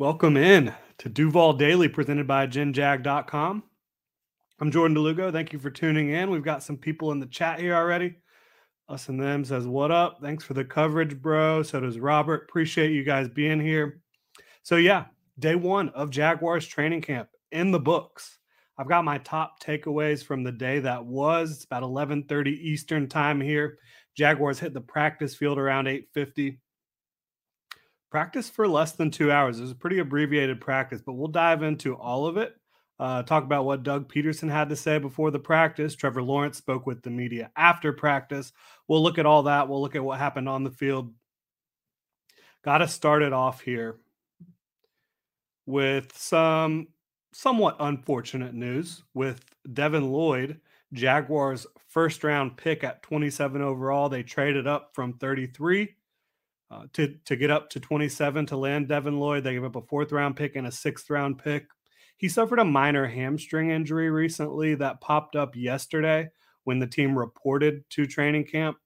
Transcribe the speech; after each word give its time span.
Welcome 0.00 0.36
in 0.36 0.74
to 0.98 1.08
Duval 1.08 1.52
Daily 1.52 1.88
presented 1.88 2.26
by 2.26 2.48
GenJag.com. 2.48 3.62
I'm 4.58 4.70
Jordan 4.72 4.94
de 4.94 5.00
Lugo. 5.00 5.30
Thank 5.30 5.52
you 5.52 5.60
for 5.60 5.70
tuning 5.70 6.10
in. 6.10 6.30
We've 6.30 6.42
got 6.42 6.64
some 6.64 6.76
people 6.76 7.12
in 7.12 7.20
the 7.20 7.26
chat 7.26 7.60
here 7.60 7.76
already. 7.76 8.16
Us 8.88 9.08
and 9.08 9.20
them 9.20 9.44
says, 9.44 9.68
What 9.68 9.92
up? 9.92 10.18
Thanks 10.20 10.42
for 10.42 10.54
the 10.54 10.64
coverage, 10.64 11.22
bro. 11.22 11.62
So 11.62 11.78
does 11.78 12.00
Robert. 12.00 12.46
Appreciate 12.48 12.90
you 12.90 13.04
guys 13.04 13.28
being 13.28 13.60
here. 13.60 14.00
So, 14.64 14.78
yeah, 14.78 15.04
day 15.38 15.54
one 15.54 15.90
of 15.90 16.10
Jaguars 16.10 16.66
training 16.66 17.02
camp 17.02 17.28
in 17.52 17.70
the 17.70 17.78
books. 17.78 18.40
I've 18.76 18.88
got 18.88 19.04
my 19.04 19.18
top 19.18 19.62
takeaways 19.62 20.24
from 20.24 20.42
the 20.42 20.50
day 20.50 20.80
that 20.80 21.04
was. 21.04 21.52
It's 21.52 21.64
about 21.66 21.84
11:30 21.84 22.48
Eastern 22.48 23.08
time 23.08 23.40
here. 23.40 23.78
Jaguars 24.16 24.58
hit 24.58 24.74
the 24.74 24.80
practice 24.80 25.36
field 25.36 25.56
around 25.56 25.86
8:50 25.86 26.58
practice 28.14 28.48
for 28.48 28.68
less 28.68 28.92
than 28.92 29.10
two 29.10 29.32
hours. 29.32 29.58
It 29.58 29.62
was 29.62 29.72
a 29.72 29.74
pretty 29.74 29.98
abbreviated 29.98 30.60
practice, 30.60 31.02
but 31.04 31.14
we'll 31.14 31.26
dive 31.26 31.64
into 31.64 31.96
all 31.96 32.28
of 32.28 32.36
it. 32.36 32.54
Uh, 33.00 33.24
talk 33.24 33.42
about 33.42 33.64
what 33.64 33.82
Doug 33.82 34.08
Pederson 34.08 34.48
had 34.48 34.68
to 34.68 34.76
say 34.76 34.98
before 34.98 35.32
the 35.32 35.40
practice. 35.40 35.96
Trevor 35.96 36.22
Lawrence 36.22 36.56
spoke 36.56 36.86
with 36.86 37.02
the 37.02 37.10
media 37.10 37.50
after 37.56 37.92
practice. 37.92 38.52
We'll 38.86 39.02
look 39.02 39.18
at 39.18 39.26
all 39.26 39.42
that. 39.42 39.68
We'll 39.68 39.82
look 39.82 39.96
at 39.96 40.04
what 40.04 40.20
happened 40.20 40.48
on 40.48 40.62
the 40.62 40.70
field. 40.70 41.12
Got 42.64 42.78
to 42.78 42.86
start 42.86 43.24
it 43.24 43.32
off 43.32 43.62
here 43.62 43.96
with 45.66 46.16
some 46.16 46.86
somewhat 47.32 47.78
unfortunate 47.80 48.54
news 48.54 49.02
with 49.14 49.44
Devin 49.72 50.12
Lloyd, 50.12 50.60
Jaguars' 50.92 51.66
first 51.88 52.22
round 52.22 52.56
pick 52.56 52.84
at 52.84 53.02
27 53.02 53.60
overall. 53.60 54.08
They 54.08 54.22
traded 54.22 54.68
up 54.68 54.90
from 54.94 55.14
33 55.14 55.96
uh, 56.74 56.86
to 56.92 57.14
to 57.24 57.36
get 57.36 57.50
up 57.50 57.70
to 57.70 57.80
27 57.80 58.46
to 58.46 58.56
land 58.56 58.88
Devin 58.88 59.18
Lloyd. 59.18 59.44
They 59.44 59.52
gave 59.52 59.64
up 59.64 59.76
a 59.76 59.82
fourth 59.82 60.12
round 60.12 60.36
pick 60.36 60.56
and 60.56 60.66
a 60.66 60.72
sixth 60.72 61.08
round 61.08 61.38
pick. 61.38 61.66
He 62.16 62.28
suffered 62.28 62.58
a 62.58 62.64
minor 62.64 63.06
hamstring 63.06 63.70
injury 63.70 64.10
recently 64.10 64.74
that 64.76 65.00
popped 65.00 65.36
up 65.36 65.54
yesterday 65.54 66.30
when 66.64 66.78
the 66.78 66.86
team 66.86 67.16
reported 67.16 67.88
to 67.90 68.06
training 68.06 68.44
camp. 68.44 68.76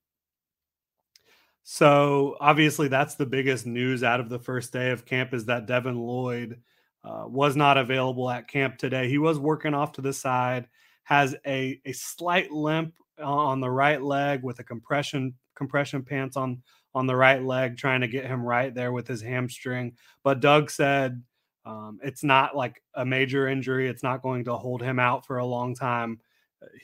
So 1.63 2.37
obviously, 2.41 2.89
that's 2.89 3.15
the 3.15 3.27
biggest 3.27 3.67
news 3.67 4.03
out 4.03 4.21
of 4.21 4.29
the 4.29 4.39
first 4.39 4.73
day 4.73 4.91
of 4.91 5.05
camp 5.05 5.33
is 5.33 5.47
that 5.47 5.67
Devin 5.67 5.99
Lloyd 5.99 6.61
uh, 7.05 7.25
was 7.27 7.57
not 7.57 7.79
available 7.79 8.29
at 8.29 8.49
camp 8.49 8.79
today. 8.79 9.09
He 9.09 9.19
was 9.19 9.39
working 9.39 9.75
off 9.75 9.93
to 9.93 10.03
the 10.03 10.13
side, 10.13 10.69
has 11.05 11.35
a 11.47 11.81
a 11.87 11.93
slight 11.93 12.51
limp 12.51 12.95
on 13.19 13.61
the 13.61 13.71
right 13.71 14.03
leg 14.03 14.43
with 14.43 14.59
a 14.59 14.65
compression 14.65 15.35
compression 15.55 16.03
pants 16.03 16.37
on 16.37 16.63
on 16.95 17.07
the 17.07 17.17
right 17.17 17.43
leg, 17.43 17.77
trying 17.77 18.01
to 18.01 18.09
get 18.09 18.27
him 18.27 18.43
right 18.43 18.75
there 18.75 18.93
with 18.93 19.07
his 19.07 19.23
hamstring. 19.23 19.97
But 20.23 20.41
Doug 20.41 20.71
said 20.71 21.23
um, 21.65 21.99
it's 22.03 22.25
not 22.25 22.57
like 22.57 22.83
a 22.95 23.05
major 23.05 23.49
injury. 23.49 23.89
It's 23.89 24.03
not 24.03 24.23
going 24.23 24.45
to 24.45 24.57
hold 24.57 24.83
him 24.83 24.99
out 24.99 25.27
for 25.27 25.39
a 25.39 25.47
long 25.47 25.75
time. 25.75 26.19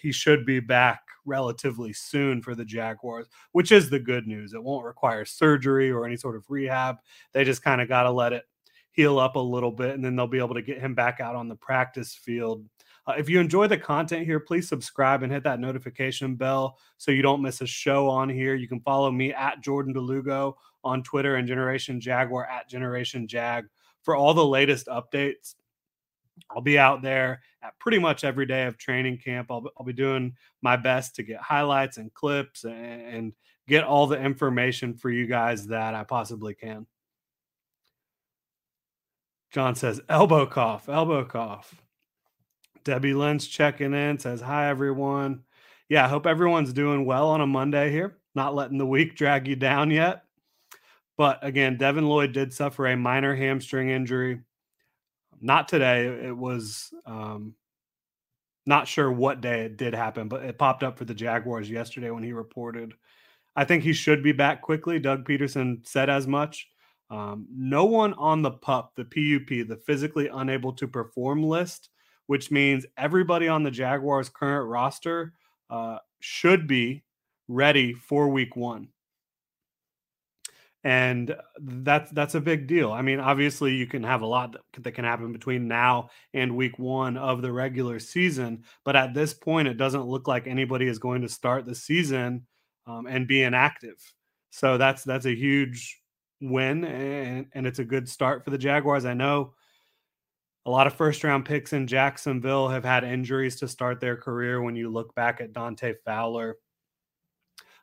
He 0.00 0.12
should 0.12 0.44
be 0.44 0.60
back 0.60 1.00
relatively 1.24 1.92
soon 1.92 2.42
for 2.42 2.54
the 2.54 2.64
Jaguars, 2.64 3.26
which 3.52 3.72
is 3.72 3.88
the 3.88 3.98
good 3.98 4.26
news. 4.26 4.52
It 4.52 4.62
won't 4.62 4.84
require 4.84 5.24
surgery 5.24 5.90
or 5.90 6.04
any 6.04 6.16
sort 6.16 6.36
of 6.36 6.44
rehab. 6.48 6.96
They 7.32 7.44
just 7.44 7.62
kind 7.62 7.80
of 7.80 7.88
got 7.88 8.02
to 8.02 8.10
let 8.10 8.32
it 8.32 8.44
heal 8.92 9.18
up 9.18 9.36
a 9.36 9.40
little 9.40 9.72
bit, 9.72 9.94
and 9.94 10.04
then 10.04 10.14
they'll 10.14 10.26
be 10.26 10.38
able 10.38 10.54
to 10.54 10.62
get 10.62 10.78
him 10.78 10.94
back 10.94 11.18
out 11.18 11.34
on 11.34 11.48
the 11.48 11.56
practice 11.56 12.14
field 12.14 12.64
uh, 13.06 13.14
if 13.18 13.28
you 13.28 13.38
enjoy 13.38 13.66
the 13.66 13.76
content 13.76 14.24
here, 14.24 14.40
please 14.40 14.68
subscribe 14.68 15.22
and 15.22 15.32
hit 15.32 15.44
that 15.44 15.60
notification 15.60 16.36
bell 16.36 16.78
so 16.96 17.10
you 17.10 17.22
don't 17.22 17.42
miss 17.42 17.60
a 17.60 17.66
show 17.66 18.08
on 18.08 18.28
here. 18.28 18.54
You 18.54 18.68
can 18.68 18.80
follow 18.80 19.10
me 19.10 19.32
at 19.32 19.60
Jordan 19.60 19.92
de 19.92 20.00
Lugo 20.00 20.56
on 20.82 21.02
Twitter 21.02 21.36
and 21.36 21.46
Generation 21.46 22.00
Jaguar 22.00 22.46
at 22.46 22.68
Generation 22.68 23.28
Jag 23.28 23.66
for 24.02 24.16
all 24.16 24.32
the 24.32 24.44
latest 24.44 24.86
updates. 24.86 25.54
I'll 26.50 26.62
be 26.62 26.78
out 26.78 27.02
there 27.02 27.42
at 27.62 27.78
pretty 27.78 27.98
much 27.98 28.24
every 28.24 28.46
day 28.46 28.64
of 28.64 28.78
training 28.78 29.18
camp. 29.18 29.50
I'll, 29.50 29.64
I'll 29.78 29.86
be 29.86 29.92
doing 29.92 30.34
my 30.62 30.76
best 30.76 31.14
to 31.16 31.22
get 31.22 31.40
highlights 31.40 31.98
and 31.98 32.12
clips 32.12 32.64
and, 32.64 32.74
and 32.74 33.32
get 33.68 33.84
all 33.84 34.06
the 34.06 34.20
information 34.20 34.94
for 34.94 35.10
you 35.10 35.26
guys 35.26 35.66
that 35.68 35.94
I 35.94 36.04
possibly 36.04 36.54
can. 36.54 36.86
John 39.52 39.74
says, 39.74 40.00
elbow 40.08 40.46
cough, 40.46 40.88
elbow 40.88 41.24
cough. 41.24 41.83
Debbie 42.84 43.14
Lynch 43.14 43.50
checking 43.50 43.94
in 43.94 44.18
says, 44.18 44.40
Hi, 44.40 44.68
everyone. 44.68 45.42
Yeah, 45.88 46.04
I 46.04 46.08
hope 46.08 46.26
everyone's 46.26 46.72
doing 46.72 47.04
well 47.04 47.28
on 47.28 47.40
a 47.40 47.46
Monday 47.46 47.90
here, 47.90 48.18
not 48.34 48.54
letting 48.54 48.78
the 48.78 48.86
week 48.86 49.16
drag 49.16 49.48
you 49.48 49.56
down 49.56 49.90
yet. 49.90 50.24
But 51.16 51.38
again, 51.42 51.76
Devin 51.76 52.06
Lloyd 52.06 52.32
did 52.32 52.52
suffer 52.52 52.86
a 52.86 52.96
minor 52.96 53.34
hamstring 53.34 53.90
injury. 53.90 54.40
Not 55.40 55.68
today. 55.68 56.06
It 56.06 56.36
was 56.36 56.92
um, 57.06 57.54
not 58.66 58.88
sure 58.88 59.10
what 59.12 59.40
day 59.40 59.62
it 59.62 59.76
did 59.76 59.94
happen, 59.94 60.28
but 60.28 60.44
it 60.44 60.58
popped 60.58 60.82
up 60.82 60.98
for 60.98 61.04
the 61.04 61.14
Jaguars 61.14 61.70
yesterday 61.70 62.10
when 62.10 62.22
he 62.22 62.32
reported. 62.32 62.94
I 63.56 63.64
think 63.64 63.84
he 63.84 63.92
should 63.92 64.22
be 64.22 64.32
back 64.32 64.62
quickly. 64.62 64.98
Doug 64.98 65.26
Pederson 65.26 65.86
said 65.86 66.10
as 66.10 66.26
much. 66.26 66.68
Um, 67.10 67.46
no 67.54 67.84
one 67.84 68.14
on 68.14 68.42
the 68.42 68.50
PUP, 68.50 68.94
the 68.96 69.04
PUP, 69.04 69.68
the 69.68 69.80
physically 69.86 70.28
unable 70.28 70.72
to 70.72 70.88
perform 70.88 71.44
list, 71.44 71.90
which 72.26 72.50
means 72.50 72.86
everybody 72.96 73.48
on 73.48 73.62
the 73.62 73.70
Jaguars' 73.70 74.28
current 74.28 74.68
roster 74.68 75.32
uh, 75.70 75.98
should 76.20 76.66
be 76.66 77.02
ready 77.48 77.92
for 77.92 78.28
week 78.28 78.56
one. 78.56 78.88
And 80.86 81.34
that's 81.58 82.10
that's 82.10 82.34
a 82.34 82.40
big 82.40 82.66
deal. 82.66 82.92
I 82.92 83.00
mean, 83.00 83.18
obviously, 83.18 83.74
you 83.74 83.86
can 83.86 84.02
have 84.02 84.20
a 84.20 84.26
lot 84.26 84.54
that 84.78 84.92
can 84.92 85.04
happen 85.04 85.32
between 85.32 85.66
now 85.66 86.10
and 86.34 86.56
week 86.56 86.78
one 86.78 87.16
of 87.16 87.40
the 87.40 87.50
regular 87.50 87.98
season, 87.98 88.64
but 88.84 88.94
at 88.94 89.14
this 89.14 89.32
point, 89.32 89.66
it 89.66 89.78
doesn't 89.78 90.06
look 90.06 90.28
like 90.28 90.46
anybody 90.46 90.86
is 90.86 90.98
going 90.98 91.22
to 91.22 91.28
start 91.28 91.64
the 91.64 91.74
season 91.74 92.46
um, 92.86 93.06
and 93.06 93.26
be 93.26 93.42
inactive. 93.44 93.96
So 94.50 94.76
that's 94.76 95.04
that's 95.04 95.24
a 95.24 95.34
huge 95.34 96.02
win, 96.42 96.84
and, 96.84 97.46
and 97.54 97.66
it's 97.66 97.78
a 97.78 97.84
good 97.84 98.06
start 98.06 98.44
for 98.44 98.50
the 98.50 98.58
Jaguars. 98.58 99.06
I 99.06 99.14
know 99.14 99.54
a 100.66 100.70
lot 100.70 100.86
of 100.86 100.94
first 100.94 101.22
round 101.24 101.44
picks 101.44 101.72
in 101.72 101.86
Jacksonville 101.86 102.68
have 102.68 102.84
had 102.84 103.04
injuries 103.04 103.56
to 103.56 103.68
start 103.68 104.00
their 104.00 104.16
career. 104.16 104.62
When 104.62 104.76
you 104.76 104.88
look 104.88 105.14
back 105.14 105.40
at 105.40 105.52
Dante 105.52 105.94
Fowler, 106.04 106.56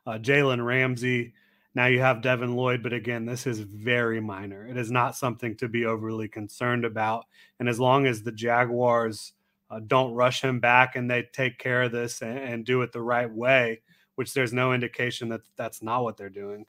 uh, 0.06 0.18
Jalen 0.18 0.64
Ramsey, 0.64 1.34
now 1.74 1.86
you 1.86 2.00
have 2.00 2.22
Devin 2.22 2.54
Lloyd, 2.54 2.82
but 2.82 2.92
again, 2.92 3.24
this 3.24 3.46
is 3.46 3.60
very 3.60 4.20
minor. 4.20 4.66
It 4.66 4.76
is 4.76 4.90
not 4.90 5.16
something 5.16 5.56
to 5.56 5.68
be 5.68 5.86
overly 5.86 6.28
concerned 6.28 6.84
about. 6.84 7.24
And 7.60 7.68
as 7.68 7.80
long 7.80 8.06
as 8.06 8.22
the 8.22 8.32
Jaguars 8.32 9.32
uh, 9.70 9.80
don't 9.86 10.12
rush 10.12 10.42
him 10.42 10.60
back 10.60 10.96
and 10.96 11.10
they 11.10 11.22
take 11.32 11.58
care 11.58 11.84
of 11.84 11.92
this 11.92 12.20
and, 12.20 12.38
and, 12.38 12.64
do 12.66 12.82
it 12.82 12.92
the 12.92 13.00
right 13.00 13.32
way, 13.32 13.80
which 14.16 14.34
there's 14.34 14.52
no 14.52 14.74
indication 14.74 15.30
that 15.30 15.40
that's 15.56 15.82
not 15.82 16.02
what 16.02 16.18
they're 16.18 16.28
doing, 16.28 16.66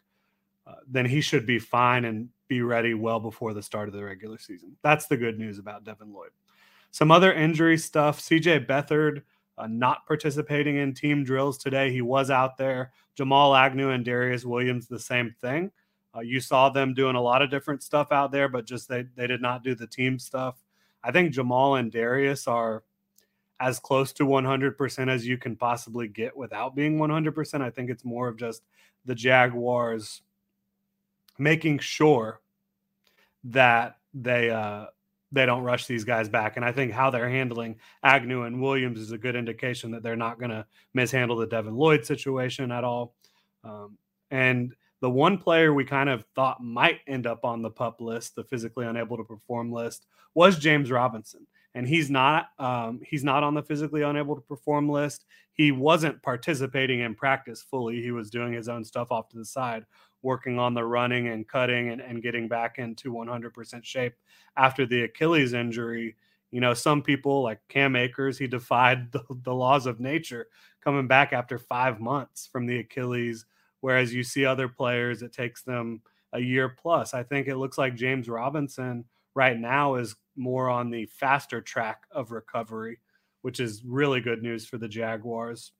uh, 0.66 0.76
then 0.88 1.06
he 1.06 1.22
should 1.22 1.46
be 1.46 1.60
fine 1.60 2.06
and 2.06 2.30
be 2.48 2.62
ready 2.62 2.94
well 2.94 3.20
before 3.20 3.54
the 3.54 3.62
start 3.62 3.88
of 3.88 3.94
the 3.94 4.04
regular 4.04 4.38
season. 4.38 4.76
That's 4.82 5.08
the 5.08 5.18
good 5.18 5.38
news 5.38 5.60
about 5.60 5.84
Devin 5.84 6.14
Lloyd. 6.14 6.32
Some 6.92 7.12
other 7.12 7.34
injury 7.34 7.78
stuff 7.78 8.22
CJ 8.22 8.68
Beathard 8.68 9.24
uh, 9.58 9.68
not 9.68 10.06
participating 10.08 10.78
in 10.78 10.94
team 10.94 11.24
drills 11.24 11.58
today. 11.58 11.92
He 11.92 12.02
was 12.02 12.30
out 12.30 12.58
there. 12.58 12.92
Jamal 13.16 13.56
Agnew 13.56 13.90
and 13.90 14.04
Darius 14.04 14.46
Williams, 14.46 14.88
the 14.88 15.00
same 15.00 15.36
thing. 15.42 15.72
Uh, 16.16 16.22
you 16.22 16.40
saw 16.40 16.70
them 16.70 16.94
doing 16.94 17.16
a 17.16 17.22
lot 17.22 17.42
of 17.42 17.50
different 17.50 17.82
stuff 17.84 18.12
out 18.12 18.32
there, 18.32 18.48
but 18.48 18.66
just 18.66 18.88
they 18.88 19.06
they 19.16 19.28
did 19.28 19.42
not 19.42 19.64
do 19.64 19.76
the 19.76 19.88
team 19.88 20.20
stuff. 20.20 20.64
I 21.04 21.12
think 21.12 21.34
Jamal 21.34 21.76
and 21.76 21.92
Darius 21.92 22.48
are 22.48 22.84
as 23.60 23.80
close 23.80 24.12
to 24.14 24.26
100% 24.26 25.10
as 25.10 25.26
you 25.26 25.38
can 25.38 25.56
possibly 25.56 26.08
get 26.08 26.36
without 26.36 26.76
being 26.76 26.98
100%. 26.98 27.62
I 27.62 27.70
think 27.70 27.90
it's 27.90 28.04
more 28.04 28.28
of 28.28 28.38
just 28.38 28.64
the 29.06 29.16
Jaguars 29.16 30.22
making 31.38 31.80
sure 31.80 32.42
that 33.46 33.98
they 34.14 34.50
uh 34.50 34.86
they 35.34 35.48
don't 35.48 35.64
rush 35.64 35.88
these 35.88 36.04
guys 36.04 36.30
back. 36.30 36.58
And 36.58 36.64
I 36.64 36.72
think 36.72 36.92
how 36.92 37.10
they're 37.10 37.30
handling 37.30 37.78
Agnew 38.04 38.44
and 38.44 38.62
Williams 38.62 39.00
is 39.00 39.12
a 39.12 39.18
good 39.18 39.36
indication 39.36 39.90
that 39.92 40.04
they're 40.04 40.16
not 40.16 40.38
going 40.38 40.52
to 40.52 40.66
mishandle 40.94 41.36
the 41.38 41.48
Devin 41.48 41.76
Lloyd 41.76 42.06
situation 42.06 42.72
at 42.72 42.84
all. 42.84 43.16
Um, 43.64 43.98
and 44.30 44.76
the 45.02 45.10
one 45.10 45.38
player 45.40 45.74
we 45.74 45.86
kind 45.86 46.08
of 46.08 46.24
thought 46.36 46.64
might 46.64 47.00
end 47.08 47.26
up 47.26 47.44
on 47.44 47.62
the 47.62 47.70
pup 47.70 48.00
list, 48.00 48.36
the 48.36 48.44
physically 48.44 48.86
unable 48.86 49.18
to 49.18 49.24
perform 49.24 49.72
list, 49.72 50.06
was 50.36 50.60
James 50.60 50.92
Robinson. 50.92 51.48
And 51.76 51.88
he's 51.88 52.12
not 52.12 52.50
um, 52.60 53.02
he's 53.04 53.24
not 53.24 53.42
on 53.44 53.56
the 53.56 53.64
physically 53.64 54.04
unable 54.04 54.36
to 54.36 54.42
perform 54.42 54.88
list. 54.88 55.26
He 55.54 55.72
wasn't 55.72 56.22
participating 56.22 57.00
in 57.00 57.16
practice 57.16 57.64
fully. 57.64 58.02
He 58.02 58.12
was 58.12 58.30
doing 58.30 58.54
his 58.54 58.70
own 58.70 58.84
stuff 58.84 59.12
off 59.12 59.30
to 59.30 59.38
the 59.38 59.46
side, 59.46 59.86
working 60.24 60.58
on 60.58 60.74
the 60.74 60.84
running 60.84 61.28
and 61.28 61.48
cutting 61.48 61.90
and, 61.90 62.02
and 62.02 62.24
getting 62.24 62.48
back 62.48 62.80
into 62.80 63.12
100% 63.12 63.84
shape 63.84 64.16
after 64.58 64.86
the 64.86 65.04
Achilles 65.04 65.54
injury. 65.54 66.16
You 66.50 66.62
know, 66.62 66.74
some 66.74 67.02
people 67.02 67.44
like 67.44 67.60
Cam 67.68 67.96
Akers, 67.96 68.38
he 68.38 68.48
defied 68.48 69.12
the, 69.12 69.24
the 69.44 69.54
laws 69.54 69.86
of 69.86 70.00
nature 70.00 70.48
coming 70.84 71.08
back 71.08 71.34
after 71.34 71.60
five 71.60 72.00
months 72.00 72.48
from 72.52 72.66
the 72.66 72.80
Achilles, 72.80 73.46
whereas 73.82 74.14
you 74.14 74.24
see 74.24 74.46
other 74.46 74.68
players, 74.68 75.22
it 75.22 75.34
takes 75.34 75.62
them 75.62 76.02
a 76.32 76.40
year 76.40 76.70
plus. 76.70 77.14
I 77.14 77.24
think 77.24 77.48
it 77.48 77.58
looks 77.58 77.78
like 77.78 77.96
James 77.96 78.28
Robinson 78.28 79.06
right 79.36 79.58
now 79.58 79.96
is 79.96 80.16
more 80.36 80.70
on 80.70 80.90
the 80.90 81.06
faster 81.06 81.62
track 81.62 82.04
of 82.12 82.32
recovery, 82.32 83.00
which 83.42 83.60
is 83.60 83.84
really 83.86 84.22
good 84.22 84.42
news 84.42 84.66
for 84.66 84.78
the 84.78 84.88
Jaguars, 84.88 85.72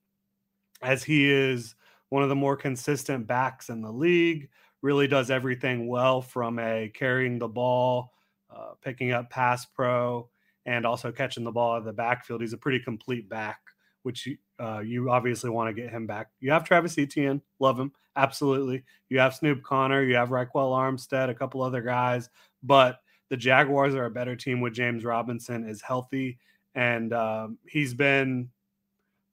as 0.82 1.02
he 1.02 1.30
is 1.30 1.74
one 2.08 2.22
of 2.22 2.28
the 2.28 2.34
more 2.34 2.56
consistent 2.56 3.26
backs 3.26 3.68
in 3.68 3.82
the 3.82 3.92
league. 3.92 4.48
Really 4.82 5.08
does 5.08 5.30
everything 5.30 5.86
well 5.88 6.20
from 6.20 6.58
a 6.58 6.90
carrying 6.94 7.38
the 7.38 7.48
ball, 7.48 8.12
uh, 8.54 8.72
picking 8.82 9.12
up 9.12 9.30
pass 9.30 9.64
pro, 9.64 10.28
and 10.66 10.86
also 10.86 11.10
catching 11.10 11.44
the 11.44 11.52
ball 11.52 11.76
of 11.76 11.84
the 11.84 11.92
backfield. 11.92 12.40
He's 12.40 12.52
a 12.52 12.58
pretty 12.58 12.80
complete 12.80 13.28
back, 13.28 13.60
which 14.02 14.26
you, 14.26 14.36
uh, 14.58 14.80
you 14.80 15.10
obviously 15.10 15.50
want 15.50 15.74
to 15.74 15.82
get 15.82 15.90
him 15.90 16.06
back. 16.06 16.28
You 16.40 16.50
have 16.52 16.64
Travis 16.64 16.98
Etienne, 16.98 17.40
love 17.58 17.78
him, 17.78 17.92
absolutely. 18.16 18.84
You 19.08 19.18
have 19.18 19.34
Snoop 19.34 19.62
Conner, 19.62 20.02
you 20.02 20.16
have 20.16 20.28
Ryquell 20.28 20.52
Armstead, 20.54 21.30
a 21.30 21.34
couple 21.34 21.62
other 21.62 21.82
guys, 21.82 22.28
but 22.62 23.00
the 23.30 23.36
Jaguars 23.36 23.94
are 23.94 24.04
a 24.04 24.10
better 24.10 24.36
team 24.36 24.60
with 24.60 24.74
James 24.74 25.04
Robinson 25.04 25.68
is 25.68 25.80
healthy, 25.80 26.38
and 26.74 27.12
um, 27.12 27.58
he's 27.66 27.94
been 27.94 28.50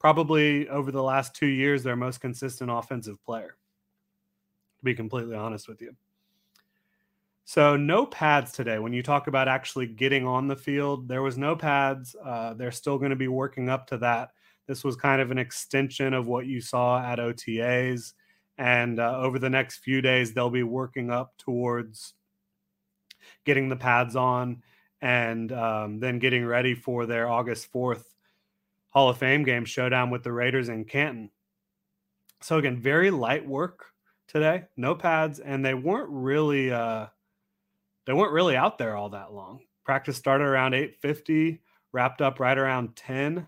probably 0.01 0.67
over 0.67 0.91
the 0.91 1.03
last 1.03 1.35
two 1.35 1.45
years 1.45 1.83
their 1.83 1.95
most 1.95 2.19
consistent 2.19 2.71
offensive 2.71 3.23
player. 3.23 3.55
To 4.79 4.83
be 4.83 4.95
completely 4.95 5.35
honest 5.35 5.67
with 5.67 5.79
you. 5.79 5.95
So 7.45 7.77
no 7.77 8.07
pads 8.07 8.51
today. 8.51 8.79
When 8.79 8.93
you 8.93 9.03
talk 9.03 9.27
about 9.27 9.47
actually 9.47 9.85
getting 9.85 10.25
on 10.25 10.47
the 10.47 10.55
field, 10.55 11.07
there 11.07 11.21
was 11.21 11.37
no 11.37 11.55
pads. 11.55 12.15
Uh, 12.25 12.55
they're 12.55 12.71
still 12.71 12.97
going 12.97 13.11
to 13.11 13.15
be 13.15 13.27
working 13.27 13.69
up 13.69 13.85
to 13.87 13.97
that. 13.99 14.31
This 14.67 14.83
was 14.83 14.95
kind 14.95 15.21
of 15.21 15.29
an 15.29 15.37
extension 15.37 16.15
of 16.15 16.25
what 16.25 16.47
you 16.47 16.61
saw 16.61 16.99
at 16.99 17.19
OTAs, 17.19 18.13
and 18.57 18.99
uh, 18.99 19.19
over 19.19 19.37
the 19.37 19.49
next 19.49 19.79
few 19.79 20.01
days, 20.01 20.33
they'll 20.33 20.49
be 20.49 20.63
working 20.63 21.11
up 21.11 21.33
towards 21.37 22.13
getting 23.45 23.69
the 23.69 23.75
pads 23.75 24.15
on 24.15 24.63
and 25.01 25.51
um, 25.51 25.99
then 25.99 26.17
getting 26.17 26.45
ready 26.45 26.73
for 26.73 27.05
their 27.05 27.29
August 27.29 27.67
fourth 27.67 28.10
Hall 28.91 29.09
of 29.09 29.17
Fame 29.17 29.43
game 29.43 29.65
showdown 29.65 30.09
with 30.09 30.23
the 30.23 30.31
Raiders 30.31 30.69
in 30.69 30.85
Canton. 30.85 31.29
So 32.41 32.57
again, 32.57 32.77
very 32.77 33.09
light 33.11 33.45
work 33.45 33.85
today, 34.27 34.63
no 34.77 34.95
pads, 34.95 35.39
and 35.39 35.65
they 35.65 35.73
weren't 35.73 36.09
really 36.09 36.71
uh, 36.71 37.07
they 38.05 38.13
weren't 38.13 38.33
really 38.33 38.55
out 38.55 38.77
there 38.77 38.95
all 38.95 39.09
that 39.09 39.33
long. 39.33 39.61
Practice 39.85 40.17
started 40.17 40.45
around 40.45 40.73
8:50, 40.73 41.59
wrapped 41.91 42.21
up 42.21 42.39
right 42.39 42.57
around 42.57 42.95
10. 42.95 43.47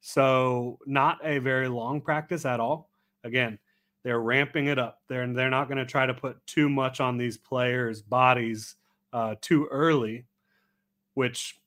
So 0.00 0.78
not 0.86 1.18
a 1.24 1.38
very 1.38 1.68
long 1.68 2.00
practice 2.00 2.44
at 2.44 2.60
all. 2.60 2.90
Again, 3.22 3.58
they're 4.02 4.20
ramping 4.20 4.66
it 4.66 4.78
up. 4.78 5.00
They're 5.08 5.32
they're 5.32 5.50
not 5.50 5.68
going 5.68 5.78
to 5.78 5.86
try 5.86 6.06
to 6.06 6.14
put 6.14 6.44
too 6.46 6.68
much 6.68 7.00
on 7.00 7.16
these 7.16 7.36
players' 7.36 8.02
bodies 8.02 8.76
uh, 9.12 9.34
too 9.40 9.66
early, 9.70 10.26
which 11.14 11.60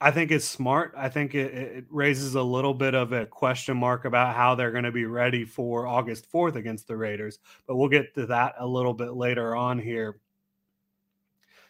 I 0.00 0.12
think 0.12 0.30
it's 0.30 0.44
smart. 0.44 0.94
I 0.96 1.08
think 1.08 1.34
it, 1.34 1.52
it, 1.54 1.84
raises 1.90 2.36
a 2.36 2.42
little 2.42 2.74
bit 2.74 2.94
of 2.94 3.12
a 3.12 3.26
question 3.26 3.76
mark 3.76 4.04
about 4.04 4.36
how 4.36 4.54
they're 4.54 4.70
going 4.70 4.84
to 4.84 4.92
be 4.92 5.06
ready 5.06 5.44
for 5.44 5.88
August 5.88 6.30
4th 6.30 6.54
against 6.54 6.86
the 6.86 6.96
Raiders, 6.96 7.40
but 7.66 7.76
we'll 7.76 7.88
get 7.88 8.14
to 8.14 8.26
that 8.26 8.54
a 8.58 8.66
little 8.66 8.94
bit 8.94 9.14
later 9.14 9.56
on 9.56 9.78
here. 9.78 10.20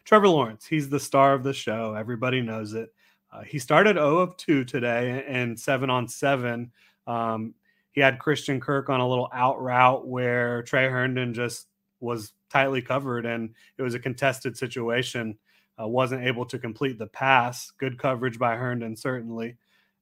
Trevor 0.04 0.28
Lawrence, 0.28 0.66
he's 0.66 0.90
the 0.90 1.00
star 1.00 1.32
of 1.32 1.42
the 1.42 1.54
show. 1.54 1.94
Everybody 1.94 2.42
knows 2.42 2.74
it. 2.74 2.92
Uh, 3.32 3.42
he 3.42 3.58
started 3.58 3.96
0 3.96 4.18
of 4.18 4.36
2 4.36 4.64
today 4.64 5.24
and 5.26 5.58
7 5.58 5.88
on 5.88 6.06
7. 6.06 6.70
Um, 7.06 7.54
he 7.92 8.00
had 8.00 8.18
Christian 8.18 8.60
Kirk 8.60 8.90
on 8.90 9.00
a 9.00 9.08
little 9.08 9.28
out 9.32 9.60
route 9.60 10.06
where 10.06 10.62
Tre 10.62 10.88
Herndon 10.88 11.32
just 11.32 11.66
was 12.00 12.32
tightly 12.50 12.80
covered 12.80 13.26
and 13.26 13.54
it 13.76 13.82
was 13.82 13.94
a 13.94 13.98
contested 13.98 14.56
situation 14.56 15.36
uh, 15.80 15.86
wasn't 15.86 16.24
able 16.24 16.44
to 16.46 16.58
complete 16.58 16.98
the 16.98 17.06
pass. 17.06 17.70
Good 17.78 17.98
coverage 17.98 18.38
by 18.38 18.56
Herndon, 18.56 18.96
certainly. 18.96 19.56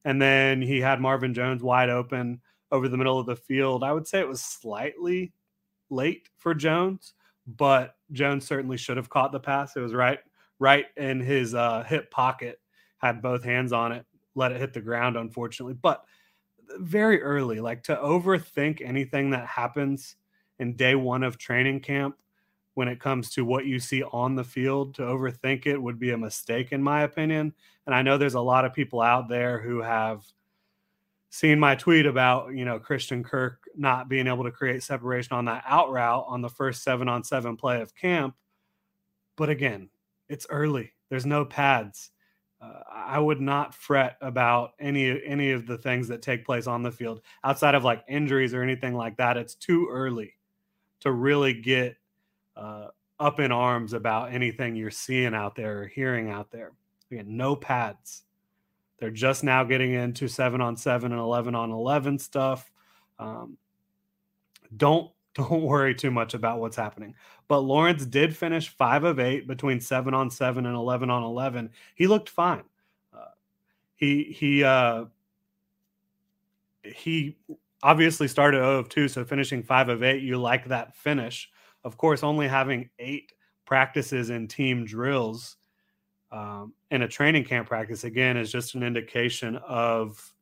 And 0.05 0.21
then 0.21 0.61
he 0.61 0.79
had 0.79 1.01
Marvin 1.01 1.33
Jones 1.33 1.61
wide 1.61 1.89
open 1.89 2.41
over 2.71 2.87
the 2.87 2.97
middle 2.97 3.19
of 3.19 3.25
the 3.25 3.35
field. 3.35 3.83
I 3.83 3.91
would 3.91 4.07
say 4.07 4.19
it 4.19 4.27
was 4.27 4.41
slightly 4.41 5.33
late 5.89 6.29
for 6.37 6.53
Jones, 6.53 7.13
but 7.45 7.95
Jones 8.11 8.45
certainly 8.45 8.77
should 8.77 8.97
have 8.97 9.09
caught 9.09 9.31
the 9.31 9.39
pass. 9.39 9.75
It 9.75 9.81
was 9.81 9.93
right, 9.93 10.19
right 10.59 10.85
in 10.95 11.19
his 11.19 11.53
uh, 11.53 11.83
hip 11.83 12.11
pocket. 12.11 12.59
Had 12.99 13.21
both 13.21 13.43
hands 13.43 13.73
on 13.73 13.91
it, 13.91 14.05
let 14.33 14.51
it 14.51 14.59
hit 14.59 14.73
the 14.73 14.81
ground, 14.81 15.17
unfortunately. 15.17 15.75
But 15.79 16.03
very 16.79 17.21
early, 17.21 17.59
like 17.59 17.83
to 17.83 17.95
overthink 17.95 18.81
anything 18.81 19.29
that 19.31 19.45
happens 19.45 20.15
in 20.57 20.75
day 20.75 20.95
one 20.95 21.21
of 21.23 21.37
training 21.37 21.81
camp 21.81 22.17
when 22.77 22.87
it 22.87 22.99
comes 22.99 23.31
to 23.31 23.43
what 23.43 23.65
you 23.65 23.79
see 23.79 24.03
on 24.03 24.35
the 24.35 24.43
field. 24.43 24.93
To 24.93 25.01
overthink 25.01 25.65
it 25.65 25.81
would 25.81 25.97
be 25.97 26.11
a 26.11 26.17
mistake, 26.17 26.71
in 26.71 26.83
my 26.83 27.01
opinion. 27.01 27.51
And 27.87 27.95
I 27.95 28.03
know 28.03 28.19
there's 28.19 28.35
a 28.35 28.39
lot 28.39 28.65
of 28.65 28.73
people 28.73 29.01
out 29.01 29.27
there 29.27 29.59
who 29.59 29.81
have 29.81 30.23
seen 31.31 31.59
my 31.59 31.73
tweet 31.73 32.05
about, 32.05 32.53
you 32.53 32.65
know, 32.65 32.77
Christian 32.77 33.23
Kirk 33.23 33.63
not 33.75 34.09
being 34.09 34.27
able 34.27 34.43
to 34.43 34.51
create 34.51 34.83
separation 34.83 35.35
on 35.35 35.45
that 35.45 35.63
out 35.65 35.91
route 35.91 36.25
on 36.27 36.43
the 36.43 36.49
first 36.49 36.83
seven 36.83 37.09
on 37.09 37.23
seven 37.23 37.57
play 37.57 37.81
of 37.81 37.95
camp. 37.95 38.35
But 39.37 39.49
again, 39.49 39.89
it's 40.29 40.45
early. 40.47 40.93
There's 41.09 41.25
no 41.25 41.45
pads. 41.45 42.11
Uh, 42.61 42.81
I 42.93 43.17
would 43.17 43.41
not 43.41 43.73
fret 43.73 44.17
about 44.21 44.73
any 44.79 45.19
any 45.25 45.49
of 45.49 45.65
the 45.65 45.79
things 45.79 46.07
that 46.09 46.21
take 46.21 46.45
place 46.45 46.67
on 46.67 46.83
the 46.83 46.91
field 46.91 47.21
outside 47.43 47.73
of 47.73 47.83
like 47.83 48.03
injuries 48.07 48.53
or 48.53 48.61
anything 48.61 48.93
like 48.93 49.17
that. 49.17 49.35
It's 49.35 49.55
too 49.55 49.87
early 49.89 50.35
to 50.99 51.11
really 51.11 51.55
get 51.55 51.97
uh, 52.57 52.87
up 53.19 53.39
in 53.39 53.51
arms 53.51 53.93
about 53.93 54.33
anything 54.33 54.75
you're 54.75 54.91
seeing 54.91 55.33
out 55.33 55.55
there 55.55 55.83
or 55.83 55.87
hearing 55.87 56.29
out 56.29 56.51
there. 56.51 56.71
Again, 57.11 57.37
no 57.37 57.55
pads. 57.55 58.23
They're 58.99 59.11
just 59.11 59.43
now 59.43 59.63
getting 59.63 59.93
into 59.93 60.27
seven 60.27 60.59
on 60.59 60.75
seven 60.75 61.11
and 61.11 61.21
11 61.21 61.55
on 61.55 61.71
11 61.71 62.19
stuff. 62.19 62.69
Um, 63.19 63.57
don't 64.75 65.11
don't 65.35 65.61
worry 65.61 65.93
too 65.93 66.09
much 66.09 66.33
about 66.33 66.59
what's 66.59 66.75
happening. 66.75 67.13
But 67.47 67.59
Lawrence 67.59 68.05
did 68.07 68.35
finish 68.35 68.69
five 68.69 69.03
of 69.03 69.19
eight 69.19 69.45
between 69.45 69.79
seven 69.79 70.15
on 70.15 70.31
seven 70.31 70.65
and 70.65 70.75
11 70.75 71.11
on 71.11 71.21
11. 71.21 71.69
He 71.93 72.07
looked 72.07 72.27
fine. 72.27 72.63
Uh, 73.13 73.29
he, 73.95 74.23
he, 74.23 74.63
uh, 74.63 75.05
he 76.83 77.37
obviously 77.83 78.27
started 78.27 78.57
0 78.57 78.79
of 78.79 78.89
2, 78.89 79.07
so 79.07 79.23
finishing 79.23 79.61
5 79.61 79.89
of 79.89 80.01
8, 80.01 80.23
you 80.23 80.37
like 80.37 80.65
that 80.69 80.95
finish 80.95 81.51
of 81.83 81.97
course, 81.97 82.23
only 82.23 82.47
having 82.47 82.89
eight 82.99 83.33
practices 83.65 84.29
and 84.29 84.49
team 84.49 84.85
drills 84.85 85.57
um, 86.31 86.73
in 86.91 87.03
a 87.03 87.07
training 87.07 87.43
camp 87.43 87.67
practice 87.67 88.03
again 88.03 88.37
is 88.37 88.51
just 88.51 88.75
an 88.75 88.83
indication 88.83 89.55
of 89.57 90.33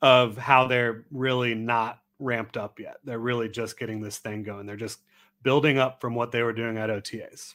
of 0.00 0.36
how 0.38 0.66
they're 0.66 1.04
really 1.10 1.54
not 1.54 1.98
ramped 2.20 2.56
up 2.56 2.78
yet. 2.78 2.98
They're 3.04 3.18
really 3.18 3.48
just 3.48 3.78
getting 3.78 4.00
this 4.00 4.18
thing 4.18 4.44
going. 4.44 4.64
They're 4.64 4.76
just 4.76 5.00
building 5.42 5.78
up 5.78 6.00
from 6.00 6.14
what 6.14 6.30
they 6.30 6.42
were 6.42 6.52
doing 6.52 6.78
at 6.78 6.90
OTAs. 6.90 7.54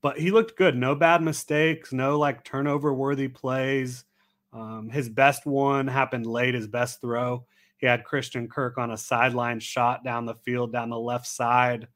But 0.00 0.18
he 0.18 0.30
looked 0.30 0.56
good. 0.56 0.76
No 0.76 0.94
bad 0.94 1.20
mistakes. 1.22 1.92
No 1.92 2.18
like 2.18 2.44
turnover 2.44 2.94
worthy 2.94 3.26
plays. 3.26 4.04
Um, 4.52 4.88
his 4.88 5.08
best 5.08 5.46
one 5.46 5.88
happened 5.88 6.26
late. 6.26 6.54
His 6.54 6.68
best 6.68 7.00
throw 7.00 7.44
he 7.84 7.88
had 7.88 8.02
Christian 8.02 8.48
Kirk 8.48 8.78
on 8.78 8.92
a 8.92 8.96
sideline 8.96 9.60
shot 9.60 10.02
down 10.02 10.24
the 10.24 10.36
field, 10.36 10.72
down 10.72 10.88
the 10.88 10.98
left 10.98 11.26
side, 11.26 11.86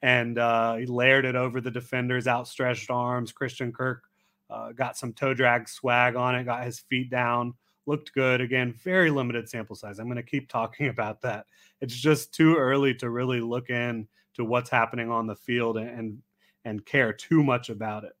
and 0.00 0.38
uh, 0.38 0.76
he 0.76 0.86
layered 0.86 1.26
it 1.26 1.36
over 1.36 1.60
the 1.60 1.70
defender's 1.70 2.26
outstretched 2.26 2.88
arms. 2.88 3.32
Christian 3.32 3.70
Kirk 3.70 4.04
uh, 4.48 4.72
got 4.72 4.96
some 4.96 5.12
toe 5.12 5.34
drag 5.34 5.68
swag 5.68 6.16
on 6.16 6.34
it, 6.34 6.44
got 6.44 6.64
his 6.64 6.78
feet 6.78 7.10
down, 7.10 7.52
looked 7.84 8.14
good. 8.14 8.40
Again, 8.40 8.72
very 8.82 9.10
limited 9.10 9.46
sample 9.46 9.76
size. 9.76 9.98
I'm 9.98 10.06
going 10.06 10.16
to 10.16 10.22
keep 10.22 10.48
talking 10.50 10.88
about 10.88 11.20
that. 11.20 11.44
It's 11.82 11.94
just 11.94 12.32
too 12.32 12.56
early 12.56 12.94
to 12.94 13.10
really 13.10 13.42
look 13.42 13.68
in 13.68 14.08
to 14.36 14.44
what's 14.46 14.70
happening 14.70 15.10
on 15.10 15.26
the 15.26 15.36
field 15.36 15.76
and 15.76 16.22
and 16.64 16.86
care 16.86 17.12
too 17.12 17.44
much 17.44 17.68
about 17.68 18.04
it. 18.04 18.14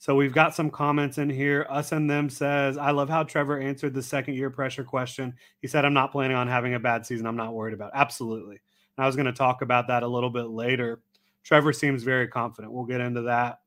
So 0.00 0.14
we've 0.14 0.32
got 0.32 0.54
some 0.54 0.70
comments 0.70 1.18
in 1.18 1.28
here. 1.28 1.66
Us 1.68 1.92
and 1.92 2.08
them 2.08 2.30
says, 2.30 2.78
I 2.78 2.90
love 2.90 3.10
how 3.10 3.22
Trevor 3.22 3.60
answered 3.60 3.92
the 3.92 4.02
second 4.02 4.32
year 4.32 4.48
pressure 4.48 4.82
question. 4.82 5.34
He 5.60 5.68
said, 5.68 5.84
I'm 5.84 5.92
not 5.92 6.10
planning 6.10 6.38
on 6.38 6.48
having 6.48 6.72
a 6.72 6.80
bad 6.80 7.04
season. 7.04 7.26
I'm 7.26 7.36
not 7.36 7.52
worried 7.52 7.74
about. 7.74 7.88
It. 7.88 7.96
Absolutely. 7.98 8.62
And 8.96 9.04
I 9.04 9.06
was 9.06 9.14
going 9.14 9.26
to 9.26 9.32
talk 9.32 9.60
about 9.60 9.88
that 9.88 10.02
a 10.02 10.08
little 10.08 10.30
bit 10.30 10.46
later. 10.46 11.02
Trevor 11.44 11.74
seems 11.74 12.02
very 12.02 12.28
confident. 12.28 12.72
We'll 12.72 12.86
get 12.86 13.02
into 13.02 13.20
that. 13.22 13.60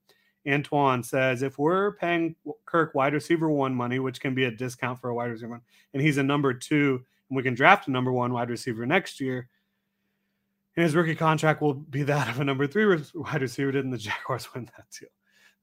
Antoine 0.47 1.03
says, 1.03 1.43
if 1.43 1.59
we're 1.59 1.91
paying 1.97 2.35
Kirk 2.65 2.95
wide 2.95 3.13
receiver 3.13 3.51
one 3.51 3.75
money, 3.75 3.99
which 3.99 4.19
can 4.19 4.33
be 4.33 4.45
a 4.45 4.51
discount 4.51 4.99
for 4.99 5.09
a 5.09 5.13
wide 5.13 5.29
receiver, 5.29 5.61
and 5.93 6.01
he's 6.01 6.17
a 6.17 6.23
number 6.23 6.51
two, 6.51 7.05
and 7.29 7.37
we 7.37 7.43
can 7.43 7.53
draft 7.53 7.87
a 7.87 7.91
number 7.91 8.11
one 8.11 8.33
wide 8.33 8.49
receiver 8.49 8.87
next 8.87 9.21
year, 9.21 9.49
and 10.75 10.83
his 10.83 10.95
rookie 10.95 11.13
contract 11.13 11.61
will 11.61 11.75
be 11.75 12.01
that 12.03 12.27
of 12.27 12.39
a 12.39 12.43
number 12.43 12.65
three 12.65 12.87
wide 13.13 13.41
receiver, 13.43 13.71
didn't 13.71 13.91
the 13.91 13.99
Jaguars 13.99 14.51
win 14.55 14.65
that 14.75 14.85
deal? 14.99 15.09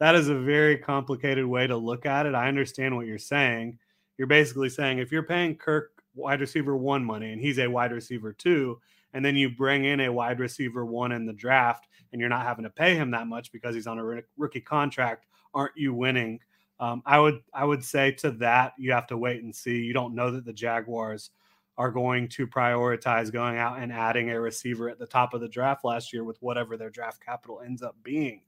That 0.01 0.15
is 0.15 0.29
a 0.29 0.35
very 0.35 0.79
complicated 0.79 1.47
way 1.47 1.67
to 1.67 1.77
look 1.77 2.07
at 2.07 2.27
it. 2.27 2.35
I 2.35 2.49
understand 2.49 2.97
what 2.97 3.07
you're 3.07 3.19
saying. 3.19 3.79
You're 4.19 4.27
basically 4.27 4.71
saying 4.71 4.99
if 4.99 5.13
you're 5.13 5.23
paying 5.23 5.57
Kirk 5.57 6.03
wide 6.15 6.41
receiver 6.41 6.77
one 6.77 7.05
money 7.05 7.33
and 7.33 7.41
he's 7.41 7.59
a 7.59 7.69
wide 7.69 7.93
receiver 7.93 8.33
two, 8.33 8.81
and 9.13 9.25
then 9.25 9.37
you 9.37 9.51
bring 9.51 9.85
in 9.85 10.01
a 10.01 10.13
wide 10.13 10.41
receiver 10.41 10.85
one 10.85 11.13
in 11.13 11.27
the 11.27 11.33
draft 11.33 11.87
and 12.13 12.21
you're 12.21 12.31
not 12.31 12.47
having 12.47 12.65
to 12.65 12.71
pay 12.71 12.95
him 12.95 13.11
that 13.11 13.27
much 13.27 13.53
because 13.53 13.75
he's 13.75 13.87
on 13.87 13.99
a 13.99 14.23
rookie 14.37 14.61
contract, 14.61 15.27
aren't 15.55 15.77
you 15.77 15.93
winning? 15.93 16.41
Um, 16.79 17.03
I 17.05 17.19
would 17.19 17.43
I 17.53 17.65
would 17.65 17.85
say 17.85 18.11
to 18.13 18.31
that 18.33 18.73
you 18.79 18.93
have 18.93 19.07
to 19.09 19.19
wait 19.19 19.43
and 19.43 19.55
see. 19.55 19.83
You 19.83 19.93
don't 19.93 20.15
know 20.15 20.31
that 20.31 20.47
the 20.47 20.53
Jaguars 20.53 21.31
are 21.77 21.91
going 21.91 22.29
to 22.29 22.47
prioritize 22.47 23.31
going 23.31 23.59
out 23.59 23.79
and 23.79 23.93
adding 23.93 24.31
a 24.31 24.41
receiver 24.41 24.89
at 24.89 24.99
the 24.99 25.07
top 25.07 25.35
of 25.35 25.41
the 25.41 25.49
draft 25.49 25.85
last 25.85 26.13
year 26.13 26.25
with 26.25 26.39
whatever 26.41 26.77
their 26.77 26.91
draft 26.91 27.25
capital 27.25 27.61
ends 27.61 27.83
up 27.83 27.97
being. 28.03 28.41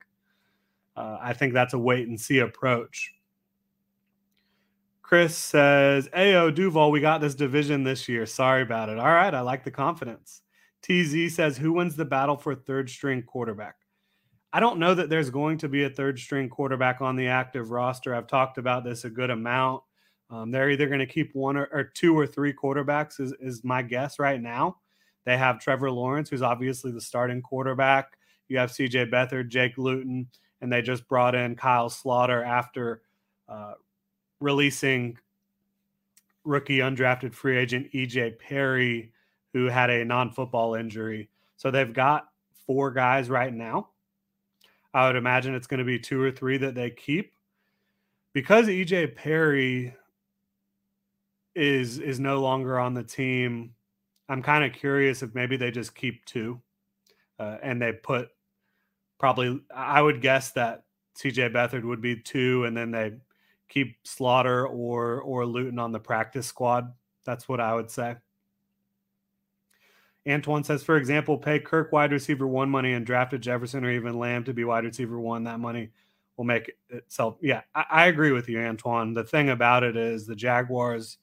Uh, 0.97 1.19
I 1.21 1.33
think 1.33 1.55
that's 1.55 1.75
a 1.75 1.79
wait 1.79 2.09
and 2.09 2.21
see 2.21 2.41
approach. 2.41 3.13
Chris 5.03 5.37
says, 5.37 6.09
Ayo, 6.17 6.55
Duval, 6.55 6.91
we 6.91 7.01
got 7.01 7.21
this 7.21 7.35
division 7.35 7.85
this 7.85 8.09
year. 8.09 8.25
Sorry 8.25 8.63
about 8.63 8.89
it. 8.89 8.99
All 8.99 9.05
right. 9.13 9.35
I 9.35 9.41
like 9.41 9.63
the 9.63 9.71
confidence. 9.71 10.41
TZ 10.83 11.35
says, 11.35 11.59
Who 11.59 11.75
wins 11.75 11.97
the 11.97 12.05
battle 12.05 12.37
for 12.37 12.55
third 12.55 12.89
string 12.89 13.23
quarterback? 13.23 13.77
I 14.55 14.61
don't 14.61 14.79
know 14.79 14.95
that 14.95 15.09
there's 15.09 15.31
going 15.31 15.59
to 15.59 15.69
be 15.69 15.85
a 15.85 15.91
third 15.91 16.19
string 16.19 16.49
quarterback 16.49 17.01
on 17.01 17.17
the 17.17 17.29
active 17.29 17.71
roster. 17.71 18.15
I've 18.15 18.27
talked 18.27 18.59
about 18.59 18.85
this 18.85 19.05
a 19.05 19.11
good 19.11 19.31
amount. 19.31 19.83
Um, 20.31 20.51
they're 20.51 20.71
either 20.71 20.87
going 20.87 20.99
to 21.01 21.07
keep 21.07 21.35
one 21.35 21.57
or, 21.57 21.69
or, 21.73 21.85
two 21.85 22.19
or 22.19 22.27
three 22.27 22.55
quarterbacks, 22.55 23.21
is, 23.21 23.35
is 23.39 23.65
my 23.65 23.83
guess 23.83 24.19
right 24.19 24.41
now. 24.41 24.79
They 25.25 25.37
have 25.37 25.61
Trevor 25.61 25.91
Lawrence, 25.91 26.31
who's 26.31 26.41
obviously 26.43 26.91
the 26.91 27.03
starting 27.03 27.43
quarterback. 27.43 28.19
You 28.49 28.59
have 28.59 28.71
CJ 28.71 29.11
Beathard, 29.11 29.49
Jake 29.49 29.77
Luton, 29.77 30.27
and 30.63 30.73
they 30.73 30.81
just 30.81 31.07
brought 31.09 31.35
in 31.35 31.57
Kyle 31.57 31.91
Sloter 31.91 32.47
after 32.47 33.03
uh, 33.49 33.75
releasing 34.41 35.19
rookie 36.45 36.79
undrafted 36.79 37.35
free 37.35 37.59
agent 37.59 37.93
EJ 37.93 38.39
Perry, 38.39 39.13
who 39.53 39.67
had 39.67 39.91
a 39.91 40.05
non 40.05 40.31
football 40.31 40.77
injury. 40.77 41.29
So 41.57 41.71
they've 41.71 41.93
got 41.93 42.29
four 42.67 42.93
guys 42.93 43.29
right 43.29 43.53
now. 43.53 43.89
I 44.95 45.07
would 45.07 45.17
imagine 45.17 45.55
it's 45.55 45.67
going 45.67 45.79
to 45.79 45.85
be 45.85 45.99
two 45.99 46.23
or 46.23 46.31
three 46.31 46.57
that 46.59 46.75
they 46.75 46.91
keep. 46.91 47.35
Because 48.33 48.67
EJ 48.67 49.17
Perry 49.17 49.95
is 51.55 51.99
is 51.99 52.19
no 52.19 52.41
longer 52.41 52.79
on 52.79 52.95
the 52.95 53.03
team, 53.03 53.75
I'm 54.29 54.43
kind 54.43 54.65
of 54.65 54.73
curious 54.73 55.23
if 55.23 55.35
maybe 55.35 55.57
they 55.57 55.71
just 55.71 55.95
keep 55.95 56.25
two 56.25 56.61
uh, 57.39 57.59
and 57.63 57.83
they 57.83 57.93
put 57.93 58.29
probably 59.23 59.61
I 59.73 60.03
would 60.03 60.21
guess 60.21 60.51
that 60.51 60.83
CJ 61.17 61.53
Beathard 61.53 61.85
would 61.85 62.03
be 62.03 62.17
two, 62.17 62.65
and 62.65 62.77
then 62.77 62.91
they 62.91 63.13
keep 63.69 64.03
Sloter 64.03 64.69
or 64.69 65.21
or 65.21 65.47
Luton 65.47 65.79
on 65.79 65.93
the 65.93 66.01
practice 66.01 66.49
squad. 66.49 66.93
That's 67.25 67.49
what 67.49 67.61
I 67.61 67.73
would 67.73 67.89
say. 67.89 68.17
Antoine 70.29 70.65
says, 70.65 70.83
for 70.83 70.97
example, 70.97 71.39
pay 71.39 71.61
Kirk 71.61 71.93
wide 71.93 72.11
receiver 72.11 72.49
one 72.49 72.69
money 72.69 72.95
and 72.95 73.07
drafted 73.07 73.43
Jefferson 73.43 73.85
or 73.85 73.93
even 73.93 74.19
Lamb 74.19 74.43
to 74.45 74.53
be 74.53 74.65
wide 74.65 74.85
receiver 74.85 75.21
one. 75.21 75.45
That 75.45 75.61
money 75.61 75.91
will 76.37 76.45
make 76.45 76.73
itself. 76.91 77.37
Yeah, 77.41 77.63
I, 77.77 77.85
I 77.91 78.07
agree 78.09 78.33
with 78.33 78.49
you, 78.49 78.59
Antoine. 78.59 79.15
The 79.15 79.25
thing 79.25 79.51
about 79.51 79.85
it 79.85 79.97
is 79.97 80.27
the 80.27 80.35
Jaguars, 80.35 81.19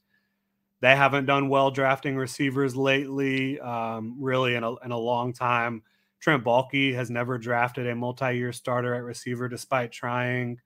they 0.80 0.96
haven't 0.96 1.26
done 1.26 1.50
well 1.50 1.70
drafting 1.70 2.16
receivers 2.16 2.78
lately, 2.78 3.60
um, 3.60 4.16
really 4.20 4.56
in 4.56 4.64
a, 4.64 4.76
in 4.78 4.92
a 4.92 4.98
long 4.98 5.34
time. 5.34 5.84
Trent 6.20 6.44
Baalke 6.44 6.94
has 6.94 7.10
never 7.10 7.38
drafted 7.38 7.88
a 7.88 7.96
multi-year 7.96 8.52
starter 8.52 8.94
at 8.94 9.04
receiver 9.04 9.48
despite 9.48 9.92
trying. 9.92 10.60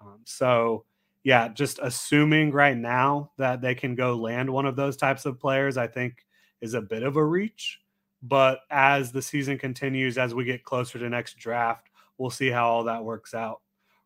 Um, 0.00 0.20
so, 0.24 0.84
yeah, 1.22 1.48
just 1.48 1.78
assuming 1.82 2.50
right 2.50 2.76
now 2.76 3.30
that 3.38 3.60
they 3.60 3.74
can 3.74 3.94
go 3.94 4.14
land 4.16 4.50
one 4.50 4.66
of 4.66 4.76
those 4.76 4.96
types 4.96 5.24
of 5.24 5.40
players, 5.40 5.76
I 5.76 5.86
think 5.86 6.24
is 6.60 6.74
a 6.74 6.80
bit 6.80 7.02
of 7.02 7.16
a 7.16 7.24
reach. 7.24 7.80
But 8.22 8.60
as 8.70 9.12
the 9.12 9.22
season 9.22 9.58
continues, 9.58 10.18
as 10.18 10.34
we 10.34 10.44
get 10.44 10.64
closer 10.64 10.98
to 10.98 11.08
next 11.08 11.38
draft, 11.38 11.88
we'll 12.18 12.30
see 12.30 12.50
how 12.50 12.66
all 12.68 12.84
that 12.84 13.04
works 13.04 13.34
out. 13.34 13.60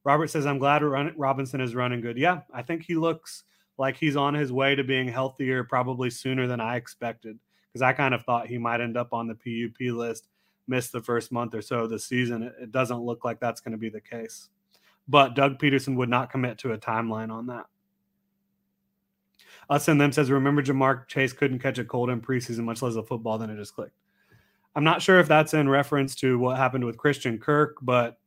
Robert 0.05 0.29
says, 0.29 0.47
I'm 0.47 0.59
glad 0.59 0.83
Robinson 0.83 1.61
is 1.61 1.75
running 1.75 2.01
good. 2.01 2.19
Yeah, 2.19 2.41
I 2.53 2.63
think 2.63 2.83
he 2.83 2.95
looks 2.95 3.45
like 3.79 3.97
he's 3.97 4.17
on 4.17 4.35
his 4.35 4.53
way 4.53 4.75
to 4.75 4.85
being 4.85 5.09
healthier 5.09 5.65
probably 5.65 6.11
sooner 6.11 6.47
than 6.47 6.61
I 6.61 6.77
expected 6.77 7.39
because 7.69 7.83
I 7.83 7.93
kind 7.93 8.15
of 8.15 8.23
thought 8.25 8.47
he 8.47 8.59
might 8.59 8.81
end 8.81 8.97
up 8.97 9.13
on 9.13 9.29
the 9.29 9.35
PUP 9.35 9.97
list 9.97 10.29
miss 10.67 10.91
the 10.91 11.01
first 11.01 11.33
month 11.33 11.55
or 11.55 11.63
so 11.63 11.81
of 11.81 11.91
the 11.91 11.99
season, 11.99 12.43
it, 12.43 12.55
it 12.63 12.73
doesn't 12.73 13.01
look 13.01 13.25
like 13.25 13.41
that's 13.41 13.61
going 13.61 13.73
to 13.73 13.79
be 13.79 13.89
the 13.89 14.01
case. 14.01 14.49
But 15.09 15.35
Doug 15.35 15.59
Pederson 15.59 15.97
would 15.97 16.09
not 16.09 16.31
commit 16.31 16.59
to 16.59 16.73
a 16.73 16.79
timeline 16.79 17.33
on 17.33 17.47
that. 17.47 17.67
Us 19.69 19.89
and 19.89 20.01
them 20.01 20.13
says, 20.13 20.31
remember 20.31 20.63
Ja'Marr 20.63 21.07
Chase 21.09 21.33
couldn't 21.33 21.61
catch 21.61 21.79
a 21.79 21.85
cold 21.85 22.11
in 22.11 22.21
preseason, 22.21 22.65
much 22.65 22.83
less 22.83 22.95
a 22.95 23.03
football, 23.03 23.39
then 23.39 23.51
it 23.51 23.57
just 23.57 23.75
clicked. 23.75 23.97
I'm 24.75 24.85
not 24.85 25.03
sure 25.03 25.19
if 25.19 25.29
that's 25.29 25.55
in 25.55 25.69
reference 25.69 26.15
to 26.17 26.39
what 26.39 26.57
happened 26.57 26.85
with 26.85 26.97
Christian 26.97 27.39
Kirk, 27.39 27.77
but 27.83 28.19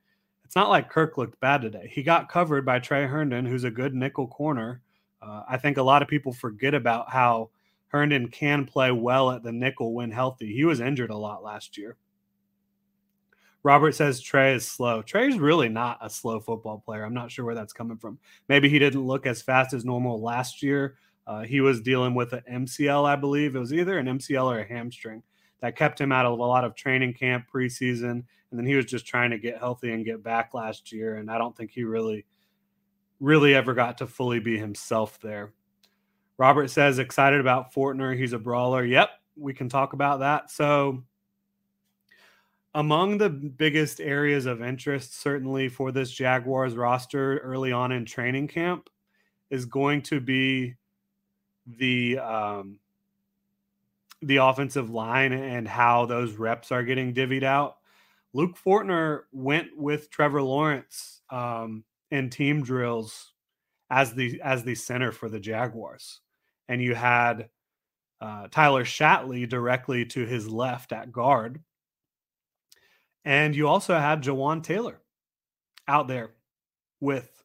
it's 0.44 0.56
not 0.56 0.70
like 0.70 0.90
Kirk 0.90 1.18
looked 1.18 1.40
bad 1.40 1.62
today. 1.62 1.90
He 1.92 2.04
got 2.04 2.30
covered 2.30 2.66
by 2.66 2.80
Tre 2.80 3.06
Herndon, 3.06 3.46
who's 3.46 3.64
a 3.64 3.72
good 3.72 3.94
nickel 3.94 4.28
corner. 4.28 4.82
Uh, 5.22 5.44
I 5.50 5.58
think 5.58 5.78
a 5.78 5.84
lot 5.84 6.02
of 6.02 6.08
people 6.08 6.34
forget 6.34 6.74
about 6.74 7.10
how 7.10 7.50
Herndon 7.88 8.28
can 8.28 8.66
play 8.66 8.92
well 8.92 9.32
at 9.32 9.44
the 9.44 9.52
nickel 9.52 9.94
when 9.94 10.12
healthy. 10.12 10.54
He 10.54 10.66
was 10.66 10.80
injured 10.80 11.12
a 11.12 11.18
lot 11.18 11.44
last 11.44 11.78
year. 11.78 11.98
Robert 13.64 13.96
says 13.96 14.22
Tre 14.22 14.54
is 14.56 14.68
slow. 14.68 15.02
Tre's 15.02 15.40
really 15.40 15.70
not 15.70 15.98
a 16.02 16.10
slow 16.10 16.40
football 16.40 16.84
player. 16.86 17.06
I'm 17.06 17.14
not 17.14 17.32
sure 17.32 17.46
where 17.46 17.56
that's 17.56 17.74
coming 17.74 17.98
from. 17.98 18.20
Maybe 18.50 18.68
he 18.68 18.78
didn't 18.78 19.06
look 19.06 19.26
as 19.26 19.42
fast 19.42 19.74
as 19.74 19.86
normal 19.86 20.22
last 20.22 20.62
year. 20.62 20.98
Uh, 21.26 21.44
he 21.44 21.62
was 21.62 21.80
dealing 21.80 22.14
with 22.14 22.34
an 22.34 22.44
MCL, 22.52 23.06
I 23.06 23.16
believe. 23.16 23.56
It 23.56 23.60
was 23.60 23.74
either 23.74 23.98
an 23.98 24.08
MCL 24.08 24.46
or 24.46 24.60
a 24.60 24.68
hamstring 24.68 25.24
that 25.62 25.78
kept 25.78 26.00
him 26.00 26.12
out 26.12 26.26
of 26.26 26.38
a 26.38 26.44
lot 26.44 26.66
of 26.66 26.76
training 26.76 27.14
camp 27.14 27.46
preseason. 27.54 28.12
And 28.52 28.60
then 28.60 28.66
he 28.66 28.76
was 28.76 28.86
just 28.86 29.08
trying 29.08 29.32
to 29.32 29.38
get 29.38 29.58
healthy 29.58 29.94
and 29.94 30.04
get 30.04 30.22
back 30.22 30.54
last 30.54 30.92
year. 30.92 31.16
And 31.16 31.32
I 31.32 31.38
don't 31.38 31.56
think 31.56 31.72
he 31.72 31.86
really, 31.86 32.26
really 33.22 33.56
ever 33.56 33.74
got 33.74 33.98
to 34.00 34.08
fully 34.08 34.40
be 34.40 34.58
himself 34.58 35.20
there. 35.22 35.54
Robert 36.38 36.70
says, 36.70 37.00
excited 37.00 37.40
about 37.40 37.74
Fortner. 37.74 38.18
He's 38.18 38.34
a 38.34 38.40
brawler. 38.40 38.84
Yep, 38.84 39.10
we 39.38 39.54
can 39.54 39.70
talk 39.70 39.94
about 39.94 40.20
that. 40.20 40.52
So, 40.52 41.04
among 42.76 43.18
the 43.18 43.30
biggest 43.30 44.00
areas 44.00 44.46
of 44.46 44.62
interest, 44.62 45.20
certainly 45.20 45.70
for 45.70 45.92
this 45.92 46.12
Jaguars 46.12 46.76
roster 46.76 47.38
early 47.40 47.72
on 47.72 47.92
in 47.92 48.06
training 48.06 48.48
camp, 48.48 48.90
is 49.50 49.66
going 49.66 50.02
to 50.04 50.20
be 50.20 50.76
the 51.66 52.18
um, 52.18 52.80
the 54.22 54.38
offensive 54.38 54.90
line 54.90 55.34
and 55.34 55.68
how 55.68 56.06
those 56.06 56.34
reps 56.34 56.72
are 56.72 56.84
getting 56.84 57.14
divvied 57.14 57.44
out. 57.44 57.78
Luke 58.34 58.58
Fortner 58.58 59.22
went 59.32 59.78
with 59.78 60.10
Trevor 60.10 60.42
Lawrence 60.42 61.22
um, 61.30 61.84
in 62.10 62.30
team 62.30 62.64
drills 62.64 63.34
as 63.92 64.14
the 64.14 64.42
as 64.42 64.64
the 64.64 64.76
center 64.76 65.12
for 65.12 65.30
the 65.30 65.40
Jaguars, 65.40 66.22
and 66.68 66.82
you 66.82 66.96
had 66.96 67.50
uh, 68.20 68.48
Tyler 68.50 68.86
Shatley 68.86 69.48
directly 69.48 70.06
to 70.06 70.26
his 70.26 70.48
left 70.48 70.92
at 70.92 71.12
guard 71.12 71.62
and 73.26 73.56
you 73.56 73.68
also 73.68 73.96
have 73.96 74.22
Jawaan 74.22 74.64
Taylor 74.64 75.02
out 75.88 76.08
there 76.08 76.32
with 77.00 77.44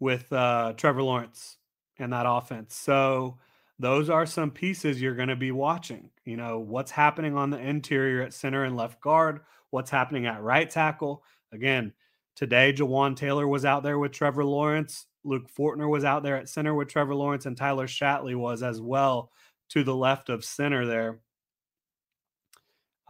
with 0.00 0.32
uh, 0.32 0.72
Trevor 0.76 1.02
Lawrence 1.02 1.58
and 1.98 2.12
that 2.12 2.26
offense. 2.28 2.74
So 2.74 3.38
those 3.78 4.10
are 4.10 4.26
some 4.26 4.50
pieces 4.50 5.00
you're 5.00 5.14
going 5.14 5.28
to 5.28 5.36
be 5.36 5.52
watching. 5.52 6.10
You 6.24 6.36
know, 6.36 6.58
what's 6.58 6.90
happening 6.90 7.36
on 7.36 7.50
the 7.50 7.58
interior 7.58 8.22
at 8.22 8.34
center 8.34 8.64
and 8.64 8.76
left 8.76 9.00
guard, 9.00 9.40
what's 9.70 9.90
happening 9.90 10.26
at 10.26 10.42
right 10.42 10.68
tackle. 10.68 11.22
Again, 11.52 11.92
today, 12.34 12.72
Jawaan 12.72 13.16
Taylor 13.16 13.46
was 13.46 13.64
out 13.64 13.82
there 13.82 13.98
with 13.98 14.12
Trevor 14.12 14.44
Lawrence. 14.44 15.06
Luke 15.24 15.48
Fortner 15.48 15.88
was 15.88 16.04
out 16.04 16.22
there 16.22 16.36
at 16.36 16.48
center 16.48 16.74
with 16.74 16.88
Trevor 16.88 17.14
Lawrence, 17.14 17.46
and 17.46 17.56
Tyler 17.56 17.86
Shatley 17.86 18.34
was 18.34 18.62
as 18.62 18.80
well 18.80 19.30
to 19.70 19.84
the 19.84 19.94
left 19.94 20.28
of 20.28 20.44
center 20.44 20.84
there. 20.84 21.20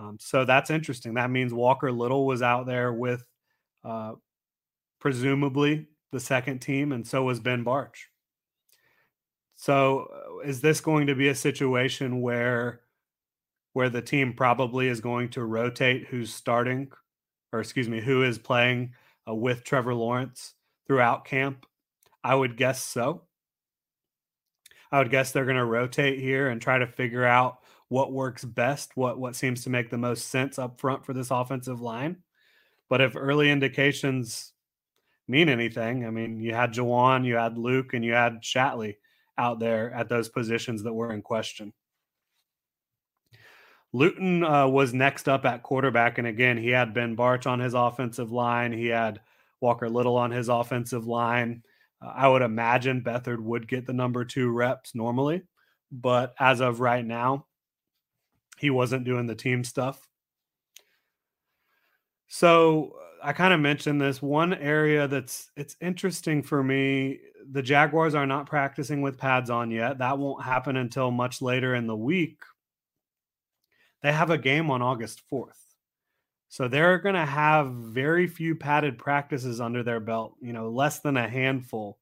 Um, 0.03 0.19
so 0.21 0.45
that's 0.45 0.71
interesting. 0.71 1.15
That 1.15 1.31
means 1.31 1.55
Walker 1.55 1.93
Little 1.93 2.27
was 2.27 2.43
out 2.43 2.67
there 2.67 2.93
with 2.93 3.25
uh, 3.85 4.15
presumably 5.01 5.89
the 6.11 6.21
second 6.21 6.61
team, 6.61 6.93
and 6.93 7.07
so 7.07 7.23
was 7.23 7.41
Ben 7.41 7.65
Bartch. 7.65 8.07
So 9.55 10.09
uh, 10.13 10.49
is 10.49 10.61
this 10.61 10.81
going 10.81 11.07
to 11.07 11.15
be 11.15 11.29
a 11.29 11.35
situation 11.35 12.21
where 12.21 12.81
where 13.75 13.89
the 13.89 14.03
team 14.03 14.35
probably 14.35 14.89
is 14.89 15.01
going 15.01 15.31
to 15.31 15.45
rotate 15.45 16.07
who's 16.09 16.35
starting 16.35 16.93
or 17.53 17.61
excuse 17.61 17.89
me, 17.89 18.01
who 18.01 18.23
is 18.23 18.39
playing 18.39 18.95
uh, 19.29 19.35
with 19.35 19.65
Trevor 19.65 19.95
Lawrence 19.95 20.55
throughout 20.87 21.25
camp? 21.25 21.67
I 22.25 22.35
would 22.35 22.57
guess 22.57 22.83
so. 22.83 23.23
I 24.91 24.99
would 24.99 25.11
guess 25.11 25.33
they're 25.33 25.45
going 25.45 25.57
to 25.57 25.65
rotate 25.65 26.19
here 26.19 26.49
and 26.49 26.61
try 26.61 26.79
to 26.79 26.87
figure 26.87 27.25
out 27.25 27.59
what 27.93 28.11
works 28.11 28.43
best, 28.43 28.93
what 28.95 29.19
what 29.19 29.37
seems 29.37 29.63
to 29.63 29.71
make 29.71 29.91
the 29.91 29.99
most 29.99 30.29
sense 30.29 30.59
up 30.59 30.81
front 30.81 31.05
for 31.05 31.13
this 31.13 31.31
offensive 31.31 31.83
line. 31.83 32.17
But 32.89 33.03
if 33.03 33.15
early 33.15 33.51
indications 33.51 34.55
mean 35.29 35.51
anything, 35.51 36.07
I 36.07 36.11
mean, 36.11 36.41
you 36.41 36.55
had 36.55 36.73
Jawaan, 36.73 37.27
you 37.27 37.37
had 37.37 37.59
Luke, 37.59 37.93
and 37.93 38.03
you 38.03 38.15
had 38.15 38.43
Shatley 38.43 38.97
out 39.37 39.59
there 39.59 39.93
at 39.93 40.09
those 40.09 40.31
positions 40.31 40.85
that 40.85 40.95
were 40.95 41.13
in 41.13 41.21
question. 41.21 41.75
Luton 43.93 44.43
uh, 44.43 44.69
was 44.69 44.95
next 44.95 45.29
up 45.29 45.45
at 45.45 45.63
quarterback, 45.63 46.17
and 46.17 46.27
again, 46.27 46.57
he 46.57 46.71
had 46.71 46.95
Ben 46.95 47.15
Bartch 47.15 47.47
on 47.47 47.61
his 47.61 47.75
offensive 47.75 48.33
line. 48.33 48.73
He 48.73 48.87
had 48.87 49.21
Walker 49.61 49.91
Little 49.91 50.17
on 50.17 50.31
his 50.31 50.49
offensive 50.49 51.07
line. 51.07 51.63
Uh, 52.01 52.11
I 52.15 52.27
would 52.27 52.41
imagine 52.41 53.05
Beathard 53.05 53.41
would 53.41 53.69
get 53.69 53.85
the 53.85 53.93
number 53.93 54.25
two 54.25 54.51
reps 54.51 54.95
normally, 54.95 55.43
but 55.91 56.35
as 56.41 56.63
of 56.63 56.81
right 56.81 57.05
now, 57.05 57.45
he 58.63 58.71
wasn't 58.71 59.03
doing 59.05 59.27
the 59.27 59.35
team 59.35 59.65
stuff. 59.65 60.09
So 62.29 62.95
I 63.21 63.33
kind 63.33 63.53
of 63.53 63.59
mentioned 63.59 64.01
this 64.01 64.23
one 64.23 64.55
area 64.55 65.09
that's 65.09 65.51
it's 65.57 65.77
interesting 65.81 66.45
for 66.45 66.63
me. 66.63 67.19
The 67.51 67.61
Jaguars 67.61 68.15
are 68.15 68.25
not 68.25 68.47
practicing 68.47 69.03
with 69.03 69.19
pads 69.19 69.51
on 69.51 69.73
yet. 69.73 69.99
That 69.99 70.19
won't 70.19 70.45
happen 70.45 70.77
until 70.77 71.11
much 71.11 71.43
later 71.43 71.75
in 71.75 71.89
the 71.89 71.97
week. 71.97 72.39
They 74.01 74.13
have 74.13 74.31
a 74.31 74.39
game 74.39 74.71
on 74.71 74.81
August 74.81 75.23
4th. 75.31 75.59
So 76.49 76.69
they're 76.69 76.99
going 76.99 77.17
to 77.17 77.27
have 77.27 77.73
very 77.73 78.29
few 78.29 78.55
padded 78.55 78.97
practices 78.97 79.61
under 79.61 79.83
their 79.83 80.01
belt, 80.01 80.37
you 80.41 80.53
know, 80.53 80.71
less 80.71 81.01
than 81.01 81.17
a 81.17 81.29
handful 81.29 81.99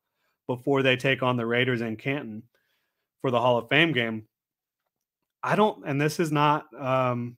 before 0.46 0.82
they 0.82 0.96
take 0.96 1.22
on 1.22 1.38
the 1.38 1.46
Raiders 1.46 1.80
in 1.80 1.96
Canton 1.96 2.42
for 3.22 3.30
the 3.30 3.40
Hall 3.40 3.56
of 3.56 3.68
Fame 3.68 3.92
game. 3.92 4.26
I 5.42 5.56
don't, 5.56 5.84
and 5.86 6.00
this 6.00 6.20
is 6.20 6.30
not 6.30 6.66
um, 6.78 7.36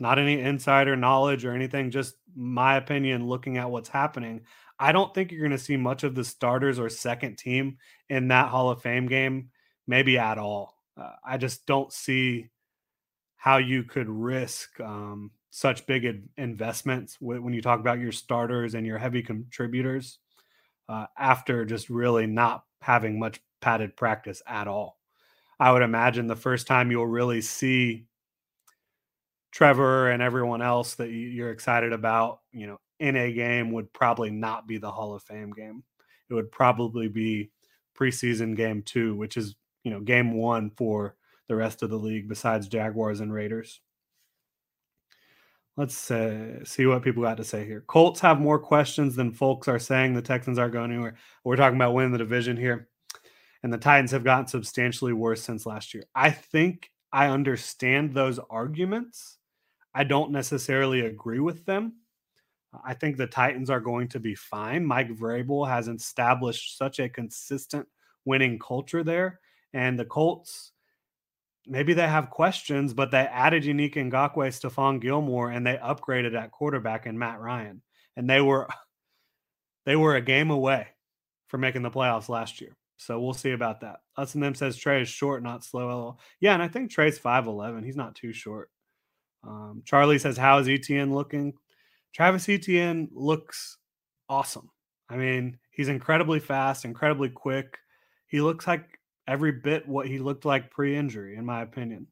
not 0.00 0.18
any 0.18 0.40
insider 0.40 0.96
knowledge 0.96 1.44
or 1.44 1.52
anything, 1.52 1.90
just 1.90 2.14
my 2.34 2.76
opinion 2.76 3.26
looking 3.26 3.58
at 3.58 3.70
what's 3.70 3.88
happening. 3.88 4.42
I 4.78 4.92
don't 4.92 5.12
think 5.14 5.30
you're 5.30 5.40
going 5.40 5.50
to 5.50 5.58
see 5.58 5.76
much 5.76 6.04
of 6.04 6.14
the 6.14 6.24
starters 6.24 6.78
or 6.78 6.88
second 6.88 7.36
team 7.36 7.76
in 8.08 8.28
that 8.28 8.48
Hall 8.48 8.70
of 8.70 8.82
Fame 8.82 9.06
game, 9.06 9.50
maybe 9.86 10.18
at 10.18 10.38
all. 10.38 10.74
Uh, 10.96 11.12
I 11.24 11.36
just 11.36 11.66
don't 11.66 11.92
see 11.92 12.48
how 13.36 13.58
you 13.58 13.84
could 13.84 14.08
risk 14.08 14.80
um, 14.80 15.30
such 15.50 15.86
big 15.86 16.28
investments 16.36 17.16
when 17.20 17.52
you 17.52 17.62
talk 17.62 17.80
about 17.80 17.98
your 17.98 18.12
starters 18.12 18.74
and 18.74 18.86
your 18.86 18.98
heavy 18.98 19.22
contributors 19.22 20.18
uh, 20.88 21.06
after 21.18 21.64
just 21.64 21.90
really 21.90 22.26
not 22.26 22.64
having 22.82 23.18
much 23.18 23.40
padded 23.60 23.96
practice 23.96 24.42
at 24.46 24.68
all. 24.68 24.99
I 25.60 25.70
would 25.70 25.82
imagine 25.82 26.26
the 26.26 26.34
first 26.34 26.66
time 26.66 26.90
you'll 26.90 27.06
really 27.06 27.42
see 27.42 28.06
Trevor 29.52 30.10
and 30.10 30.22
everyone 30.22 30.62
else 30.62 30.94
that 30.94 31.10
you're 31.10 31.50
excited 31.50 31.92
about, 31.92 32.40
you 32.50 32.66
know, 32.66 32.80
in 32.98 33.14
a 33.14 33.30
game 33.30 33.70
would 33.72 33.92
probably 33.92 34.30
not 34.30 34.66
be 34.66 34.78
the 34.78 34.90
Hall 34.90 35.14
of 35.14 35.22
Fame 35.22 35.50
game. 35.52 35.84
It 36.30 36.34
would 36.34 36.50
probably 36.50 37.08
be 37.08 37.50
preseason 37.98 38.56
game 38.56 38.82
two, 38.82 39.14
which 39.16 39.36
is, 39.36 39.54
you 39.84 39.90
know, 39.90 40.00
game 40.00 40.32
one 40.32 40.70
for 40.70 41.16
the 41.48 41.56
rest 41.56 41.82
of 41.82 41.90
the 41.90 41.96
league 41.96 42.28
besides 42.28 42.68
Jaguars 42.68 43.20
and 43.20 43.32
Raiders. 43.32 43.80
Let's 45.76 46.10
uh, 46.10 46.64
see 46.64 46.86
what 46.86 47.02
people 47.02 47.22
got 47.22 47.38
to 47.38 47.44
say 47.44 47.64
here. 47.64 47.82
Colts 47.86 48.20
have 48.20 48.40
more 48.40 48.58
questions 48.58 49.16
than 49.16 49.32
folks 49.32 49.66
are 49.66 49.78
saying 49.78 50.14
the 50.14 50.22
Texans 50.22 50.58
aren't 50.58 50.72
going 50.72 50.92
anywhere. 50.92 51.16
We're 51.42 51.56
talking 51.56 51.76
about 51.76 51.94
winning 51.94 52.12
the 52.12 52.18
division 52.18 52.56
here. 52.56 52.89
And 53.62 53.72
the 53.72 53.78
Titans 53.78 54.12
have 54.12 54.24
gotten 54.24 54.46
substantially 54.46 55.12
worse 55.12 55.42
since 55.42 55.66
last 55.66 55.92
year. 55.92 56.04
I 56.14 56.30
think 56.30 56.90
I 57.12 57.28
understand 57.28 58.14
those 58.14 58.38
arguments. 58.48 59.38
I 59.94 60.04
don't 60.04 60.30
necessarily 60.30 61.00
agree 61.00 61.40
with 61.40 61.64
them. 61.66 61.94
I 62.84 62.94
think 62.94 63.16
the 63.16 63.26
Titans 63.26 63.68
are 63.68 63.80
going 63.80 64.08
to 64.08 64.20
be 64.20 64.34
fine. 64.34 64.86
Mike 64.86 65.10
Vrabel 65.10 65.68
has 65.68 65.88
established 65.88 66.78
such 66.78 67.00
a 67.00 67.08
consistent 67.08 67.86
winning 68.24 68.58
culture 68.58 69.02
there. 69.02 69.40
And 69.72 69.98
the 69.98 70.04
Colts, 70.04 70.72
maybe 71.66 71.94
they 71.94 72.06
have 72.06 72.30
questions, 72.30 72.94
but 72.94 73.10
they 73.10 73.18
added 73.18 73.64
Yannick 73.64 73.94
Ngakoue, 73.94 74.48
Stephon 74.48 75.00
Gilmore, 75.00 75.50
and 75.50 75.66
they 75.66 75.76
upgraded 75.76 76.40
at 76.40 76.52
quarterback 76.52 77.06
and 77.06 77.18
Matt 77.18 77.40
Ryan. 77.40 77.82
And 78.16 78.30
they 78.30 78.40
were 78.40 78.68
they 79.86 79.96
were 79.96 80.14
a 80.14 80.20
game 80.20 80.50
away 80.50 80.88
from 81.48 81.62
making 81.62 81.82
the 81.82 81.90
playoffs 81.90 82.28
last 82.28 82.60
year. 82.60 82.76
So 83.00 83.18
we'll 83.18 83.32
see 83.32 83.52
about 83.52 83.80
that. 83.80 84.00
Us 84.18 84.34
and 84.34 84.42
them 84.42 84.54
says 84.54 84.76
Tre 84.76 85.00
is 85.00 85.08
short, 85.08 85.42
not 85.42 85.64
slow. 85.64 86.18
Yeah, 86.38 86.52
and 86.52 86.62
I 86.62 86.68
think 86.68 86.90
Tre's 86.90 87.18
5'11. 87.18 87.82
He's 87.82 87.96
not 87.96 88.14
too 88.14 88.30
short. 88.30 88.70
Um, 89.42 89.82
Charlie 89.86 90.18
says, 90.18 90.36
How 90.36 90.58
is 90.58 90.68
Etienne 90.68 91.14
looking? 91.14 91.54
Travis 92.12 92.46
Etienne 92.46 93.08
looks 93.10 93.78
awesome. 94.28 94.68
I 95.08 95.16
mean, 95.16 95.58
he's 95.70 95.88
incredibly 95.88 96.40
fast, 96.40 96.84
incredibly 96.84 97.30
quick. 97.30 97.78
He 98.26 98.42
looks 98.42 98.66
like 98.66 99.00
every 99.26 99.52
bit 99.52 99.88
what 99.88 100.06
he 100.06 100.18
looked 100.18 100.44
like 100.44 100.70
pre-injury, 100.70 101.36
in 101.36 101.46
my 101.46 101.62
opinion. 101.62 102.06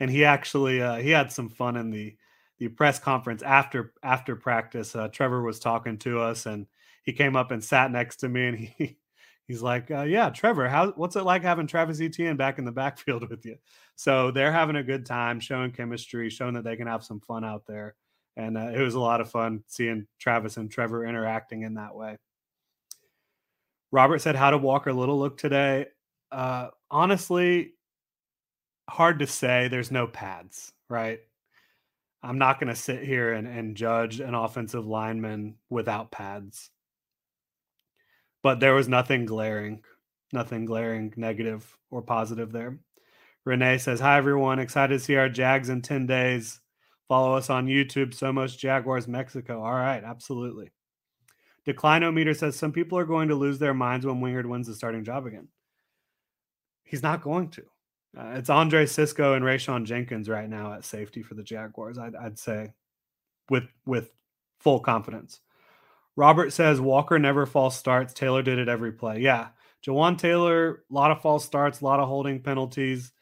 And 0.00 0.10
he 0.10 0.24
actually 0.24 0.80
uh, 0.80 0.96
he 0.96 1.10
had 1.10 1.30
some 1.30 1.50
fun 1.50 1.76
in 1.76 1.90
the 1.90 2.16
the 2.58 2.68
press 2.68 2.98
conference 2.98 3.42
after 3.42 3.92
after 4.02 4.34
practice. 4.34 4.96
Uh, 4.96 5.08
Trevor 5.08 5.42
was 5.42 5.58
talking 5.58 5.98
to 5.98 6.20
us, 6.20 6.46
and 6.46 6.66
he 7.02 7.12
came 7.12 7.36
up 7.36 7.50
and 7.50 7.62
sat 7.62 7.90
next 7.90 8.16
to 8.16 8.30
me, 8.30 8.46
and 8.46 8.58
he 8.78 8.96
he's 9.48 9.62
like, 9.62 9.90
uh, 9.90 10.02
"Yeah, 10.02 10.30
Trevor, 10.30 10.68
how 10.68 10.92
what's 10.92 11.16
it 11.16 11.24
like 11.24 11.42
having 11.42 11.66
Travis 11.66 12.00
Etienne 12.00 12.36
back 12.36 12.58
in 12.58 12.64
the 12.64 12.72
backfield 12.72 13.28
with 13.30 13.44
you?" 13.44 13.56
So 13.96 14.30
they're 14.30 14.52
having 14.52 14.76
a 14.76 14.82
good 14.82 15.06
time, 15.06 15.40
showing 15.40 15.72
chemistry, 15.72 16.30
showing 16.30 16.54
that 16.54 16.64
they 16.64 16.76
can 16.76 16.86
have 16.86 17.04
some 17.04 17.20
fun 17.20 17.44
out 17.44 17.66
there, 17.66 17.94
and 18.36 18.56
uh, 18.58 18.70
it 18.74 18.80
was 18.80 18.94
a 18.94 19.00
lot 19.00 19.20
of 19.20 19.30
fun 19.30 19.64
seeing 19.66 20.06
Travis 20.18 20.56
and 20.56 20.70
Trevor 20.70 21.06
interacting 21.06 21.62
in 21.62 21.74
that 21.74 21.94
way. 21.94 22.18
Robert 23.92 24.20
said, 24.20 24.36
How 24.36 24.50
did 24.50 24.62
Walker 24.62 24.92
Little 24.92 25.18
look 25.18 25.38
today? 25.38 25.86
Uh, 26.30 26.68
honestly, 26.90 27.74
hard 28.88 29.20
to 29.20 29.26
say. 29.26 29.68
There's 29.68 29.90
no 29.90 30.06
pads, 30.06 30.72
right? 30.88 31.20
I'm 32.22 32.38
not 32.38 32.58
going 32.58 32.68
to 32.68 32.80
sit 32.80 33.04
here 33.04 33.32
and, 33.32 33.46
and 33.46 33.76
judge 33.76 34.20
an 34.20 34.34
offensive 34.34 34.86
lineman 34.86 35.56
without 35.70 36.10
pads. 36.10 36.70
But 38.46 38.60
there 38.60 38.74
was 38.74 38.88
nothing 38.88 39.26
glaring, 39.26 39.82
nothing 40.32 40.66
glaring 40.66 41.12
negative 41.16 41.76
or 41.90 42.00
positive 42.00 42.52
there. 42.52 42.78
Renee 43.44 43.78
says, 43.78 43.98
Hi, 43.98 44.18
everyone. 44.18 44.60
Excited 44.60 44.96
to 44.96 45.04
see 45.04 45.16
our 45.16 45.28
Jags 45.28 45.68
in 45.68 45.82
10 45.82 46.06
days. 46.06 46.60
Follow 47.08 47.34
us 47.34 47.50
on 47.50 47.66
YouTube, 47.66 48.14
Somos 48.14 48.56
Jaguars 48.56 49.08
Mexico. 49.08 49.60
All 49.64 49.74
right, 49.74 50.04
absolutely. 50.04 50.70
Declinometer 51.66 52.36
says 52.36 52.54
some 52.54 52.70
people 52.70 52.96
are 52.96 53.04
going 53.04 53.26
to 53.30 53.34
lose 53.34 53.58
their 53.58 53.74
minds 53.74 54.06
when 54.06 54.20
Wingard 54.20 54.46
wins 54.46 54.68
the 54.68 54.76
starting 54.76 55.02
job 55.02 55.26
again. 55.26 55.48
He's 56.84 57.02
not 57.02 57.22
going 57.22 57.48
to. 57.50 57.62
Uh, 58.16 58.34
it's 58.36 58.48
Andre 58.48 58.86
Cisco 58.86 59.34
and 59.34 59.44
Rayshawn 59.44 59.86
Jenkins 59.86 60.28
right 60.28 60.48
now 60.48 60.72
at 60.72 60.84
safety 60.84 61.24
for 61.24 61.34
the 61.34 61.42
Jaguars. 61.42 61.98
I'd, 61.98 62.14
I'd 62.14 62.38
say, 62.38 62.74
with 63.50 63.64
with 63.86 64.12
full 64.60 64.78
confidence. 64.78 65.40
Robert 66.16 66.52
says 66.52 66.80
Walker 66.80 67.18
never 67.18 67.46
false 67.46 67.76
starts. 67.76 68.14
Taylor 68.14 68.42
did 68.42 68.58
it 68.58 68.68
every 68.68 68.92
play. 68.92 69.20
Yeah, 69.20 69.48
Jawaan 69.86 70.18
Taylor, 70.18 70.82
a 70.90 70.94
lot 70.94 71.10
of 71.10 71.20
false 71.20 71.44
starts, 71.44 71.80
a 71.80 71.84
lot 71.84 72.00
of 72.00 72.08
holding 72.08 72.42
penalties. 72.42 73.12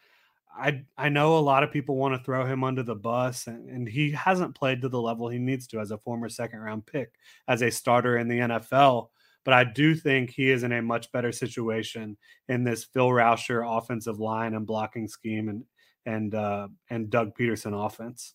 I 0.57 0.85
I 0.97 1.09
know 1.09 1.37
a 1.37 1.41
lot 1.41 1.65
of 1.65 1.73
people 1.73 1.97
want 1.97 2.15
to 2.15 2.25
throw 2.25 2.47
him 2.47 2.63
under 2.63 2.85
the 2.85 2.95
bus, 2.95 3.49
and, 3.49 3.69
and, 3.69 3.89
he 3.89 4.13
hasn't 4.13 4.55
played 4.55 4.83
to 4.83 4.89
the 4.89 5.01
level 5.01 5.29
he 5.29 5.39
needs 5.39 5.67
to 5.69 5.81
as 5.81 5.91
a 5.91 5.99
former 5.99 6.29
second 6.29 6.61
round 6.61 6.87
pick, 6.87 7.13
as 7.49 7.63
a 7.63 7.71
starter 7.71 8.17
in 8.17 8.29
the 8.29 8.39
NFL. 8.39 9.09
but 9.45 9.53
I 9.55 9.65
do 9.65 9.95
think 9.95 10.31
he 10.31 10.51
is 10.51 10.63
in 10.63 10.73
a 10.73 10.81
much 10.81 11.11
better 11.13 11.33
situation 11.33 12.17
in 12.49 12.65
this 12.65 12.85
Phil 12.85 13.09
Rauscher 13.09 13.65
offensive 13.67 14.21
line 14.21 14.55
and 14.55 14.67
blocking 14.67 15.09
scheme 15.09 15.49
and 15.49 15.65
and 16.07 16.35
uh, 16.35 16.69
and 16.91 17.11
Doug 17.11 17.37
Pederson 17.37 17.75
offense. 17.87 18.35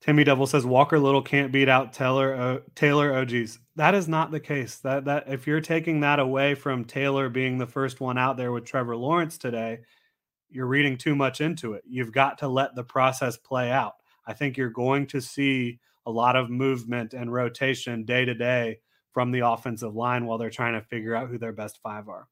Timmy 0.00 0.24
Devil 0.24 0.46
says 0.46 0.64
Walker 0.64 0.98
Little 0.98 1.20
can't 1.20 1.52
beat 1.52 1.68
out 1.68 1.92
Taylor 1.92 2.34
uh, 2.34 2.58
Taylor 2.74 3.14
OGs. 3.14 3.58
That 3.76 3.94
is 3.94 4.08
not 4.08 4.30
the 4.30 4.40
case. 4.40 4.76
That 4.76 5.04
that 5.04 5.24
if 5.28 5.46
you're 5.46 5.60
taking 5.60 6.00
that 6.00 6.18
away 6.18 6.54
from 6.54 6.84
Taylor 6.84 7.28
being 7.28 7.58
the 7.58 7.66
first 7.66 8.00
one 8.00 8.16
out 8.16 8.36
there 8.36 8.50
with 8.52 8.64
Trevor 8.64 8.96
Lawrence 8.96 9.36
today, 9.36 9.80
you're 10.48 10.66
reading 10.66 10.96
too 10.96 11.14
much 11.14 11.40
into 11.40 11.74
it. 11.74 11.84
You've 11.86 12.12
got 12.12 12.38
to 12.38 12.48
let 12.48 12.74
the 12.74 12.84
process 12.84 13.36
play 13.36 13.70
out. 13.70 13.94
I 14.26 14.32
think 14.32 14.56
you're 14.56 14.70
going 14.70 15.06
to 15.08 15.20
see 15.20 15.80
a 16.06 16.10
lot 16.10 16.34
of 16.34 16.48
movement 16.48 17.12
and 17.12 17.32
rotation 17.32 18.04
day 18.04 18.24
to 18.24 18.34
day 18.34 18.78
from 19.12 19.32
the 19.32 19.40
offensive 19.40 19.94
line 19.94 20.24
while 20.24 20.38
they're 20.38 20.50
trying 20.50 20.74
to 20.74 20.86
figure 20.86 21.14
out 21.14 21.28
who 21.28 21.36
their 21.36 21.52
best 21.52 21.78
five 21.82 22.08
are. 22.08 22.26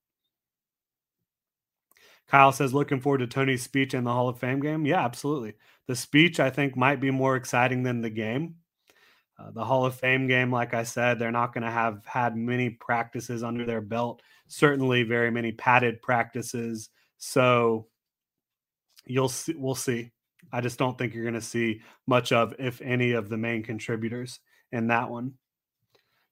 Kyle 2.29 2.53
says, 2.53 2.75
looking 2.75 3.01
forward 3.01 3.19
to 3.19 3.27
Tony's 3.27 3.63
speech 3.63 3.95
in 3.95 4.05
the 4.05 4.13
Hall 4.13 4.29
of 4.29 4.39
Fame 4.39 4.61
game. 4.61 4.85
Yeah, 4.85 5.03
absolutely. 5.05 5.55
The 5.87 5.97
speech, 5.97 6.39
I 6.39 6.51
think, 6.51 6.77
might 6.77 7.01
be 7.01 7.11
more 7.11 7.37
exciting 7.37 7.83
than 7.83 8.03
the 8.03 8.11
game. 8.11 8.57
Uh, 9.39 9.51
the 9.53 9.65
Hall 9.65 9.87
of 9.87 9.95
Fame 9.95 10.27
game, 10.27 10.53
like 10.53 10.75
I 10.75 10.83
said, 10.83 11.19
they're 11.19 11.33
not 11.33 11.55
going 11.55 11.65
to 11.65 11.71
have 11.71 12.05
had 12.05 12.37
many 12.37 12.71
practices 12.71 13.43
under 13.43 13.65
their 13.65 13.81
belt, 13.81 14.21
certainly 14.47 15.05
very 15.05 15.31
many 15.31 15.53
padded 15.53 16.03
practices. 16.03 16.91
So 17.17 17.87
you'll 19.07 19.31
see, 19.31 19.55
we'll 19.57 19.75
see. 19.75 20.11
I 20.53 20.61
just 20.61 20.79
don't 20.79 20.99
think 20.99 21.15
you're 21.15 21.25
going 21.25 21.35
to 21.35 21.41
see 21.41 21.81
much 22.07 22.33
of, 22.33 22.55
if 22.59 22.81
any, 22.83 23.13
of 23.13 23.29
the 23.29 23.37
main 23.37 23.63
contributors 23.63 24.41
in 24.71 24.89
that 24.89 25.09
one. 25.09 25.35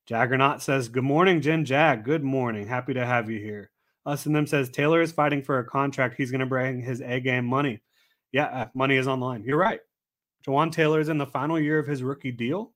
Jaggernaut 0.05 0.61
says, 0.61 0.89
Good 0.89 1.03
morning, 1.03 1.41
Gen 1.41 1.65
Jag. 1.65 2.03
Good 2.03 2.23
morning. 2.23 2.67
Happy 2.67 2.93
to 2.93 3.05
have 3.05 3.29
you 3.29 3.39
here. 3.39 3.71
Us 4.07 4.25
and 4.25 4.33
them 4.33 4.47
says 4.47 4.69
Taylor 4.69 5.01
is 5.01 5.11
fighting 5.11 5.43
for 5.43 5.59
a 5.59 5.65
contract. 5.65 6.15
He's 6.15 6.31
going 6.31 6.39
to 6.39 6.45
bring 6.45 6.81
his 6.81 7.01
A 7.01 7.19
game 7.19 7.45
money. 7.45 7.81
Yeah, 8.31 8.45
uh, 8.45 8.67
money 8.73 8.95
is 8.95 9.07
on 9.07 9.19
the 9.19 9.25
line. 9.25 9.43
You're 9.43 9.57
right. 9.57 9.81
Jawaan 10.47 10.71
Taylor 10.71 11.01
is 11.01 11.09
in 11.09 11.17
the 11.17 11.25
final 11.25 11.59
year 11.59 11.77
of 11.77 11.87
his 11.87 12.03
rookie 12.03 12.31
deal, 12.31 12.71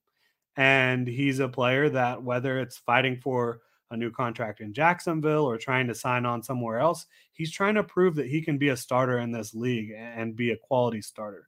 and 0.58 1.08
he's 1.08 1.40
a 1.40 1.48
player 1.48 1.90
that 1.90 2.22
whether 2.22 2.60
it's 2.60 2.78
fighting 2.78 3.18
for 3.18 3.62
a 3.92 3.98
new 3.98 4.12
contract 4.12 4.60
in 4.60 4.74
Jacksonville 4.74 5.46
or 5.46 5.58
trying 5.58 5.88
to 5.88 5.96
sign 5.96 6.26
on 6.26 6.44
somewhere 6.44 6.80
else, 6.80 7.06
he's 7.32 7.52
trying 7.52 7.76
to 7.76 7.84
prove 7.84 8.16
that 8.16 8.28
he 8.28 8.42
can 8.42 8.58
be 8.58 8.70
a 8.70 8.78
starter 8.78 9.20
in 9.20 9.32
this 9.32 9.54
league 9.54 9.92
and 9.96 10.36
be 10.36 10.52
a 10.52 10.58
quality 10.58 11.02
starter. 11.02 11.48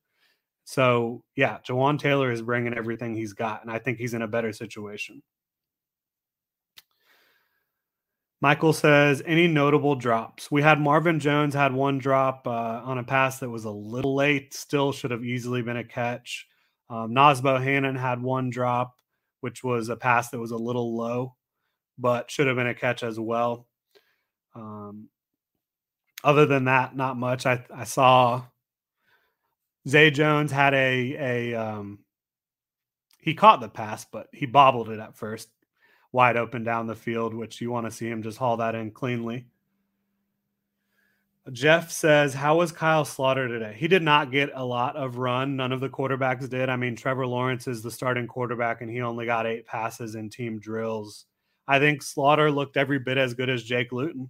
So, 0.64 1.26
yeah, 1.36 1.58
Jawaan 1.68 2.00
Taylor 2.00 2.32
is 2.32 2.42
bringing 2.42 2.74
everything 2.74 3.16
he's 3.16 3.34
got, 3.34 3.62
and 3.62 3.72
I 3.72 3.80
think 3.80 3.98
he's 3.98 4.14
in 4.14 4.22
a 4.22 4.28
better 4.28 4.54
situation. 4.54 5.22
Michael 8.44 8.74
says, 8.74 9.24
any 9.26 9.48
notable 9.48 9.96
drops? 9.96 10.52
We 10.52 10.62
had 10.62 10.78
Marvin 10.78 11.22
Jones 11.22 11.56
had 11.56 11.74
one 11.74 11.98
drop 11.98 12.46
uh, 12.46 12.82
on 12.84 12.98
a 12.98 13.04
pass 13.06 13.40
that 13.40 13.50
was 13.50 13.64
a 13.64 13.72
little 13.72 14.16
late, 14.16 14.54
still 14.54 14.92
should 14.92 15.12
have 15.12 15.24
easily 15.24 15.62
been 15.62 15.78
a 15.78 15.84
catch. 15.86 16.46
Um, 16.90 17.14
Naz 17.14 17.40
Bohannon 17.40 17.98
had 17.98 18.22
one 18.22 18.50
drop, 18.50 18.96
which 19.40 19.64
was 19.64 19.88
a 19.88 19.96
pass 19.96 20.30
that 20.32 20.42
was 20.42 20.52
a 20.52 20.58
little 20.58 20.94
low, 20.94 21.36
but 21.98 22.30
should 22.30 22.48
have 22.48 22.58
been 22.58 22.68
a 22.68 22.76
catch 22.76 23.02
as 23.02 23.18
well. 23.18 23.66
Um, 24.54 25.08
other 26.22 26.46
than 26.46 26.66
that, 26.66 26.98
not 26.98 27.16
much. 27.16 27.46
I, 27.46 27.64
I 27.74 27.86
saw 27.86 28.44
Zay 29.88 30.12
Jones 30.12 30.52
had 30.52 30.74
a 30.74 31.54
a 31.54 31.56
um, 31.56 32.00
he 33.20 33.36
caught 33.36 33.62
the 33.62 33.70
pass, 33.70 34.06
but 34.12 34.28
he 34.34 34.46
bobbled 34.46 34.90
it 34.90 35.00
at 35.00 35.16
first 35.16 35.48
wide 36.14 36.38
open 36.38 36.64
down 36.64 36.88
the 36.88 36.96
field, 36.96 37.34
which 37.34 37.60
you 37.60 37.72
want 37.72 37.86
to 37.86 37.92
see 37.92 38.08
him 38.08 38.24
just 38.24 38.38
haul 38.38 38.56
that 38.58 38.76
in 38.76 38.92
cleanly. 38.92 39.46
Jeff 41.52 41.92
says, 41.92 42.34
How 42.34 42.58
was 42.58 42.72
Kyle 42.72 43.04
Sloter 43.04 43.50
today? 43.50 43.76
He 43.78 43.90
did 43.90 44.02
not 44.02 44.32
get 44.32 44.52
a 44.54 44.64
lot 44.64 44.96
of 44.96 45.18
run. 45.18 45.58
None 45.58 45.74
of 45.74 45.82
the 45.82 45.90
quarterbacks 45.90 46.50
did. 46.50 46.70
I 46.70 46.78
mean, 46.78 46.96
Trevor 46.96 47.28
Lawrence 47.28 47.68
is 47.68 47.82
the 47.82 47.92
starting 47.92 48.28
quarterback, 48.28 48.80
and 48.80 48.90
he 48.90 49.02
only 49.02 49.26
got 49.26 49.46
eight 49.46 49.66
passes 49.66 50.16
in 50.16 50.30
team 50.30 50.60
drills. 50.60 51.26
I 51.68 51.80
think 51.80 52.02
Sloter 52.02 52.54
looked 52.54 52.78
every 52.78 53.00
bit 53.00 53.18
as 53.18 53.34
good 53.34 53.50
as 53.50 53.64
Jake 53.64 53.92
Luton. 53.92 54.22
You 54.22 54.30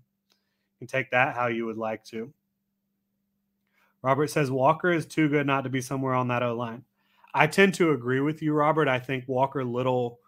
can 0.80 0.88
take 0.88 1.12
that 1.12 1.36
how 1.36 1.48
you 1.48 1.68
would 1.68 1.78
like 1.78 2.04
to. 2.06 2.34
Robert 4.02 4.30
says, 4.30 4.50
Walker 4.50 4.92
is 4.92 5.06
too 5.06 5.30
good 5.30 5.46
not 5.46 5.62
to 5.62 5.70
be 5.70 5.82
somewhere 5.82 6.14
on 6.14 6.28
that 6.30 6.44
O 6.44 6.56
line. 6.56 6.84
I 7.34 7.48
tend 7.48 7.76
to 7.76 7.92
agree 7.92 8.22
with 8.22 8.42
you, 8.42 8.54
Robert. 8.54 8.88
I 8.88 9.00
think 9.00 9.28
Walker 9.28 9.64
Little 9.64 10.20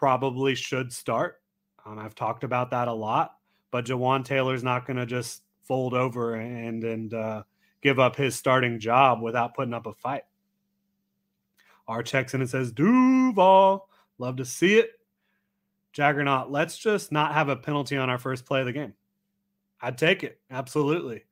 probably 0.00 0.54
should 0.54 0.90
start. 0.90 1.42
Um, 1.84 1.98
I've 1.98 2.14
talked 2.14 2.42
about 2.42 2.70
that 2.70 2.88
a 2.88 2.92
lot, 2.92 3.36
but 3.70 3.84
Jawaan 3.84 4.24
Taylor's 4.24 4.64
not 4.64 4.86
going 4.86 4.96
to 4.96 5.04
just 5.04 5.42
fold 5.62 5.92
over 5.92 6.36
and 6.36 6.82
and 6.82 7.12
uh, 7.12 7.42
give 7.82 7.98
up 7.98 8.16
his 8.16 8.34
starting 8.34 8.80
job 8.80 9.20
without 9.20 9.54
putting 9.54 9.74
up 9.74 9.84
a 9.84 9.92
fight. 9.92 10.22
R 11.86 12.02
checks 12.02 12.32
in 12.32 12.40
and 12.40 12.48
says 12.48 12.72
Duval, 12.72 13.88
love 14.16 14.36
to 14.36 14.44
see 14.46 14.78
it. 14.78 14.92
Jaggernaut, 15.92 16.50
let's 16.50 16.78
just 16.78 17.12
not 17.12 17.34
have 17.34 17.50
a 17.50 17.56
penalty 17.56 17.98
on 17.98 18.08
our 18.08 18.18
first 18.18 18.46
play 18.46 18.60
of 18.60 18.66
the 18.66 18.72
game. 18.72 18.94
I'd 19.82 19.98
take 19.98 20.24
it 20.24 20.40
absolutely. 20.50 21.24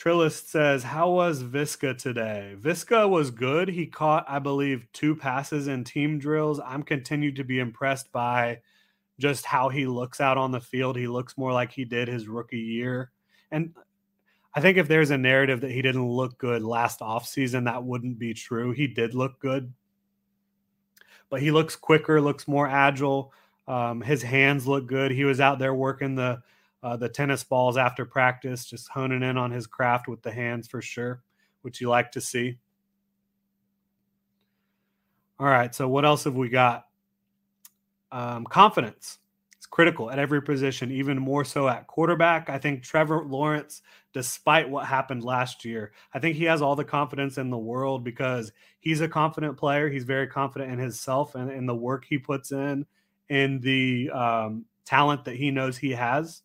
Trillist 0.00 0.46
says, 0.46 0.82
How 0.82 1.10
was 1.10 1.42
Visca 1.42 1.96
today? 1.96 2.56
Visca 2.58 3.06
was 3.06 3.30
good. 3.30 3.68
He 3.68 3.86
caught, 3.86 4.24
I 4.26 4.38
believe, 4.38 4.86
two 4.94 5.14
passes 5.14 5.68
in 5.68 5.84
team 5.84 6.18
drills. 6.18 6.58
I'm 6.58 6.82
continued 6.82 7.36
to 7.36 7.44
be 7.44 7.58
impressed 7.58 8.10
by 8.10 8.60
just 9.18 9.44
how 9.44 9.68
he 9.68 9.84
looks 9.84 10.18
out 10.18 10.38
on 10.38 10.52
the 10.52 10.60
field. 10.60 10.96
He 10.96 11.06
looks 11.06 11.36
more 11.36 11.52
like 11.52 11.70
he 11.70 11.84
did 11.84 12.08
his 12.08 12.28
rookie 12.28 12.58
year. 12.58 13.10
And 13.50 13.74
I 14.54 14.62
think 14.62 14.78
if 14.78 14.88
there's 14.88 15.10
a 15.10 15.18
narrative 15.18 15.60
that 15.60 15.70
he 15.70 15.82
didn't 15.82 16.08
look 16.08 16.38
good 16.38 16.62
last 16.62 17.00
offseason, 17.00 17.66
that 17.66 17.84
wouldn't 17.84 18.18
be 18.18 18.32
true. 18.32 18.72
He 18.72 18.86
did 18.86 19.14
look 19.14 19.38
good, 19.38 19.70
but 21.28 21.42
he 21.42 21.50
looks 21.50 21.76
quicker, 21.76 22.22
looks 22.22 22.48
more 22.48 22.66
agile. 22.66 23.34
Um, 23.68 24.00
his 24.00 24.22
hands 24.22 24.66
look 24.66 24.86
good. 24.86 25.10
He 25.10 25.24
was 25.24 25.40
out 25.40 25.58
there 25.58 25.74
working 25.74 26.14
the 26.14 26.42
uh, 26.82 26.96
the 26.96 27.08
tennis 27.08 27.44
balls 27.44 27.76
after 27.76 28.04
practice, 28.04 28.64
just 28.64 28.88
honing 28.88 29.22
in 29.22 29.36
on 29.36 29.50
his 29.50 29.66
craft 29.66 30.08
with 30.08 30.22
the 30.22 30.32
hands 30.32 30.66
for 30.66 30.80
sure, 30.80 31.22
which 31.62 31.80
you 31.80 31.88
like 31.88 32.10
to 32.12 32.20
see. 32.20 32.58
All 35.38 35.46
right, 35.46 35.74
so 35.74 35.88
what 35.88 36.04
else 36.04 36.24
have 36.24 36.34
we 36.34 36.48
got? 36.48 36.86
Um, 38.12 38.44
confidence. 38.44 39.18
It's 39.56 39.66
critical 39.66 40.10
at 40.10 40.18
every 40.18 40.40
position, 40.40 40.90
even 40.90 41.18
more 41.18 41.44
so 41.44 41.68
at 41.68 41.86
quarterback. 41.86 42.48
I 42.48 42.58
think 42.58 42.82
Trevor 42.82 43.24
Lawrence, 43.24 43.82
despite 44.14 44.68
what 44.68 44.86
happened 44.86 45.22
last 45.22 45.66
year, 45.66 45.92
I 46.14 46.18
think 46.18 46.36
he 46.36 46.44
has 46.44 46.62
all 46.62 46.76
the 46.76 46.84
confidence 46.84 47.36
in 47.36 47.50
the 47.50 47.58
world 47.58 48.02
because 48.02 48.52
he's 48.80 49.02
a 49.02 49.08
confident 49.08 49.58
player. 49.58 49.90
He's 49.90 50.04
very 50.04 50.26
confident 50.26 50.72
in 50.72 50.78
himself 50.78 51.34
and 51.34 51.50
in 51.50 51.66
the 51.66 51.74
work 51.74 52.06
he 52.08 52.18
puts 52.18 52.52
in, 52.52 52.86
in 53.28 53.60
the 53.60 54.10
um, 54.10 54.64
talent 54.86 55.26
that 55.26 55.36
he 55.36 55.50
knows 55.50 55.76
he 55.76 55.90
has. 55.92 56.42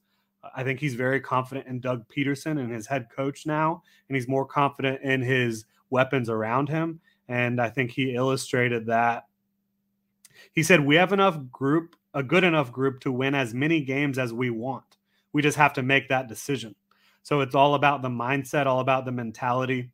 I 0.55 0.63
think 0.63 0.79
he's 0.79 0.95
very 0.95 1.19
confident 1.19 1.67
in 1.67 1.79
Doug 1.79 2.05
Pederson 2.08 2.60
and 2.60 2.71
his 2.71 2.88
head 2.88 3.08
coach 3.15 3.45
now, 3.45 3.84
and 4.08 4.15
he's 4.15 4.27
more 4.27 4.45
confident 4.45 5.01
in 5.01 5.21
his 5.21 5.65
weapons 5.89 6.29
around 6.29 6.69
him. 6.69 6.99
And 7.27 7.62
I 7.62 7.69
think 7.69 7.91
he 7.91 8.15
illustrated 8.15 8.86
that. 8.88 9.25
He 10.53 10.63
said, 10.63 10.81
We 10.81 10.95
have 10.95 11.13
enough 11.13 11.39
group, 11.51 11.95
a 12.13 12.23
good 12.23 12.43
enough 12.43 12.71
group 12.71 12.99
to 13.01 13.12
win 13.12 13.36
as 13.36 13.53
many 13.53 13.81
games 13.81 14.17
as 14.17 14.34
we 14.34 14.49
want. 14.49 14.97
We 15.34 15.41
just 15.41 15.58
have 15.58 15.73
to 15.73 15.84
make 15.84 16.10
that 16.10 16.27
decision. 16.27 16.75
So 17.23 17.41
it's 17.41 17.55
all 17.55 17.73
about 17.73 18.01
the 18.01 18.10
mindset, 18.10 18.67
all 18.67 18.79
about 18.79 19.05
the 19.05 19.12
mentality, 19.12 19.91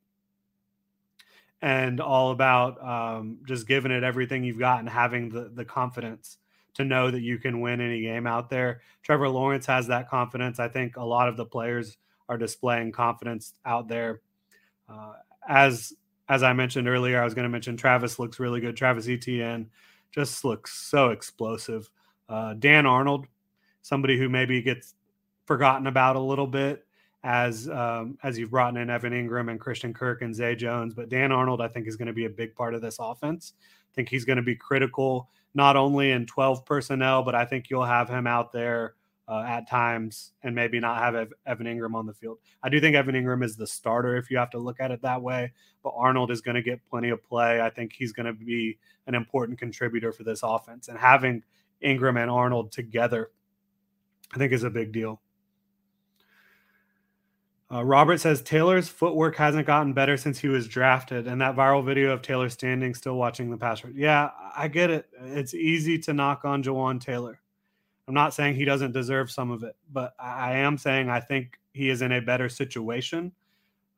and 1.62 2.02
all 2.02 2.32
about 2.32 2.84
um, 2.84 3.40
just 3.48 3.68
giving 3.68 3.92
it 3.92 4.04
everything 4.04 4.44
you've 4.44 4.60
got 4.60 4.80
and 4.80 4.90
having 4.90 5.30
the, 5.30 5.50
the 5.54 5.64
confidence 5.64 6.38
to 6.76 6.86
know 6.86 7.12
that 7.12 7.22
you 7.22 7.38
can 7.38 7.62
win 7.62 7.82
any 7.82 8.02
game 8.02 8.28
out 8.28 8.50
there. 8.50 8.82
Trevor 9.04 9.30
Lawrence 9.30 9.66
has 9.66 9.88
that 9.88 10.10
confidence. 10.10 10.60
I 10.60 10.68
think 10.68 10.98
a 10.98 11.04
lot 11.04 11.28
of 11.28 11.38
the 11.38 11.46
players 11.46 11.98
are 12.30 12.38
displaying 12.38 12.92
confidence 12.92 13.54
out 13.66 13.88
there. 13.88 14.22
Uh, 14.88 15.14
as 15.48 15.94
as 16.30 16.44
I 16.44 16.54
mentioned 16.54 16.88
earlier, 16.88 17.22
I 17.22 17.26
was 17.26 17.34
going 17.34 17.44
to 17.44 17.50
mention 17.50 17.76
Travis 17.76 18.18
looks 18.18 18.40
really 18.40 18.62
good. 18.62 18.78
Travis 18.78 19.10
Etienne 19.10 19.70
just 20.14 20.46
looks 20.46 20.74
so 20.74 21.10
explosive. 21.10 21.90
Uh, 22.30 22.54
Dan 22.54 22.86
Arnold, 22.86 23.26
somebody 23.82 24.18
who 24.18 24.30
maybe 24.30 24.62
gets 24.62 24.96
forgotten 25.46 25.88
about 25.88 26.16
a 26.16 26.22
little 26.22 26.48
bit 26.48 26.86
as 27.24 27.70
um, 27.70 28.18
as 28.24 28.40
you've 28.40 28.52
brought 28.52 28.78
in 28.78 28.90
Evan 28.90 29.14
Engram 29.14 29.52
and 29.52 29.60
Christian 29.60 29.94
Kirk 29.94 30.22
and 30.22 30.34
Zay 30.34 30.56
Jones, 30.56 30.94
but 30.94 31.10
Dan 31.10 31.32
Arnold 31.32 31.62
I 31.62 31.68
think 31.68 31.88
is 31.88 31.98
going 31.98 32.08
to 32.08 32.14
be 32.14 32.26
a 32.26 32.30
big 32.30 32.56
part 32.56 32.74
of 32.74 32.82
this 32.82 32.98
offense. 33.00 33.54
I 33.60 33.94
think 33.94 34.10
he's 34.10 34.26
going 34.26 34.38
to 34.38 34.44
be 34.44 34.56
critical 34.56 35.30
not 35.54 35.76
only 35.76 36.12
in 36.12 36.26
12 36.26 36.66
personnel, 36.66 37.24
but 37.24 37.36
I 37.36 37.46
think 37.46 37.70
you'll 37.70 37.86
have 37.86 38.10
him 38.10 38.28
out 38.28 38.52
there 38.52 38.96
uh, 39.28 39.44
at 39.48 39.70
times 39.70 40.34
and 40.44 40.54
maybe 40.54 40.80
not 40.80 40.98
have 41.00 41.16
Ev- 41.16 41.34
Evan 41.46 41.66
Engram 41.66 41.96
on 41.96 42.06
the 42.06 42.14
field. 42.14 42.40
I 42.64 42.70
do 42.70 42.80
think 42.80 42.96
Evan 42.96 43.16
Engram 43.16 43.44
is 43.44 43.56
the 43.56 43.68
starter 43.68 44.18
if 44.18 44.30
you 44.30 44.38
have 44.38 44.50
to 44.52 44.60
look 44.60 44.80
at 44.80 44.92
it 44.92 45.02
that 45.04 45.22
way, 45.22 45.52
but 45.84 45.94
Arnold 45.96 46.32
is 46.32 46.42
going 46.42 46.56
to 46.56 46.62
get 46.62 46.86
plenty 46.90 47.10
of 47.10 47.24
play. 47.24 47.62
I 47.62 47.70
think 47.70 47.94
he's 47.94 48.14
going 48.14 48.26
to 48.26 48.34
be 48.34 48.78
an 49.08 49.16
important 49.16 49.60
contributor 49.60 50.12
for 50.12 50.24
this 50.24 50.42
offense. 50.44 50.88
And 50.88 50.98
having 50.98 51.44
Engram 51.84 52.22
and 52.22 52.30
Arnold 52.30 52.72
together, 52.72 53.32
I 54.34 54.38
think 54.38 54.52
is 54.52 54.64
a 54.64 54.70
big 54.70 54.92
deal. 54.92 55.22
Uh, 57.72 57.86
Robert 57.86 58.20
says 58.20 58.42
Taylor's 58.42 58.90
footwork 58.90 59.38
hasn't 59.38 59.66
gotten 59.66 59.94
better 59.94 60.18
since 60.18 60.38
he 60.38 60.50
was 60.50 60.68
drafted, 60.68 61.26
and 61.26 61.40
that 61.40 61.56
viral 61.56 61.86
video 61.86 62.12
of 62.12 62.22
Taylor 62.22 62.50
standing 62.50 62.94
still 62.94 63.16
watching 63.16 63.50
the 63.50 63.56
pass. 63.56 63.82
Yeah, 63.94 64.32
I 64.58 64.68
get 64.68 64.90
it. 64.90 65.08
It's 65.22 65.54
easy 65.54 65.98
to 66.00 66.14
knock 66.14 66.44
on 66.44 66.64
Jawaan 66.64 67.00
Taylor. 67.00 67.40
I'm 68.10 68.14
not 68.14 68.34
saying 68.34 68.56
he 68.56 68.66
doesn't 68.66 68.92
deserve 68.92 69.32
some 69.32 69.52
of 69.52 69.64
it, 69.64 69.78
but 69.94 70.14
I 70.20 70.58
am 70.58 70.78
saying 70.78 71.10
I 71.10 71.22
think 71.22 71.60
he 71.74 71.90
is 71.90 72.02
in 72.02 72.12
a 72.12 72.20
better 72.20 72.50
situation. 72.50 73.32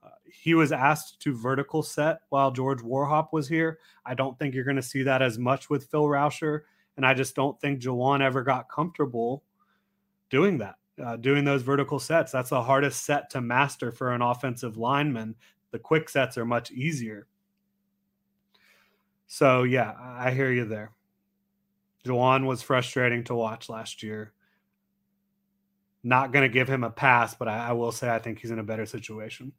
Uh, 0.04 0.10
he 0.24 0.54
was 0.54 0.72
asked 0.72 1.20
to 1.22 1.36
vertical 1.36 1.82
set 1.82 2.20
while 2.30 2.52
George 2.52 2.82
Warhop 2.82 3.30
was 3.32 3.48
here. 3.48 3.80
I 4.06 4.14
don't 4.14 4.38
think 4.38 4.54
you're 4.54 4.66
going 4.66 4.76
to 4.76 4.84
see 4.84 5.02
that 5.02 5.24
as 5.24 5.40
much 5.40 5.72
with 5.72 5.88
Phil 5.88 6.04
Rauscher, 6.04 6.62
and 6.96 7.08
I 7.08 7.16
just 7.16 7.34
don't 7.34 7.60
think 7.60 7.82
Jawaan 7.82 8.22
ever 8.22 8.44
got 8.44 8.70
comfortable 8.70 9.42
doing 10.30 10.60
that 10.60 10.76
uh, 11.04 11.16
doing 11.18 11.44
those 11.44 11.62
vertical 11.62 12.00
sets. 12.00 12.32
That's 12.32 12.50
the 12.50 12.62
hardest 12.62 13.06
set 13.06 13.30
to 13.32 13.42
master 13.42 13.92
for 13.92 14.12
an 14.12 14.22
offensive 14.22 14.78
lineman. 14.78 15.36
The 15.72 15.80
quick 15.80 16.10
sets 16.10 16.38
are 16.38 16.46
much 16.46 16.72
easier. 16.72 17.28
So, 19.28 19.64
yeah, 19.64 19.94
I 20.00 20.32
hear 20.32 20.52
you 20.52 20.66
there. 20.66 20.92
Jawaan 22.06 22.46
was 22.46 22.62
frustrating 22.62 23.24
to 23.26 23.36
watch 23.36 23.70
last 23.70 24.04
year. 24.04 24.34
Not 26.04 26.34
going 26.34 26.44
to 26.44 26.54
give 26.54 26.68
him 26.68 26.84
a 26.84 26.92
pass, 26.92 27.34
but 27.34 27.48
I, 27.48 27.70
I, 27.70 27.72
will 27.72 27.94
say 27.94 28.10
I 28.10 28.20
think 28.20 28.40
he's 28.40 28.52
in 28.52 28.60
a 28.60 28.64
better 28.64 28.86
situation. 28.86 29.54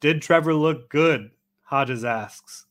Did 0.00 0.22
Trevor 0.22 0.54
look 0.54 0.88
good? 0.88 1.32
Hodges 1.62 2.04
asks. 2.04 2.66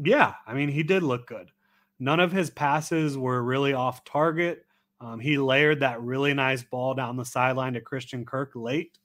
Yeah, 0.00 0.34
I 0.46 0.54
mean, 0.54 0.68
he 0.68 0.84
did 0.84 1.02
look 1.02 1.26
good. 1.26 1.50
None 1.98 2.20
of 2.20 2.32
his 2.32 2.48
passes 2.48 3.18
were 3.18 3.42
really 3.42 3.74
off 3.74 4.04
target. 4.04 4.64
Um, 5.00 5.18
he 5.18 5.38
layered 5.38 5.80
that 5.80 6.02
really 6.02 6.34
nice 6.34 6.62
ball 6.62 6.94
down 6.94 7.16
the 7.16 7.24
sideline 7.24 7.72
to 7.72 7.80
Christian 7.80 8.24
Kirk 8.24 8.52
late. 8.54 8.98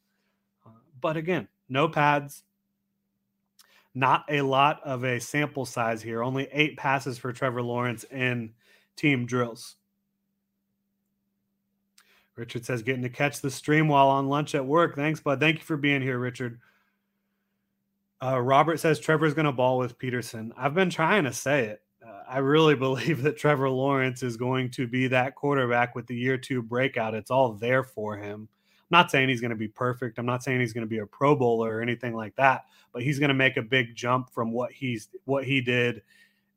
Uh, 0.65 0.71
but 0.99 1.15
again, 1.15 1.47
no 1.69 1.87
pads. 1.87 2.43
Not 3.93 4.25
a 4.27 4.41
lot 4.41 4.81
of 4.83 5.05
a 5.05 5.21
sample 5.21 5.65
size 5.65 6.01
here. 6.01 6.21
Only 6.21 6.49
eight 6.51 6.75
passes 6.75 7.17
for 7.17 7.31
Trevor 7.31 7.61
Lawrence 7.61 8.03
in 8.11 8.51
team 8.97 9.25
drills. 9.25 9.77
Richard 12.35 12.65
says, 12.65 12.81
getting 12.81 13.03
to 13.03 13.09
catch 13.09 13.39
the 13.39 13.49
stream 13.49 13.87
while 13.87 14.09
on 14.09 14.27
lunch 14.27 14.53
at 14.55 14.65
work. 14.65 14.97
Thanks, 14.97 15.21
bud. 15.21 15.39
Thank 15.39 15.59
you 15.59 15.63
for 15.63 15.77
being 15.77 16.01
here, 16.01 16.19
Richard. 16.19 16.59
Uh, 18.21 18.41
Robert 18.41 18.81
says 18.81 18.99
Trevor's 18.99 19.33
going 19.33 19.45
to 19.45 19.53
ball 19.53 19.77
with 19.77 19.97
Pederson. 19.97 20.51
I've 20.57 20.73
been 20.73 20.89
trying 20.89 21.23
to 21.23 21.31
say 21.31 21.67
it. 21.67 21.81
I 22.27 22.39
really 22.39 22.75
believe 22.75 23.21
that 23.23 23.37
Trevor 23.37 23.69
Lawrence 23.69 24.23
is 24.23 24.37
going 24.37 24.71
to 24.71 24.87
be 24.87 25.07
that 25.07 25.35
quarterback 25.35 25.95
with 25.95 26.07
the 26.07 26.15
year 26.15 26.37
two 26.37 26.61
breakout. 26.61 27.13
It's 27.13 27.31
all 27.31 27.53
there 27.53 27.83
for 27.83 28.17
him. 28.17 28.47
I'm 28.51 28.99
not 28.99 29.11
saying 29.11 29.29
he's 29.29 29.41
going 29.41 29.51
to 29.51 29.55
be 29.55 29.67
perfect. 29.67 30.19
I'm 30.19 30.25
not 30.25 30.43
saying 30.43 30.59
he's 30.59 30.73
going 30.73 30.85
to 30.85 30.89
be 30.89 30.99
a 30.99 31.05
Pro 31.05 31.35
Bowler 31.35 31.77
or 31.77 31.81
anything 31.81 32.13
like 32.13 32.35
that, 32.35 32.65
but 32.93 33.01
he's 33.01 33.17
going 33.19 33.29
to 33.29 33.35
make 33.35 33.57
a 33.57 33.61
big 33.61 33.95
jump 33.95 34.29
from 34.29 34.51
what 34.51 34.71
he's 34.71 35.09
what 35.25 35.43
he 35.43 35.59
did 35.59 36.03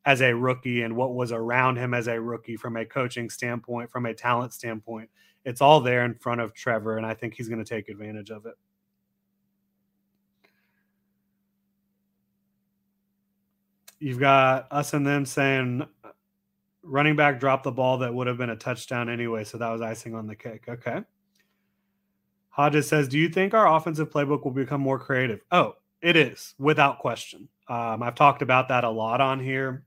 as 0.05 0.21
a 0.21 0.33
rookie 0.33 0.83
and 0.83 0.95
what 0.95 1.13
was 1.13 1.31
around 1.31 1.77
him 1.77 1.93
as 1.93 2.07
a 2.07 2.19
rookie 2.19 2.55
from 2.55 2.77
a 2.77 2.85
coaching 2.85 3.29
standpoint, 3.29 3.91
from 3.91 4.05
a 4.05 4.13
talent 4.13 4.53
standpoint. 4.53 5.09
It's 5.45 5.61
all 5.61 5.81
there 5.81 6.05
in 6.05 6.15
front 6.15 6.41
of 6.41 6.53
Trevor, 6.53 6.97
and 6.97 7.05
I 7.05 7.13
think 7.13 7.33
he's 7.33 7.49
going 7.49 7.63
to 7.63 7.69
take 7.69 7.89
advantage 7.89 8.29
of 8.29 8.45
it. 8.45 8.55
You've 13.99 14.19
got 14.19 14.67
us 14.71 14.93
and 14.93 15.05
them 15.05 15.25
saying 15.25 15.85
running 16.83 17.15
back 17.15 17.39
dropped 17.39 17.63
the 17.63 17.71
ball 17.71 17.97
that 17.99 18.13
would 18.13 18.27
have 18.27 18.37
been 18.37 18.49
a 18.49 18.55
touchdown 18.55 19.09
anyway, 19.09 19.43
so 19.43 19.57
that 19.57 19.69
was 19.69 19.81
icing 19.81 20.15
on 20.15 20.27
the 20.27 20.35
cake. 20.35 20.63
Okay. 20.67 21.01
Hodges 22.49 22.87
says, 22.87 23.07
"Do 23.07 23.17
you 23.17 23.29
think 23.29 23.53
our 23.53 23.75
offensive 23.75 24.09
playbook 24.09 24.43
will 24.43 24.51
become 24.51 24.81
more 24.81 24.99
creative?" 24.99 25.41
Oh, 25.51 25.75
it 26.01 26.15
is 26.15 26.55
without 26.57 26.99
question. 26.99 27.47
Um, 27.67 28.01
I've 28.01 28.15
talked 28.15 28.41
about 28.41 28.67
that 28.69 28.83
a 28.83 28.89
lot 28.89 29.21
on 29.21 29.39
here. 29.39 29.85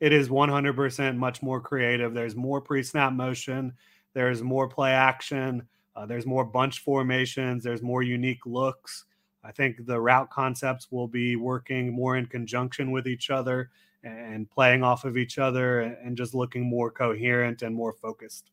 It 0.00 0.12
is 0.12 0.28
100% 0.28 1.16
much 1.16 1.42
more 1.42 1.60
creative. 1.60 2.12
There's 2.14 2.34
more 2.34 2.60
pre-snap 2.60 3.12
motion. 3.12 3.72
There's 4.14 4.42
more 4.42 4.68
play 4.68 4.90
action. 4.92 5.66
Uh, 5.94 6.06
there's 6.06 6.26
more 6.26 6.44
bunch 6.44 6.80
formations. 6.80 7.62
There's 7.62 7.82
more 7.82 8.02
unique 8.02 8.44
looks. 8.46 9.04
I 9.44 9.52
think 9.52 9.84
the 9.86 10.00
route 10.00 10.30
concepts 10.30 10.90
will 10.90 11.08
be 11.08 11.36
working 11.36 11.92
more 11.92 12.16
in 12.16 12.26
conjunction 12.26 12.92
with 12.92 13.06
each 13.06 13.30
other 13.30 13.70
and 14.04 14.50
playing 14.50 14.82
off 14.82 15.04
of 15.04 15.16
each 15.16 15.38
other 15.38 15.80
and 15.80 16.16
just 16.16 16.34
looking 16.34 16.68
more 16.68 16.90
coherent 16.90 17.62
and 17.62 17.74
more 17.74 17.92
focused. 17.92 18.50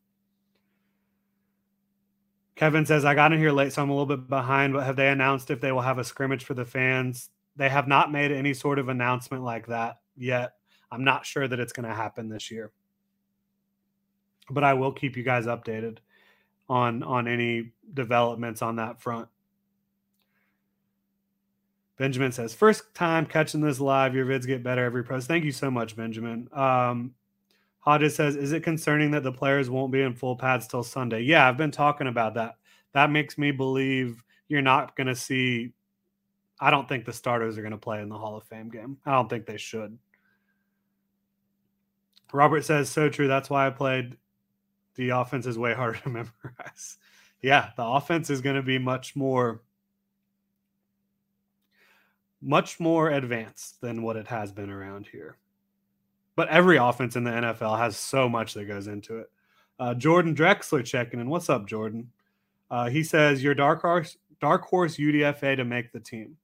Kevin 2.56 2.86
says, 2.86 3.06
I 3.06 3.15
got 3.15 3.32
in 3.32 3.39
here 3.39 3.52
late, 3.52 3.71
so 3.71 3.82
I'm 3.82 3.89
a 3.89 3.93
little 3.93 4.06
bit 4.06 4.28
behind, 4.28 4.73
but 4.73 4.84
have 4.84 4.97
they 4.97 5.08
announced 5.08 5.49
if 5.49 5.62
they 5.62 5.71
will 5.71 5.82
have 5.82 5.97
a 5.97 6.04
scrimmage 6.04 6.43
for 6.43 6.54
the 6.54 6.65
fans? 6.65 7.30
They 7.56 7.69
have 7.69 7.88
not 7.88 8.12
made 8.12 8.32
any 8.32 8.54
sort 8.54 8.80
of 8.80 8.89
announcement 8.89 9.43
like 9.43 9.67
that 9.67 9.99
yet. 10.17 10.56
I'm 10.91 11.04
not 11.04 11.25
sure 11.25 11.47
that 11.47 11.60
it's 11.60 11.71
going 11.71 11.88
to 11.88 11.95
happen 11.95 12.30
this 12.30 12.52
year. 12.52 12.71
But 14.49 14.63
I 14.63 14.73
will 14.73 14.91
keep 14.91 15.15
you 15.15 15.23
guys 15.23 15.45
updated 15.45 15.99
on 16.67 17.02
on 17.04 17.28
any 17.28 17.71
developments 17.93 18.62
on 18.62 18.75
that 18.75 19.02
front. 19.02 19.30
Benjamin 21.99 22.31
says, 22.31 22.53
first 22.53 22.95
time 22.95 23.25
catching 23.25 23.59
this 23.59 23.81
live. 23.81 24.15
Your 24.15 24.25
vids 24.25 24.47
get 24.47 24.63
better 24.63 24.85
every 24.85 25.03
post. 25.03 25.27
Thank 25.27 25.43
you 25.43 25.51
so 25.51 25.69
much, 25.69 25.97
Benjamin. 25.97 26.47
Um, 26.53 27.13
Hodges 27.81 28.15
says, 28.15 28.38
is 28.38 28.53
it 28.53 28.63
concerning 28.63 29.12
that 29.12 29.23
the 29.23 29.33
players 29.33 29.69
won't 29.69 29.91
be 29.91 30.01
in 30.01 30.15
full 30.15 30.38
pads 30.38 30.65
till 30.65 30.81
Sunday? 30.81 31.19
Yeah, 31.21 31.45
I've 31.45 31.57
been 31.57 31.71
talking 31.71 32.07
about 32.07 32.35
that. 32.35 32.55
That 32.93 33.12
makes 33.12 33.38
me 33.38 33.51
believe 33.51 34.23
you're 34.47 34.62
not 34.62 34.95
going 34.95 35.07
to 35.07 35.15
see. 35.15 35.73
I 36.62 36.71
don't 36.71 36.88
think 36.88 37.03
the 37.03 37.12
starters 37.12 37.57
are 37.57 37.62
going 37.62 37.71
to 37.71 37.77
play 37.77 38.01
in 38.01 38.07
the 38.07 38.17
Hall 38.17 38.38
of 38.38 38.45
Fame 38.45 38.69
game. 38.69 38.97
I 39.05 39.12
don't 39.12 39.29
think 39.29 39.45
they 39.45 39.57
should. 39.57 39.97
Robert 42.31 42.63
says, 42.63 42.88
so 42.88 43.09
true. 43.09 43.27
That's 43.27 43.49
why 43.49 43.67
I 43.67 43.71
played. 43.71 44.15
The 44.95 45.09
offense 45.09 45.45
is 45.45 45.57
way 45.57 45.73
harder 45.75 45.99
to 45.99 46.09
memorize. 46.09 46.97
yeah, 47.41 47.71
the 47.75 47.83
offense 47.83 48.29
is 48.29 48.39
going 48.39 48.55
to 48.55 48.62
be 48.62 48.77
much 48.77 49.17
more 49.17 49.63
much 52.41 52.80
more 52.80 53.10
advanced 53.10 53.82
than 53.82 54.02
what 54.02 54.15
it 54.15 54.28
has 54.28 54.52
been 54.52 54.69
around 54.69 55.08
here. 55.08 55.38
But 56.36 56.47
every 56.49 56.78
offense 56.78 57.15
in 57.15 57.23
the 57.23 57.32
NFL 57.32 57.78
has 57.78 57.97
so 57.97 58.30
much 58.30 58.54
that 58.54 58.65
goes 58.65 58.88
into 58.88 59.17
it. 59.17 59.30
Uh, 59.80 59.93
Jordan 59.93 60.36
Drexler 60.36 60.86
checking 60.86 61.19
in. 61.19 61.30
What's 61.30 61.49
up, 61.49 61.67
Jordan? 61.67 62.12
Uh, 62.71 62.89
he 62.89 63.04
says 63.04 63.43
your 63.43 63.54
dark 63.54 63.82
horse, 63.82 64.17
dark 64.39 64.63
horse 64.63 64.97
UDFA 64.97 65.58
to 65.58 65.65
make 65.65 65.91
the 65.91 65.99
team. 65.99 66.38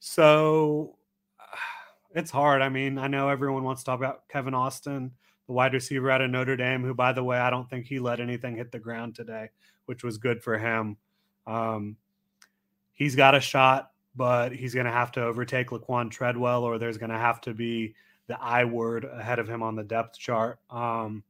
So 0.00 0.96
it's 2.14 2.30
hard. 2.30 2.62
I 2.62 2.68
mean, 2.68 2.98
I 2.98 3.08
know 3.08 3.28
everyone 3.28 3.64
wants 3.64 3.82
to 3.82 3.86
talk 3.86 3.98
about 3.98 4.28
Kevin 4.28 4.54
Austin, 4.54 5.10
the 5.46 5.52
wide 5.52 5.74
receiver 5.74 6.10
out 6.10 6.22
of 6.22 6.30
Notre 6.30 6.56
Dame, 6.56 6.82
who, 6.82 6.94
by 6.94 7.12
the 7.12 7.24
way, 7.24 7.38
I 7.38 7.50
don't 7.50 7.68
think 7.68 7.86
he 7.86 7.98
let 7.98 8.20
anything 8.20 8.56
hit 8.56 8.72
the 8.72 8.78
ground 8.78 9.14
today, 9.14 9.50
which 9.86 10.04
was 10.04 10.16
good 10.16 10.42
for 10.42 10.56
him. 10.56 10.96
Um, 11.46 11.96
he's 12.94 13.16
got 13.16 13.34
a 13.34 13.40
shot 13.40 13.90
but 14.18 14.52
he's 14.52 14.74
going 14.74 14.86
to 14.86 14.92
have 14.92 15.12
to 15.12 15.22
overtake 15.22 15.68
Laquon 15.68 16.10
Treadwell, 16.10 16.64
or 16.64 16.76
there's 16.76 16.98
going 16.98 17.12
to 17.12 17.16
have 17.16 17.40
to 17.42 17.54
be 17.54 17.94
the 18.26 18.38
I 18.38 18.64
word 18.64 19.04
ahead 19.04 19.38
of 19.38 19.48
him 19.48 19.62
on 19.62 19.76
the 19.76 19.84
depth 19.84 20.18
chart. 20.18 20.58
Um, 20.68 21.22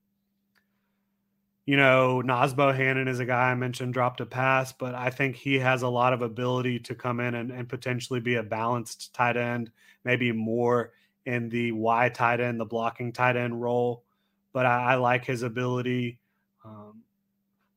you 1.67 1.77
know, 1.77 2.23
Naz 2.23 2.55
Bohannon 2.55 3.07
is 3.07 3.21
a 3.21 3.27
guy 3.27 3.51
I 3.51 3.55
mentioned 3.55 3.93
dropped 3.93 4.23
a 4.23 4.27
pass, 4.27 4.73
but 4.73 4.95
I 4.95 5.11
think 5.11 5.37
he 5.37 5.59
has 5.59 5.83
a 5.83 5.89
lot 5.89 6.15
of 6.15 6.23
ability 6.23 6.79
to 6.81 6.95
come 6.95 7.21
in 7.21 7.35
and, 7.35 7.51
and 7.51 7.69
potentially 7.69 8.21
be 8.21 8.37
a 8.37 8.43
balanced 8.43 9.13
tight 9.13 9.37
end, 9.37 9.71
maybe 10.03 10.33
more 10.33 10.95
in 11.27 11.51
the 11.51 11.73
Y 11.73 12.09
tight 12.09 12.41
end, 12.41 12.59
the 12.59 12.65
blocking 12.65 13.13
tight 13.13 13.37
end 13.37 13.61
role. 13.61 14.03
But 14.55 14.65
I, 14.65 14.93
I 14.93 14.95
like 14.95 15.27
his 15.27 15.43
ability. 15.43 16.19
Um, 16.65 17.03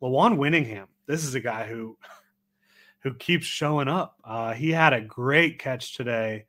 Lawan 0.02 0.38
Winningham, 0.38 0.88
this 1.06 1.26
is 1.26 1.36
a 1.36 1.42
guy 1.42 1.68
who 1.68 1.98
who 3.04 3.14
keeps 3.16 3.46
showing 3.46 3.88
up. 3.88 4.18
Uh, 4.24 4.54
he 4.54 4.72
had 4.72 4.94
a 4.94 5.02
great 5.02 5.60
catch 5.60 5.96
today. 5.96 6.46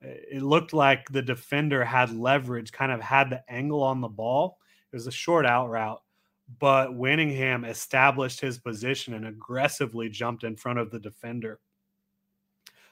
It 0.00 0.42
looked 0.42 0.72
like 0.72 1.08
the 1.08 1.22
defender 1.22 1.84
had 1.84 2.14
leverage, 2.14 2.72
kind 2.72 2.92
of 2.92 3.00
had 3.00 3.30
the 3.30 3.42
angle 3.50 3.82
on 3.82 4.00
the 4.00 4.08
ball. 4.08 4.58
It 4.92 4.96
was 4.96 5.06
a 5.06 5.12
short 5.12 5.46
out 5.46 5.70
route, 5.70 6.02
but 6.58 6.90
Winningham 6.90 7.66
established 7.68 8.40
his 8.40 8.58
position 8.58 9.14
and 9.14 9.26
aggressively 9.26 10.08
jumped 10.08 10.44
in 10.44 10.56
front 10.56 10.78
of 10.78 10.90
the 10.90 11.00
defender 11.00 11.58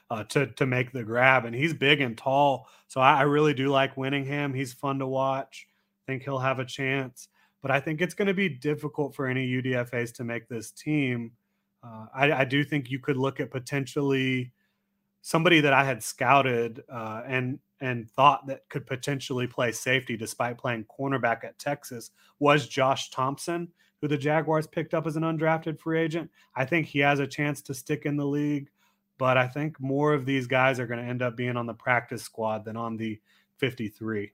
uh, 0.09 0.23
to 0.25 0.47
to 0.47 0.65
make 0.65 0.91
the 0.91 1.03
grab. 1.03 1.45
And 1.45 1.55
he's 1.55 1.73
big 1.73 2.01
and 2.01 2.17
tall, 2.17 2.67
so 2.87 2.99
I, 2.99 3.19
I 3.19 3.21
really 3.23 3.53
do 3.53 3.67
like 3.69 3.95
Winningham. 3.95 4.55
He's 4.55 4.73
fun 4.73 4.99
to 4.99 5.07
watch. 5.07 5.67
I 6.07 6.11
think 6.11 6.23
he'll 6.23 6.39
have 6.39 6.59
a 6.59 6.65
chance. 6.65 7.27
but 7.61 7.71
I 7.71 7.79
think 7.79 8.01
it's 8.01 8.13
going 8.13 8.27
to 8.27 8.33
be 8.33 8.49
difficult 8.49 9.15
for 9.15 9.25
any 9.25 9.47
UDFAs 9.47 10.13
to 10.15 10.23
make 10.23 10.47
this 10.49 10.71
team. 10.71 11.31
Uh, 11.83 12.05
I, 12.13 12.31
I, 12.31 12.45
do 12.45 12.63
think 12.63 12.89
you 12.89 12.99
could 12.99 13.17
look 13.17 13.39
at 13.41 13.51
potentially 13.51 14.53
somebody 15.21 15.59
that 15.61 15.73
I 15.73 15.83
had 15.83 16.01
scouted 16.01 16.81
uh, 16.89 17.23
and 17.27 17.59
and 17.81 18.09
thought 18.11 18.47
that 18.47 18.69
could 18.69 18.87
potentially 18.87 19.47
play 19.47 19.73
safety 19.73 20.15
despite 20.15 20.57
playing 20.57 20.85
cornerback 20.85 21.43
at 21.43 21.59
Texas 21.59 22.11
was 22.39 22.67
Josh 22.69 23.09
Thompson, 23.09 23.67
who 23.99 24.07
the 24.07 24.17
Jaguars 24.17 24.67
picked 24.67 24.93
up 24.93 25.05
as 25.05 25.17
an 25.17 25.23
undrafted 25.23 25.77
free 25.79 25.99
agent. 25.99 26.31
I 26.55 26.63
think 26.63 26.87
he 26.87 26.99
has 26.99 27.19
a 27.19 27.27
chance 27.27 27.61
to 27.63 27.73
stick 27.73 28.05
in 28.05 28.15
the 28.15 28.25
league, 28.25 28.69
but 29.17 29.37
I 29.37 29.47
think 29.47 29.81
more 29.81 30.13
of 30.13 30.25
these 30.25 30.47
guys 30.47 30.79
are 30.79 30.87
going 30.87 31.03
to 31.03 31.09
end 31.09 31.21
up 31.21 31.35
being 31.35 31.57
on 31.57 31.65
the 31.65 31.73
practice 31.73 32.23
squad 32.23 32.63
than 32.63 32.77
on 32.77 32.95
the 32.95 33.19
53. 33.57 34.31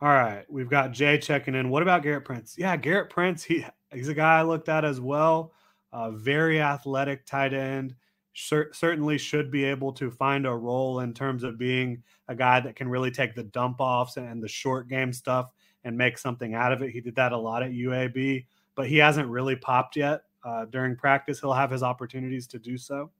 All 0.00 0.08
right, 0.08 0.44
we've 0.50 0.68
got 0.68 0.92
Jay 0.92 1.16
checking 1.16 1.54
in. 1.54 1.70
What 1.70 1.82
about 1.82 2.02
Gerrit 2.02 2.24
Prince? 2.24 2.56
Yeah, 2.58 2.76
Gerrit 2.76 3.10
Prince. 3.10 3.44
He 3.44 3.64
he's 3.92 4.08
a 4.08 4.14
guy 4.14 4.40
I 4.40 4.42
looked 4.42 4.68
at 4.68 4.84
as 4.84 5.00
well. 5.00 5.52
Uh, 5.92 6.10
very 6.10 6.60
athletic 6.60 7.24
tight 7.24 7.54
end. 7.54 7.94
Cer- 8.34 8.72
certainly 8.74 9.16
should 9.16 9.50
be 9.50 9.64
able 9.64 9.92
to 9.94 10.10
find 10.10 10.46
a 10.46 10.54
role 10.54 11.00
in 11.00 11.14
terms 11.14 11.42
of 11.44 11.56
being 11.56 12.02
a 12.28 12.34
guy 12.34 12.60
that 12.60 12.76
can 12.76 12.88
really 12.88 13.10
take 13.10 13.34
the 13.34 13.44
dump 13.44 13.76
offs 13.80 14.18
and 14.18 14.42
the 14.42 14.48
short 14.48 14.88
game 14.88 15.12
stuff 15.12 15.50
and 15.84 15.96
make 15.96 16.18
something 16.18 16.54
out 16.54 16.72
of 16.72 16.82
it. 16.82 16.90
He 16.90 17.00
did 17.00 17.14
that 17.14 17.32
a 17.32 17.38
lot 17.38 17.62
at 17.62 17.70
UAB, 17.70 18.44
but 18.74 18.88
he 18.88 18.98
hasn't 18.98 19.28
really 19.28 19.56
popped 19.56 19.96
yet. 19.96 20.22
Uh, 20.44 20.66
during 20.66 20.96
practice, 20.96 21.40
he'll 21.40 21.52
have 21.54 21.70
his 21.70 21.82
opportunities 21.82 22.46
to 22.48 22.58
do 22.58 22.76
so. 22.76 23.10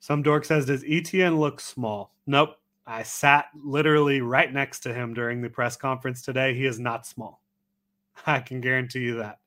Some 0.00 0.22
dork 0.22 0.44
says, 0.44 0.64
Does 0.66 0.84
ETN 0.84 1.38
look 1.38 1.60
small? 1.60 2.14
Nope. 2.26 2.56
I 2.88 3.02
sat 3.02 3.48
literally 3.54 4.22
right 4.22 4.50
next 4.50 4.80
to 4.80 4.94
him 4.94 5.12
during 5.12 5.42
the 5.42 5.50
press 5.50 5.76
conference 5.76 6.22
today. 6.22 6.54
He 6.54 6.64
is 6.64 6.80
not 6.80 7.06
small. 7.06 7.42
I 8.26 8.40
can 8.40 8.62
guarantee 8.62 9.00
you 9.00 9.18
that. 9.18 9.38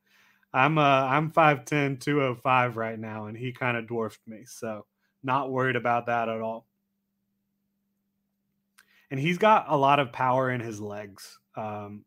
I'm 0.54 0.77
uh 0.77 0.82
I'm 0.82 1.32
5'10, 1.32 1.99
205 1.99 2.77
right 2.77 2.99
now, 2.99 3.25
and 3.25 3.36
he 3.36 3.51
kind 3.51 3.77
of 3.77 3.88
dwarfed 3.88 4.19
me. 4.27 4.43
So 4.45 4.86
not 5.23 5.51
worried 5.51 5.75
about 5.75 6.06
that 6.06 6.30
at 6.30 6.41
all. 6.41 6.67
And 9.10 9.19
he's 9.19 9.38
got 9.38 9.65
a 9.67 9.75
lot 9.75 9.99
of 9.99 10.13
power 10.13 10.51
in 10.51 10.62
his 10.62 10.80
legs. 10.80 11.39
Um 11.56 12.06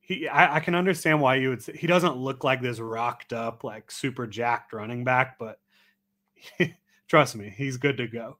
he 0.00 0.28
I, 0.28 0.56
I 0.56 0.60
can 0.60 0.74
understand 0.74 1.22
why 1.22 1.36
you 1.36 1.48
would 1.48 1.62
say 1.62 1.74
he 1.74 1.86
doesn't 1.86 2.16
look 2.16 2.44
like 2.44 2.60
this 2.60 2.78
rocked 2.78 3.32
up, 3.32 3.64
like 3.64 3.90
super 3.90 4.26
jacked 4.26 4.74
running 4.74 5.02
back, 5.02 5.38
but 5.38 5.60
trust 7.08 7.36
me, 7.36 7.54
he's 7.56 7.78
good 7.78 7.96
to 7.96 8.06
go. 8.06 8.36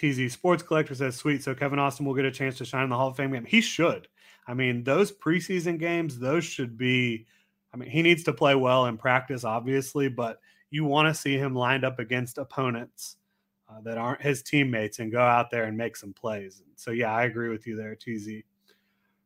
TZ 0.00 0.32
Sports 0.32 0.62
Collector 0.62 0.94
says, 0.94 1.16
sweet. 1.16 1.42
So 1.42 1.54
Kevin 1.54 1.78
Austin 1.78 2.06
will 2.06 2.14
get 2.14 2.24
a 2.24 2.30
chance 2.30 2.56
to 2.58 2.64
shine 2.64 2.84
in 2.84 2.90
the 2.90 2.96
Hall 2.96 3.08
of 3.08 3.16
Fame 3.16 3.32
game. 3.32 3.44
He 3.44 3.60
should. 3.60 4.08
I 4.46 4.54
mean, 4.54 4.82
those 4.82 5.12
preseason 5.12 5.78
games, 5.78 6.18
those 6.18 6.44
should 6.44 6.78
be. 6.78 7.26
I 7.72 7.76
mean, 7.76 7.90
he 7.90 8.02
needs 8.02 8.24
to 8.24 8.32
play 8.32 8.54
well 8.54 8.86
in 8.86 8.96
practice, 8.96 9.44
obviously, 9.44 10.08
but 10.08 10.40
you 10.70 10.84
want 10.84 11.14
to 11.14 11.20
see 11.20 11.36
him 11.36 11.54
lined 11.54 11.84
up 11.84 11.98
against 11.98 12.38
opponents 12.38 13.16
uh, 13.68 13.80
that 13.82 13.98
aren't 13.98 14.22
his 14.22 14.42
teammates 14.42 14.98
and 14.98 15.12
go 15.12 15.20
out 15.20 15.50
there 15.50 15.64
and 15.64 15.76
make 15.76 15.96
some 15.96 16.12
plays. 16.12 16.62
So, 16.76 16.90
yeah, 16.90 17.14
I 17.14 17.24
agree 17.24 17.50
with 17.50 17.66
you 17.66 17.76
there, 17.76 17.94
TZ. 17.94 18.42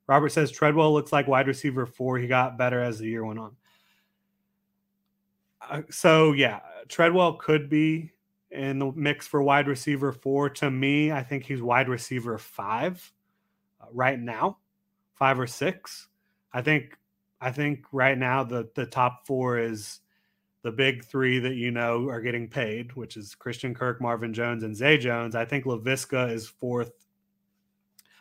Robert 0.06 0.30
says 0.30 0.50
Treadwell 0.50 0.92
looks 0.92 1.12
like 1.12 1.28
wide 1.28 1.46
receiver 1.46 1.86
four. 1.86 2.18
He 2.18 2.26
got 2.26 2.58
better 2.58 2.82
as 2.82 2.98
the 2.98 3.06
year 3.06 3.24
went 3.24 3.38
on. 3.38 3.56
Uh, 5.70 5.82
so, 5.88 6.32
yeah, 6.32 6.60
Treadwell 6.88 7.34
could 7.34 7.70
be 7.70 8.10
in 8.54 8.78
the 8.78 8.92
mix 8.94 9.26
for 9.26 9.42
wide 9.42 9.68
receiver 9.68 10.12
four. 10.12 10.48
To 10.50 10.70
me, 10.70 11.12
I 11.12 11.22
think 11.22 11.44
he's 11.44 11.60
wide 11.60 11.88
receiver 11.88 12.38
five 12.38 13.12
uh, 13.80 13.86
right 13.92 14.18
now, 14.18 14.58
five 15.14 15.38
or 15.38 15.46
six. 15.46 16.08
I 16.52 16.62
think 16.62 16.96
I 17.40 17.50
think 17.50 17.84
right 17.92 18.16
now 18.16 18.44
the 18.44 18.68
the 18.74 18.86
top 18.86 19.26
four 19.26 19.58
is 19.58 20.00
the 20.62 20.72
big 20.72 21.04
three 21.04 21.38
that 21.40 21.56
you 21.56 21.70
know 21.70 22.08
are 22.08 22.20
getting 22.20 22.48
paid, 22.48 22.94
which 22.94 23.16
is 23.16 23.34
Christian 23.34 23.74
Kirk, 23.74 24.00
Marvin 24.00 24.32
Jones, 24.32 24.62
and 24.62 24.74
Zay 24.74 24.96
Jones. 24.96 25.34
I 25.34 25.44
think 25.44 25.64
Laviska 25.64 26.30
is 26.30 26.48
fourth. 26.48 26.92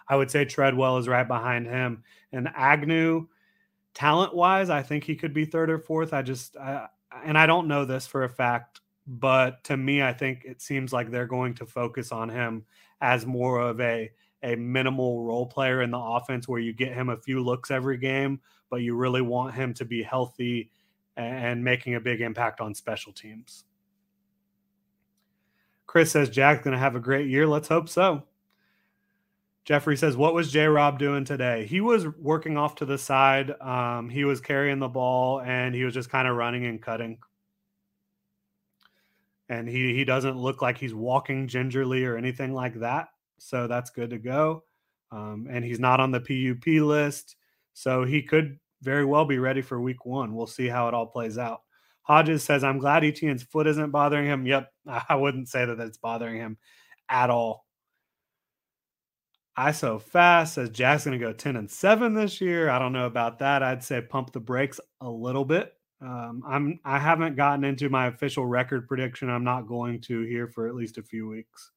I 0.09 0.17
would 0.17 0.29
say 0.29 0.43
Treadwell 0.43 0.97
is 0.97 1.07
right 1.07 1.27
behind 1.27 1.67
him, 1.67 2.03
and 2.33 2.49
Agnew, 2.55 3.27
talent 3.93 4.35
wise, 4.35 4.69
I 4.69 4.81
think 4.81 5.05
he 5.05 5.15
could 5.15 5.33
be 5.33 5.45
third 5.45 5.69
or 5.69 5.79
fourth. 5.79 6.11
I 6.11 6.21
just 6.21 6.57
I, 6.57 6.87
and 7.23 7.37
I 7.37 7.45
don't 7.45 7.67
know 7.67 7.85
this 7.85 8.07
for 8.07 8.23
a 8.23 8.29
fact 8.29 8.81
but 9.07 9.63
to 9.65 9.77
me, 9.77 10.01
I 10.01 10.13
think 10.13 10.43
it 10.45 10.61
seems 10.61 10.93
like 10.93 11.11
they're 11.11 11.27
going 11.27 11.53
to 11.55 11.65
focus 11.65 12.11
on 12.11 12.29
him 12.29 12.65
as 13.01 13.25
more 13.25 13.59
of 13.59 13.79
a 13.81 14.11
a 14.43 14.55
minimal 14.55 15.23
role 15.23 15.45
player 15.45 15.81
in 15.81 15.91
the 15.91 15.97
offense 15.97 16.47
where 16.47 16.59
you 16.59 16.73
get 16.73 16.93
him 16.93 17.09
a 17.09 17.17
few 17.17 17.41
looks 17.41 17.71
every 17.71 17.97
game, 17.97 18.41
but 18.69 18.81
you 18.81 18.95
really 18.95 19.21
want 19.21 19.55
him 19.55 19.73
to 19.73 19.85
be 19.85 20.03
healthy 20.03 20.69
and 21.15 21.63
making 21.63 21.95
a 21.95 21.99
big 21.99 22.19
impact 22.19 22.59
on 22.59 22.75
special 22.75 23.13
teams. 23.13 23.63
Chris 25.85 26.11
says 26.11 26.29
Jack's 26.29 26.63
going 26.63 26.73
to 26.73 26.79
have 26.79 26.95
a 26.95 26.99
great 26.99 27.29
year. 27.29 27.47
Let's 27.47 27.69
hope 27.69 27.87
so. 27.87 28.23
Jeffrey 29.63 29.95
says, 29.95 30.17
What 30.17 30.33
was 30.33 30.51
J 30.51 30.65
Rob 30.65 30.99
doing 30.99 31.23
today? 31.23 31.65
He 31.65 31.79
was 31.79 32.07
working 32.17 32.57
off 32.57 32.75
to 32.75 32.85
the 32.85 32.97
side. 32.97 33.51
Um, 33.61 34.09
he 34.09 34.25
was 34.25 34.41
carrying 34.41 34.79
the 34.79 34.89
ball 34.89 35.39
and 35.39 35.73
he 35.73 35.85
was 35.85 35.93
just 35.93 36.09
kind 36.09 36.27
of 36.27 36.35
running 36.35 36.65
and 36.65 36.81
cutting 36.81 37.17
and 39.49 39.67
he 39.67 39.93
he 39.93 40.05
doesn't 40.05 40.37
look 40.37 40.61
like 40.61 40.77
he's 40.77 40.93
walking 40.93 41.47
gingerly 41.47 42.05
or 42.05 42.17
anything 42.17 42.53
like 42.53 42.75
that. 42.75 43.09
So 43.39 43.67
that's 43.67 43.89
good 43.89 44.09
to 44.11 44.19
go. 44.19 44.63
Um, 45.11 45.47
and 45.49 45.63
he's 45.63 45.79
not 45.79 45.99
on 45.99 46.11
the 46.11 46.19
PUP 46.19 46.65
list, 46.83 47.35
so 47.73 48.03
he 48.03 48.23
could 48.23 48.59
very 48.81 49.05
well 49.05 49.25
be 49.25 49.39
ready 49.39 49.61
for 49.61 49.79
Week 49.81 50.05
One. 50.05 50.35
We'll 50.35 50.47
see 50.47 50.67
how 50.67 50.87
it 50.87 50.93
all 50.93 51.07
plays 51.07 51.37
out. 51.37 51.61
Hodges 52.03 52.43
says, 52.43 52.63
"I'm 52.63 52.79
glad 52.79 53.03
Etienne's 53.03 53.43
foot 53.43 53.67
isn't 53.67 53.91
bothering 53.91 54.25
him." 54.25 54.45
Yep, 54.45 54.71
I 55.09 55.15
wouldn't 55.15 55.49
say 55.49 55.65
that 55.65 55.79
it's 55.79 55.97
bothering 55.97 56.37
him 56.37 56.57
at 57.09 57.29
all. 57.29 57.65
I 59.55 59.71
so 59.71 59.99
fast 59.99 60.55
says 60.55 60.69
Jack's 60.69 61.05
going 61.05 61.19
to 61.19 61.23
go 61.23 61.31
10 61.31 61.55
and 61.57 61.69
7 61.69 62.13
this 62.15 62.41
year. 62.41 62.69
I 62.69 62.79
don't 62.79 62.93
know 62.93 63.05
about 63.05 63.39
that. 63.39 63.61
I'd 63.61 63.83
say 63.83 64.01
pump 64.01 64.31
the 64.31 64.39
brakes 64.39 64.79
a 64.99 65.09
little 65.09 65.45
bit. 65.45 65.73
Um, 66.03 66.43
I'm 66.45 66.79
I 66.83 66.99
haven't 66.99 67.37
gotten 67.37 67.63
into 67.63 67.89
my 67.89 68.07
official 68.07 68.45
record 68.45 68.87
prediction. 68.87 69.29
I'm 69.29 69.45
not 69.45 69.67
going 69.67 70.01
to 70.01 70.21
here 70.23 70.47
for 70.47 70.67
at 70.67 70.75
least 70.75 70.97
a 70.97 71.03
few 71.03 71.27
weeks. 71.27 71.71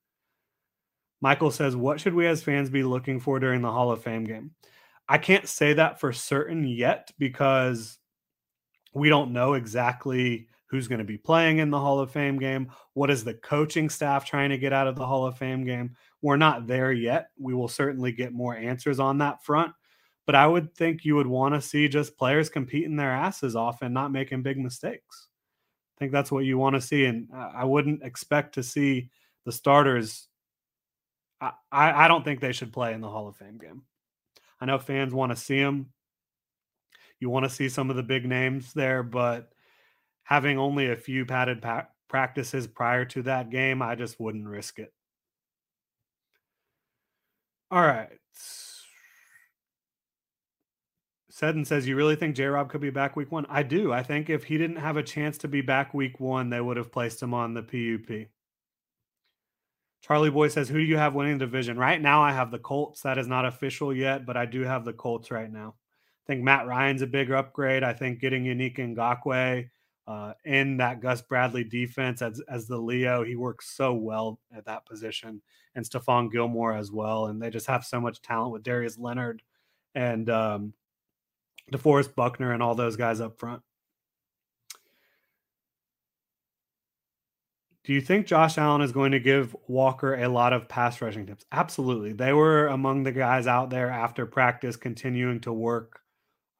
Michael 1.20 1.52
says, 1.52 1.76
"What 1.76 2.00
should 2.00 2.14
we 2.14 2.26
as 2.26 2.42
fans 2.42 2.68
be 2.68 2.82
looking 2.82 3.20
for 3.20 3.38
during 3.38 3.62
the 3.62 3.70
Hall 3.70 3.92
of 3.92 4.02
Fame 4.02 4.24
game?" 4.24 4.50
I 5.08 5.18
can't 5.18 5.48
say 5.48 5.74
that 5.74 6.00
for 6.00 6.12
certain 6.12 6.66
yet 6.66 7.12
because 7.18 7.98
we 8.92 9.08
don't 9.08 9.32
know 9.32 9.54
exactly 9.54 10.48
who's 10.68 10.88
going 10.88 10.98
to 10.98 11.04
be 11.04 11.18
playing 11.18 11.58
in 11.58 11.70
the 11.70 11.78
Hall 11.78 12.00
of 12.00 12.10
Fame 12.10 12.38
game. 12.38 12.72
What 12.94 13.10
is 13.10 13.22
the 13.22 13.34
coaching 13.34 13.88
staff 13.88 14.24
trying 14.24 14.50
to 14.50 14.58
get 14.58 14.72
out 14.72 14.88
of 14.88 14.96
the 14.96 15.06
Hall 15.06 15.24
of 15.24 15.38
Fame 15.38 15.64
game? 15.64 15.94
We're 16.22 16.36
not 16.36 16.66
there 16.66 16.92
yet. 16.92 17.28
We 17.38 17.54
will 17.54 17.68
certainly 17.68 18.10
get 18.10 18.32
more 18.32 18.56
answers 18.56 18.98
on 18.98 19.18
that 19.18 19.44
front 19.44 19.72
but 20.26 20.34
I 20.34 20.46
would 20.46 20.74
think 20.74 21.04
you 21.04 21.14
would 21.14 21.26
want 21.26 21.54
to 21.54 21.60
see 21.60 21.88
just 21.88 22.18
players 22.18 22.48
competing 22.48 22.96
their 22.96 23.12
asses 23.12 23.54
off 23.56 23.82
and 23.82 23.94
not 23.94 24.12
making 24.12 24.42
big 24.42 24.58
mistakes. 24.58 25.28
I 25.96 25.98
think 25.98 26.12
that's 26.12 26.32
what 26.32 26.44
you 26.44 26.58
want 26.58 26.74
to 26.74 26.80
see. 26.80 27.06
And 27.06 27.28
I 27.32 27.64
wouldn't 27.64 28.02
expect 28.02 28.54
to 28.54 28.62
see 28.62 29.10
the 29.44 29.52
starters. 29.52 30.28
I, 31.40 31.52
I 31.70 32.08
don't 32.08 32.24
think 32.24 32.40
they 32.40 32.52
should 32.52 32.72
play 32.72 32.92
in 32.92 33.00
the 33.00 33.08
Hall 33.08 33.28
of 33.28 33.36
Fame 33.36 33.58
game. 33.58 33.82
I 34.60 34.66
know 34.66 34.78
fans 34.78 35.14
want 35.14 35.32
to 35.32 35.36
see 35.36 35.60
them. 35.60 35.92
You 37.20 37.30
want 37.30 37.44
to 37.44 37.50
see 37.50 37.68
some 37.68 37.88
of 37.88 37.96
the 37.96 38.02
big 38.02 38.26
names 38.26 38.72
there, 38.74 39.02
but 39.02 39.52
having 40.24 40.58
only 40.58 40.90
a 40.90 40.96
few 40.96 41.24
padded 41.24 41.62
pa- 41.62 41.88
practices 42.08 42.66
prior 42.66 43.04
to 43.06 43.22
that 43.22 43.50
game, 43.50 43.80
I 43.80 43.94
just 43.94 44.18
wouldn't 44.18 44.46
risk 44.46 44.78
it. 44.78 44.92
All 47.70 47.80
right. 47.80 48.18
Seddon 51.36 51.66
says, 51.66 51.86
You 51.86 51.96
really 51.96 52.16
think 52.16 52.34
J 52.34 52.46
Rob 52.46 52.70
could 52.70 52.80
be 52.80 52.88
back 52.88 53.14
week 53.14 53.30
one? 53.30 53.44
I 53.50 53.62
do. 53.62 53.92
I 53.92 54.02
think 54.02 54.30
if 54.30 54.44
he 54.44 54.56
didn't 54.56 54.76
have 54.76 54.96
a 54.96 55.02
chance 55.02 55.36
to 55.38 55.48
be 55.48 55.60
back 55.60 55.92
week 55.92 56.18
one, 56.18 56.48
they 56.48 56.62
would 56.62 56.78
have 56.78 56.90
placed 56.90 57.22
him 57.22 57.34
on 57.34 57.52
the 57.52 57.62
PUP. 57.62 58.28
Charlie 60.00 60.30
Boy 60.30 60.48
says, 60.48 60.70
Who 60.70 60.78
do 60.78 60.84
you 60.84 60.96
have 60.96 61.12
winning 61.12 61.36
the 61.36 61.44
division? 61.44 61.76
Right 61.76 62.00
now, 62.00 62.22
I 62.22 62.32
have 62.32 62.50
the 62.50 62.58
Colts. 62.58 63.02
That 63.02 63.18
is 63.18 63.26
not 63.26 63.44
official 63.44 63.92
yet, 63.92 64.24
but 64.24 64.38
I 64.38 64.46
do 64.46 64.62
have 64.62 64.86
the 64.86 64.94
Colts 64.94 65.30
right 65.30 65.52
now. 65.52 65.74
I 66.24 66.26
think 66.26 66.42
Matt 66.42 66.66
Ryan's 66.66 67.02
a 67.02 67.06
big 67.06 67.30
upgrade. 67.30 67.82
I 67.82 67.92
think 67.92 68.18
getting 68.18 68.44
Yannick 68.44 68.78
Ngakoue 68.78 69.68
uh, 70.06 70.32
in 70.46 70.78
that 70.78 71.02
Gus 71.02 71.20
Bradley 71.20 71.64
defense 71.64 72.22
as, 72.22 72.40
as 72.48 72.66
the 72.66 72.78
Leo, 72.78 73.22
he 73.24 73.36
works 73.36 73.76
so 73.76 73.92
well 73.92 74.40
at 74.56 74.64
that 74.64 74.86
position, 74.86 75.42
and 75.74 75.84
Stephon 75.84 76.32
Gilmore 76.32 76.72
as 76.72 76.90
well. 76.90 77.26
And 77.26 77.42
they 77.42 77.50
just 77.50 77.66
have 77.66 77.84
so 77.84 78.00
much 78.00 78.22
talent 78.22 78.54
with 78.54 78.62
Darius 78.62 78.96
Leonard 78.96 79.42
and 79.94 80.30
um, 80.30 80.72
DeForest 81.72 82.14
Buckner 82.14 82.52
and 82.52 82.62
all 82.62 82.74
those 82.74 82.96
guys 82.96 83.20
up 83.20 83.38
front. 83.38 83.62
Do 87.84 87.92
you 87.92 88.00
think 88.00 88.26
Josh 88.26 88.58
Allen 88.58 88.82
is 88.82 88.90
going 88.90 89.12
to 89.12 89.20
give 89.20 89.54
Walker 89.68 90.16
a 90.16 90.28
lot 90.28 90.52
of 90.52 90.68
pass 90.68 91.00
rushing 91.00 91.24
tips? 91.24 91.44
Absolutely. 91.52 92.12
They 92.12 92.32
were 92.32 92.66
among 92.66 93.04
the 93.04 93.12
guys 93.12 93.46
out 93.46 93.70
there 93.70 93.90
after 93.90 94.26
practice, 94.26 94.74
continuing 94.74 95.40
to 95.42 95.52
work 95.52 96.00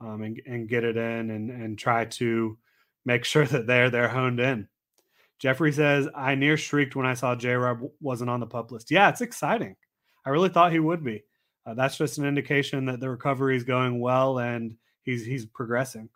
um, 0.00 0.22
and, 0.22 0.40
and 0.46 0.68
get 0.68 0.84
it 0.84 0.96
in 0.96 1.30
and, 1.30 1.50
and 1.50 1.76
try 1.76 2.04
to 2.04 2.56
make 3.04 3.24
sure 3.26 3.44
that 3.44 3.66
they're 3.66 3.90
they're 3.90 4.08
honed 4.08 4.38
in. 4.38 4.68
Jeffrey 5.40 5.72
says, 5.72 6.08
I 6.14 6.36
near 6.36 6.56
shrieked 6.56 6.96
when 6.96 7.06
I 7.06 7.14
saw 7.14 7.34
J 7.34 7.54
Rob 7.54 7.80
wasn't 8.00 8.30
on 8.30 8.40
the 8.40 8.46
pup 8.46 8.70
list. 8.70 8.90
Yeah, 8.90 9.08
it's 9.08 9.20
exciting. 9.20 9.74
I 10.24 10.30
really 10.30 10.48
thought 10.48 10.72
he 10.72 10.78
would 10.78 11.04
be. 11.04 11.24
Uh, 11.66 11.74
that's 11.74 11.98
just 11.98 12.18
an 12.18 12.24
indication 12.24 12.86
that 12.86 13.00
the 13.00 13.10
recovery 13.10 13.56
is 13.56 13.64
going 13.64 14.00
well 14.00 14.38
and 14.38 14.76
he's 15.06 15.24
he's 15.24 15.46
progressing. 15.46 16.10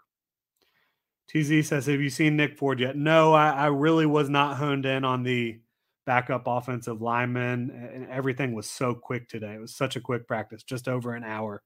TZ 1.31 1.67
says, 1.67 1.87
Have 1.87 2.01
you 2.01 2.11
seen 2.11 2.37
Nick 2.37 2.59
Ford 2.59 2.81
yet? 2.81 2.97
No, 2.97 3.33
I, 3.33 3.51
I 3.51 3.67
really 3.67 4.07
was 4.07 4.29
not 4.29 4.57
honed 4.57 4.85
in 4.85 5.05
on 5.05 5.23
the 5.23 5.61
backup 6.05 6.43
offensive 6.47 7.01
lineman, 7.01 7.71
and 7.71 8.09
everything 8.11 8.53
was 8.53 8.69
so 8.69 8.95
quick 8.95 9.29
today. 9.29 9.55
It 9.55 9.61
was 9.61 9.75
such 9.75 9.95
a 9.97 10.01
quick 10.01 10.27
practice, 10.27 10.65
just 10.65 10.89
over 10.89 11.15
an 11.15 11.23
hour 11.23 11.63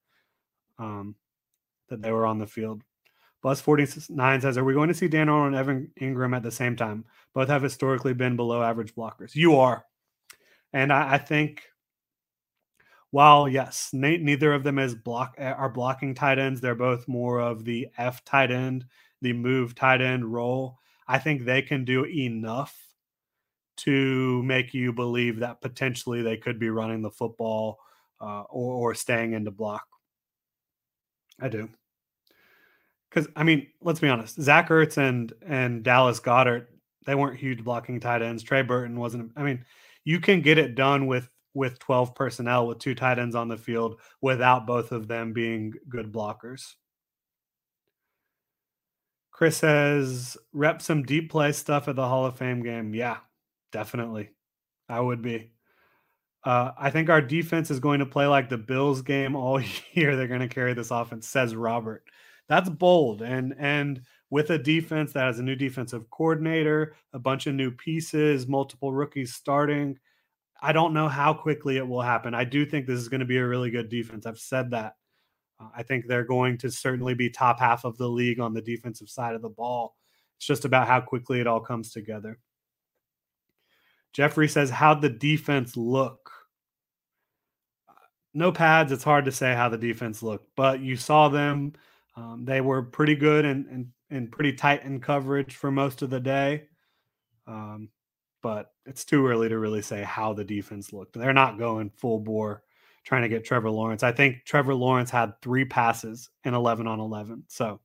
um, 0.78 1.16
that 1.88 2.02
they 2.02 2.12
were 2.12 2.26
on 2.26 2.38
the 2.38 2.46
field. 2.46 2.82
Bus 3.42 3.60
49 3.60 4.40
says, 4.40 4.58
Are 4.58 4.64
we 4.64 4.74
going 4.74 4.88
to 4.88 4.94
see 4.94 5.08
Dan 5.08 5.30
Arnold 5.30 5.48
and 5.48 5.56
Evan 5.56 5.90
Engram 6.00 6.36
at 6.36 6.42
the 6.42 6.50
same 6.50 6.76
time? 6.76 7.04
Both 7.34 7.48
have 7.48 7.62
historically 7.62 8.14
been 8.14 8.36
below 8.36 8.62
average 8.62 8.94
blockers. 8.94 9.34
You 9.34 9.56
are. 9.56 9.84
And 10.74 10.92
I, 10.92 11.14
I 11.14 11.18
think 11.18 11.62
while 13.14 13.48
yes, 13.48 13.90
neither 13.92 14.52
of 14.52 14.64
them 14.64 14.78
is 14.78 14.94
block 14.94 15.36
are 15.38 15.68
blocking 15.68 16.14
tight 16.14 16.38
ends. 16.38 16.60
They're 16.60 16.74
both 16.74 17.06
more 17.06 17.40
of 17.40 17.64
the 17.64 17.88
F 17.96 18.24
tight 18.24 18.50
end 18.50 18.86
the 19.24 19.32
move 19.32 19.74
tight 19.74 20.02
end 20.02 20.24
role, 20.32 20.78
I 21.08 21.18
think 21.18 21.44
they 21.44 21.62
can 21.62 21.84
do 21.84 22.04
enough 22.06 22.78
to 23.78 24.42
make 24.44 24.74
you 24.74 24.92
believe 24.92 25.40
that 25.40 25.60
potentially 25.60 26.22
they 26.22 26.36
could 26.36 26.60
be 26.60 26.70
running 26.70 27.02
the 27.02 27.10
football 27.10 27.80
uh, 28.20 28.42
or, 28.42 28.90
or 28.90 28.94
staying 28.94 29.32
into 29.32 29.50
block. 29.50 29.86
I 31.40 31.48
do. 31.48 31.68
Because 33.08 33.28
I 33.34 33.42
mean, 33.44 33.66
let's 33.80 34.00
be 34.00 34.08
honest, 34.08 34.40
Zach 34.40 34.68
Ertz 34.68 34.98
and 34.98 35.32
and 35.46 35.82
Dallas 35.82 36.20
Goedert, 36.20 36.66
they 37.06 37.14
weren't 37.14 37.40
huge 37.40 37.64
blocking 37.64 37.98
tight 37.98 38.22
ends. 38.22 38.42
Trey 38.42 38.62
Burton 38.62 39.00
wasn't. 39.00 39.32
I 39.36 39.42
mean, 39.42 39.64
you 40.04 40.20
can 40.20 40.42
get 40.42 40.58
it 40.58 40.74
done 40.74 41.06
with 41.06 41.28
with 41.54 41.78
12 41.78 42.14
personnel 42.14 42.66
with 42.66 42.78
two 42.78 42.94
tight 42.94 43.18
ends 43.18 43.34
on 43.34 43.48
the 43.48 43.56
field 43.56 44.00
without 44.20 44.66
both 44.66 44.92
of 44.92 45.08
them 45.08 45.32
being 45.32 45.72
good 45.88 46.12
blockers. 46.12 46.74
Chris 49.30 49.56
says, 49.56 50.36
rep 50.52 50.80
some 50.80 51.02
deep 51.02 51.30
play 51.30 51.52
stuff 51.52 51.88
at 51.88 51.96
the 51.96 52.06
Hall 52.06 52.26
of 52.26 52.36
Fame 52.36 52.62
game. 52.62 52.94
Yeah, 52.94 53.18
definitely. 53.72 54.30
I 54.88 55.00
would 55.00 55.22
be. 55.22 55.50
Uh, 56.44 56.72
I 56.78 56.90
think 56.90 57.08
our 57.08 57.22
defense 57.22 57.70
is 57.70 57.80
going 57.80 58.00
to 58.00 58.06
play 58.06 58.26
like 58.26 58.48
the 58.48 58.58
Bills 58.58 59.02
game 59.02 59.34
all 59.34 59.60
year. 59.94 60.14
They're 60.14 60.28
going 60.28 60.40
to 60.40 60.48
carry 60.48 60.74
this 60.74 60.90
offense, 60.90 61.26
says 61.26 61.56
Robert. 61.56 62.04
That's 62.48 62.68
bold. 62.68 63.22
And 63.22 63.54
and 63.58 64.02
with 64.30 64.50
a 64.50 64.58
defense 64.58 65.12
that 65.12 65.24
has 65.24 65.38
a 65.38 65.42
new 65.42 65.56
defensive 65.56 66.10
coordinator, 66.10 66.94
a 67.12 67.18
bunch 67.18 67.46
of 67.46 67.54
new 67.54 67.70
pieces, 67.70 68.46
multiple 68.46 68.92
rookies 68.92 69.34
starting, 69.34 69.98
I 70.60 70.72
don't 70.72 70.94
know 70.94 71.08
how 71.08 71.34
quickly 71.34 71.76
it 71.76 71.86
will 71.86 72.00
happen. 72.02 72.34
I 72.34 72.44
do 72.44 72.64
think 72.64 72.86
this 72.86 72.98
is 73.00 73.08
going 73.08 73.20
to 73.20 73.26
be 73.26 73.36
a 73.38 73.46
really 73.46 73.70
good 73.70 73.88
defense. 73.88 74.26
I've 74.26 74.38
said 74.38 74.70
that. 74.70 74.96
Uh, 75.60 75.68
I 75.76 75.82
think 75.82 76.06
they're 76.06 76.24
going 76.24 76.58
to 76.58 76.70
certainly 76.70 77.14
be 77.14 77.30
top 77.30 77.60
half 77.60 77.84
of 77.84 77.98
the 77.98 78.08
league 78.08 78.40
on 78.40 78.54
the 78.54 78.62
defensive 78.62 79.08
side 79.08 79.34
of 79.34 79.42
the 79.42 79.48
ball. 79.48 79.96
It's 80.36 80.46
just 80.46 80.64
about 80.64 80.88
how 80.88 81.00
quickly 81.00 81.40
it 81.40 81.46
all 81.46 81.60
comes 81.60 81.92
together. 81.92 82.38
Jeffrey 84.12 84.48
says, 84.48 84.70
How'd 84.70 85.02
the 85.02 85.10
defense 85.10 85.76
look? 85.76 86.30
No 88.32 88.50
pads. 88.50 88.90
It's 88.90 89.04
hard 89.04 89.26
to 89.26 89.32
say 89.32 89.54
how 89.54 89.68
the 89.68 89.78
defense 89.78 90.22
looked, 90.22 90.48
but 90.56 90.80
you 90.80 90.96
saw 90.96 91.28
them. 91.28 91.74
Um, 92.16 92.44
they 92.44 92.60
were 92.60 92.82
pretty 92.82 93.14
good 93.14 93.44
and, 93.44 93.66
and, 93.66 93.86
and 94.10 94.30
pretty 94.30 94.52
tight 94.52 94.84
in 94.84 95.00
coverage 95.00 95.56
for 95.56 95.70
most 95.70 96.02
of 96.02 96.10
the 96.10 96.20
day. 96.20 96.64
Um, 97.46 97.90
but 98.44 98.72
it's 98.84 99.06
too 99.06 99.26
early 99.26 99.48
to 99.48 99.58
really 99.58 99.80
say 99.80 100.02
how 100.02 100.34
the 100.34 100.44
defense 100.44 100.92
looked. 100.92 101.14
They're 101.14 101.32
not 101.32 101.58
going 101.58 101.88
full 101.96 102.20
bore 102.20 102.62
trying 103.02 103.22
to 103.22 103.28
get 103.30 103.42
Trevor 103.42 103.70
Lawrence. 103.70 104.02
I 104.02 104.12
think 104.12 104.44
Trevor 104.44 104.74
Lawrence 104.74 105.08
had 105.08 105.40
three 105.40 105.64
passes 105.64 106.28
in 106.44 106.52
11 106.52 106.86
on 106.86 107.00
11. 107.00 107.44
So 107.48 107.80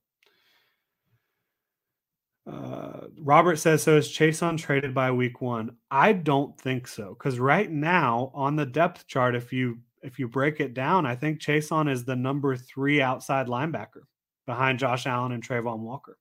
uh, 2.46 3.06
Robert 3.18 3.56
says, 3.56 3.82
so 3.82 3.96
is 3.96 4.08
Chaisson 4.08 4.58
traded 4.58 4.92
by 4.92 5.10
week 5.12 5.40
one? 5.40 5.76
I 5.90 6.12
don't 6.12 6.60
think 6.60 6.86
so. 6.86 7.16
Because 7.18 7.38
right 7.38 7.70
now 7.70 8.30
on 8.34 8.56
the 8.56 8.66
depth 8.66 9.06
chart, 9.06 9.34
if 9.34 9.54
you 9.54 9.78
if 10.02 10.18
you 10.18 10.28
break 10.28 10.60
it 10.60 10.74
down, 10.74 11.06
I 11.06 11.16
think 11.16 11.40
Chaisson 11.40 11.90
is 11.90 12.04
the 12.04 12.16
number 12.16 12.54
three 12.54 13.00
outside 13.00 13.46
linebacker 13.46 14.02
behind 14.46 14.78
Josh 14.78 15.06
Allen 15.06 15.32
and 15.32 15.42
Travon 15.42 15.78
Walker. 15.78 16.18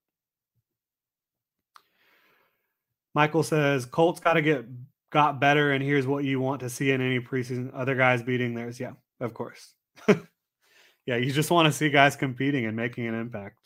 Michael 3.14 3.44
says 3.44 3.86
Colts 3.86 4.20
got 4.20 4.34
to 4.34 4.42
get 4.42 4.66
got 5.12 5.40
better 5.40 5.72
and 5.72 5.84
here's 5.84 6.06
what 6.06 6.24
you 6.24 6.40
want 6.40 6.60
to 6.62 6.70
see 6.70 6.92
in 6.92 7.02
any 7.02 7.20
preseason. 7.20 7.72
Other 7.74 7.96
guys 7.96 8.22
beating 8.22 8.54
theirs. 8.54 8.80
Yeah 8.80 8.94
of 9.20 9.34
course. 9.34 9.74
Yeah 11.06 11.16
you 11.16 11.32
just 11.32 11.50
want 11.50 11.66
to 11.66 11.72
see 11.72 11.90
guys 11.90 12.16
competing 12.16 12.68
and 12.68 12.76
making 12.76 13.08
an 13.08 13.16
impact. 13.16 13.58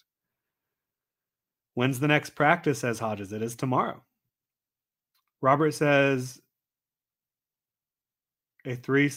When's 1.73 1.99
the 1.99 2.07
next 2.07 2.29
practice? 2.31 2.79
says 2.79 2.99
hodges. 2.99 3.33
It 3.33 3.41
is 3.41 3.55
tomorrow. 3.55 4.01
Robert 5.41 5.73
says 5.73 6.39
a 8.65 8.75
three 8.75 9.11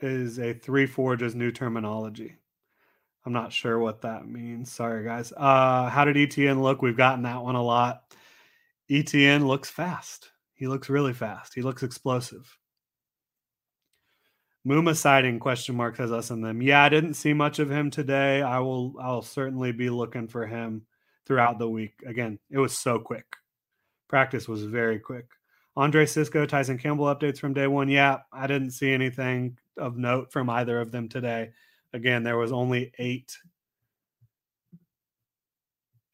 is 0.00 0.38
a 0.38 0.54
three 0.54 0.86
four 0.86 1.16
just 1.16 1.36
new 1.36 1.50
terminology. 1.52 2.36
I'm 3.26 3.34
not 3.34 3.52
sure 3.52 3.78
what 3.78 4.00
that 4.00 4.26
means. 4.26 4.72
Sorry 4.72 5.04
guys. 5.04 5.30
Uh 5.36 5.90
how 5.90 6.06
did 6.06 6.16
etn 6.16 6.62
look? 6.62 6.80
We've 6.80 6.96
gotten 6.96 7.24
that 7.24 7.42
one 7.42 7.56
a 7.56 7.62
lot 7.62 8.04
etn 8.90 9.46
looks 9.46 9.70
fast 9.70 10.30
he 10.60 10.66
looks 10.66 10.90
really 10.90 11.14
fast. 11.14 11.54
He 11.54 11.62
looks 11.62 11.82
explosive. 11.82 12.58
Muma 14.68 14.94
sighting 14.94 15.38
question 15.38 15.74
mark 15.74 15.96
has 15.96 16.12
us 16.12 16.28
in 16.30 16.42
them. 16.42 16.60
Yeah, 16.60 16.84
I 16.84 16.90
didn't 16.90 17.14
see 17.14 17.32
much 17.32 17.60
of 17.60 17.70
him 17.70 17.90
today. 17.90 18.42
I 18.42 18.58
will 18.58 18.94
I'll 19.00 19.22
certainly 19.22 19.72
be 19.72 19.88
looking 19.88 20.28
for 20.28 20.46
him 20.46 20.82
throughout 21.26 21.58
the 21.58 21.68
week. 21.68 21.94
Again, 22.04 22.38
it 22.50 22.58
was 22.58 22.76
so 22.76 22.98
quick. 22.98 23.24
Practice 24.06 24.48
was 24.48 24.64
very 24.64 24.98
quick. 24.98 25.28
Andre 25.76 26.04
Cisco, 26.04 26.44
Tyson 26.44 26.76
Campbell 26.76 27.06
updates 27.06 27.38
from 27.38 27.54
day 27.54 27.68
one. 27.68 27.88
Yeah, 27.88 28.18
I 28.30 28.46
didn't 28.46 28.72
see 28.72 28.92
anything 28.92 29.56
of 29.78 29.96
note 29.96 30.30
from 30.30 30.50
either 30.50 30.78
of 30.78 30.92
them 30.92 31.08
today. 31.08 31.52
Again, 31.94 32.22
there 32.22 32.36
was 32.36 32.52
only 32.52 32.92
eight, 32.98 33.34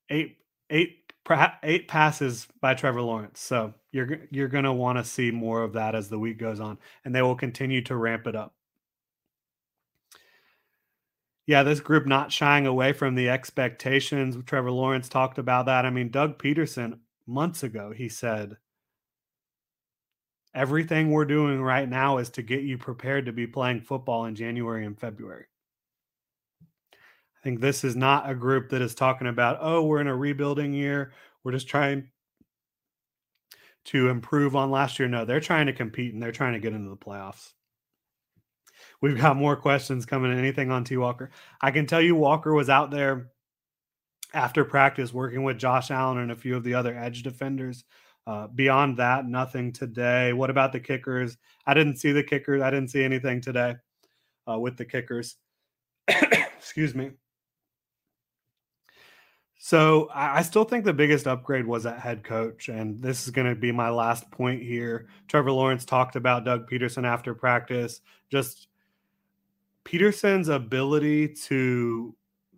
eight, 0.09 0.37
eight 0.71 1.06
eight 1.63 1.89
passes 1.89 2.47
by 2.61 2.75
Trevor 2.75 3.03
Lawrence. 3.03 3.41
So 3.41 3.75
you're 3.93 4.21
you're 4.31 4.49
going 4.49 4.65
to 4.65 4.73
want 4.73 4.99
to 4.99 5.05
see 5.05 5.31
more 5.31 5.63
of 5.63 5.73
that 5.75 5.95
as 5.95 6.09
the 6.09 6.19
week 6.19 6.39
goes 6.39 6.61
on, 6.61 6.79
and 7.05 7.15
they 7.15 7.23
will 7.23 7.37
continue 7.37 7.83
to 7.83 7.97
ramp 7.97 8.27
it 8.27 8.37
up. 8.37 8.55
Yeah, 11.47 11.63
this 11.63 11.81
group 11.81 12.07
not 12.07 12.33
shying 12.33 12.67
away 12.67 12.93
from 12.93 13.15
the 13.15 13.29
expectations. 13.29 14.37
Trevor 14.47 14.73
Lawrence 14.73 15.09
talked 15.09 15.39
about 15.39 15.67
that. 15.67 15.87
I 15.87 15.91
mean, 15.91 16.11
Doug 16.11 16.39
Pederson 16.39 16.99
months 17.27 17.63
ago 17.63 17.93
he 17.93 18.09
said 18.09 18.57
everything 20.55 21.11
we're 21.11 21.25
doing 21.25 21.61
right 21.61 21.89
now 21.89 22.19
is 22.19 22.31
to 22.31 22.43
get 22.43 22.63
you 22.63 22.79
prepared 22.79 23.27
to 23.27 23.33
be 23.33 23.47
playing 23.47 23.81
football 23.81 24.25
in 24.25 24.35
January 24.35 24.87
and 24.87 24.99
February 24.99 25.47
think 27.47 27.61
this 27.61 27.85
is 27.85 27.95
not 27.95 28.29
a 28.29 28.35
group 28.35 28.71
that 28.71 28.83
is 28.83 28.97
talking 28.97 29.29
about, 29.29 29.59
oh, 29.61 29.85
we're 29.85 30.01
in 30.01 30.09
a 30.09 30.17
rebuilding 30.17 30.73
year. 30.73 31.13
We're 31.45 31.53
just 31.53 31.69
trying 31.69 32.11
to 33.85 34.09
improve 34.09 34.57
on 34.57 34.73
last 34.73 34.99
year. 34.99 35.07
No, 35.07 35.25
they're 35.25 35.39
trying 35.39 35.67
to 35.67 35.73
compete 35.73 36.13
and 36.13 36.21
they're 36.21 36.33
trying 36.33 36.55
to 36.55 36.59
get 36.59 36.73
into 36.73 36.91
the 36.91 36.97
playoffs. 36.97 37.53
We've 39.01 39.17
got 39.17 39.37
more 39.37 39.55
questions 39.55 40.07
coming. 40.07 40.37
Anything 40.37 40.73
on 40.73 40.83
T 40.83 40.97
Walker? 40.97 41.31
I 41.61 41.71
can 41.71 41.87
tell 41.87 42.01
you, 42.01 42.17
Walker 42.17 42.53
was 42.53 42.69
out 42.69 42.91
there 42.91 43.31
after 44.35 44.65
practice 44.65 45.13
working 45.13 45.45
with 45.45 45.57
Josh 45.57 45.93
Allen 45.93 46.19
and 46.19 46.33
a 46.33 46.37
few 46.37 46.57
of 46.57 46.65
the 46.65 46.75
other 46.75 46.99
edge 46.99 47.23
defenders. 47.23 47.85
Uh, 48.27 48.49
beyond 48.49 48.97
that, 48.97 49.25
nothing 49.25 49.73
today. 49.73 50.33
What 50.33 50.51
about 50.51 50.73
the 50.73 50.81
kickers? 50.81 51.37
I 51.65 51.75
didn't 51.75 51.99
see 51.99 52.11
the 52.11 52.25
kickers. 52.25 52.61
I 52.61 52.73
didn't 52.73 52.91
see 52.91 53.05
anything 53.05 53.41
today 53.41 53.77
uh, 54.51 54.59
with 54.59 54.77
the 54.77 54.85
kickers. 54.85 55.37
Excuse 56.09 56.93
me. 56.93 57.13
So 59.67 60.09
I 60.15 60.43
still 60.43 60.63
think 60.63 60.85
the 60.85 60.93
biggest 60.93 61.27
upgrade 61.27 61.67
was 61.67 61.87
at 61.87 61.99
head 61.99 62.23
coach, 62.23 62.69
and 62.69 63.03
this 63.03 63.25
is 63.25 63.33
going 63.33 63.49
to 63.49 63.57
be 63.57 63.73
my 63.73 63.91
last 63.91 64.31
point 64.31 64.63
here. 64.63 65.09
Trevor 65.27 65.51
Lawrence 65.51 65.85
talked 65.85 66.15
about 66.15 66.45
Doug 66.45 66.71
Pederson 66.71 67.05
after 67.05 67.35
practice. 67.35 68.01
Just 68.31 68.69
Pederson's 69.85 70.51
ability 70.51 71.31
to 71.47 72.15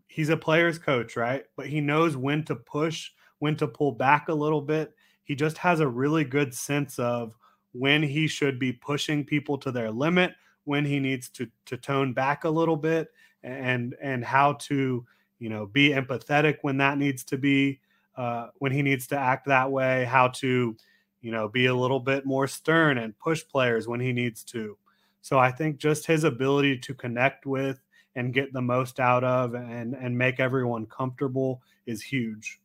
he's 0.07 0.29
a 0.29 0.37
player's 0.37 0.79
coach, 0.79 1.17
right? 1.17 1.45
But 1.57 1.69
he 1.69 1.81
knows 1.81 2.15
when 2.15 2.45
to 2.45 2.55
push, 2.55 3.11
when 3.39 3.57
to 3.57 3.67
pull 3.67 3.93
back 3.93 4.29
a 4.29 4.35
little 4.35 4.61
bit. 4.61 4.93
he 5.25 5.35
just 5.35 5.57
has 5.57 5.81
a 5.81 5.89
really 5.89 6.25
good 6.25 6.53
sense 6.53 6.99
of 6.99 7.35
when 7.73 8.03
he 8.03 8.27
should 8.27 8.59
be 8.59 8.75
pushing 8.75 9.25
people 9.25 9.57
to 9.57 9.73
their 9.73 9.91
limit, 9.91 10.35
when 10.65 10.85
he 10.85 11.01
needs 11.01 11.31
to 11.31 11.49
to 11.65 11.79
tone 11.79 12.13
back 12.13 12.45
a 12.45 12.51
little 12.51 12.77
bit, 12.77 13.09
and 13.43 13.95
and 14.03 14.23
how 14.23 14.53
to 14.53 15.07
you 15.39 15.49
know 15.49 15.67
be 15.67 15.91
empathetic 15.91 16.59
when 16.63 16.79
that 16.79 16.99
needs 16.99 17.25
to 17.25 17.39
be 17.39 17.81
uh, 18.17 18.49
when 18.57 18.73
he 18.73 18.83
needs 18.83 19.07
to 19.09 19.19
act 19.19 19.47
that 19.47 19.71
way, 19.71 20.05
how 20.05 20.29
to 20.29 20.77
you 21.21 21.33
know 21.33 21.49
be 21.49 21.67
a 21.67 21.75
little 21.75 22.01
bit 22.01 22.27
more 22.27 22.47
stern 22.47 22.99
and 22.99 23.19
push 23.19 23.47
players 23.47 23.87
when 23.89 24.01
he 24.01 24.13
needs 24.13 24.43
to. 24.45 24.77
So 25.21 25.39
I 25.39 25.51
think 25.51 25.79
just 25.79 26.07
his 26.07 26.25
ability 26.25 26.79
to 26.79 26.95
connect 26.95 27.47
with 27.47 27.81
and 28.17 28.33
get 28.35 28.53
the 28.53 28.63
most 28.63 29.01
out 29.01 29.25
of 29.25 29.55
and 29.55 29.95
and 29.95 30.17
make 30.17 30.41
everyone 30.41 30.87
comfortable 30.87 31.63
is 31.87 32.03
huge. 32.03 32.61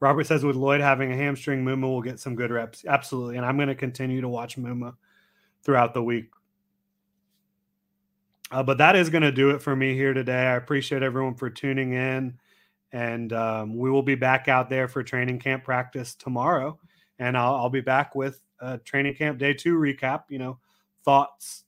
Robert 0.00 0.26
says 0.26 0.44
with 0.44 0.56
Lloyd 0.56 0.80
having 0.80 1.12
a 1.12 1.16
hamstring, 1.16 1.64
Muma 1.64 1.82
will 1.82 2.02
get 2.02 2.20
some 2.20 2.34
good 2.34 2.50
reps. 2.50 2.84
Absolutely. 2.86 3.36
And 3.36 3.46
I'm 3.46 3.56
going 3.56 3.68
to 3.68 3.74
continue 3.74 4.20
to 4.20 4.28
watch 4.28 4.56
Muma 4.56 4.94
throughout 5.62 5.94
the 5.94 6.02
week. 6.02 6.30
Uh, 8.50 8.62
but 8.62 8.78
that 8.78 8.96
is 8.96 9.10
going 9.10 9.22
to 9.22 9.32
do 9.32 9.50
it 9.50 9.60
for 9.60 9.74
me 9.74 9.94
here 9.94 10.14
today. 10.14 10.46
I 10.46 10.56
appreciate 10.56 11.02
everyone 11.02 11.34
for 11.34 11.50
tuning 11.50 11.94
in. 11.94 12.38
And 12.92 13.32
um, 13.32 13.76
we 13.76 13.90
will 13.90 14.02
be 14.02 14.14
back 14.14 14.48
out 14.48 14.70
there 14.70 14.86
for 14.88 15.02
training 15.02 15.40
camp 15.40 15.64
practice 15.64 16.14
tomorrow. 16.14 16.78
And 17.18 17.36
I'll, 17.36 17.54
I'll 17.56 17.70
be 17.70 17.80
back 17.80 18.14
with 18.14 18.40
training 18.84 19.14
camp 19.14 19.38
day 19.38 19.52
two 19.52 19.76
recap, 19.76 20.24
you 20.28 20.38
know, 20.38 20.58
thoughts, 21.04 21.64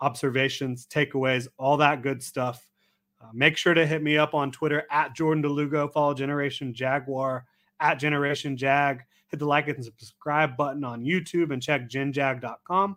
observations, 0.00 0.86
takeaways, 0.86 1.48
all 1.58 1.76
that 1.78 2.02
good 2.02 2.22
stuff. 2.22 2.68
Uh, 3.20 3.28
make 3.32 3.56
sure 3.56 3.74
to 3.74 3.86
hit 3.86 4.02
me 4.02 4.18
up 4.18 4.34
on 4.34 4.50
Twitter 4.50 4.84
at 4.90 5.14
Jordan 5.14 5.42
de 5.42 5.48
Lugo. 5.48 5.88
Follow 5.88 6.14
Generation 6.14 6.74
Jaguar 6.74 7.44
at 7.80 7.98
Generation 7.98 8.56
Jag. 8.56 9.02
Hit 9.28 9.38
the 9.38 9.46
like 9.46 9.68
and 9.68 9.84
subscribe 9.84 10.56
button 10.56 10.84
on 10.84 11.02
YouTube 11.02 11.52
and 11.52 11.62
check 11.62 11.88
genjag.com 11.88 12.96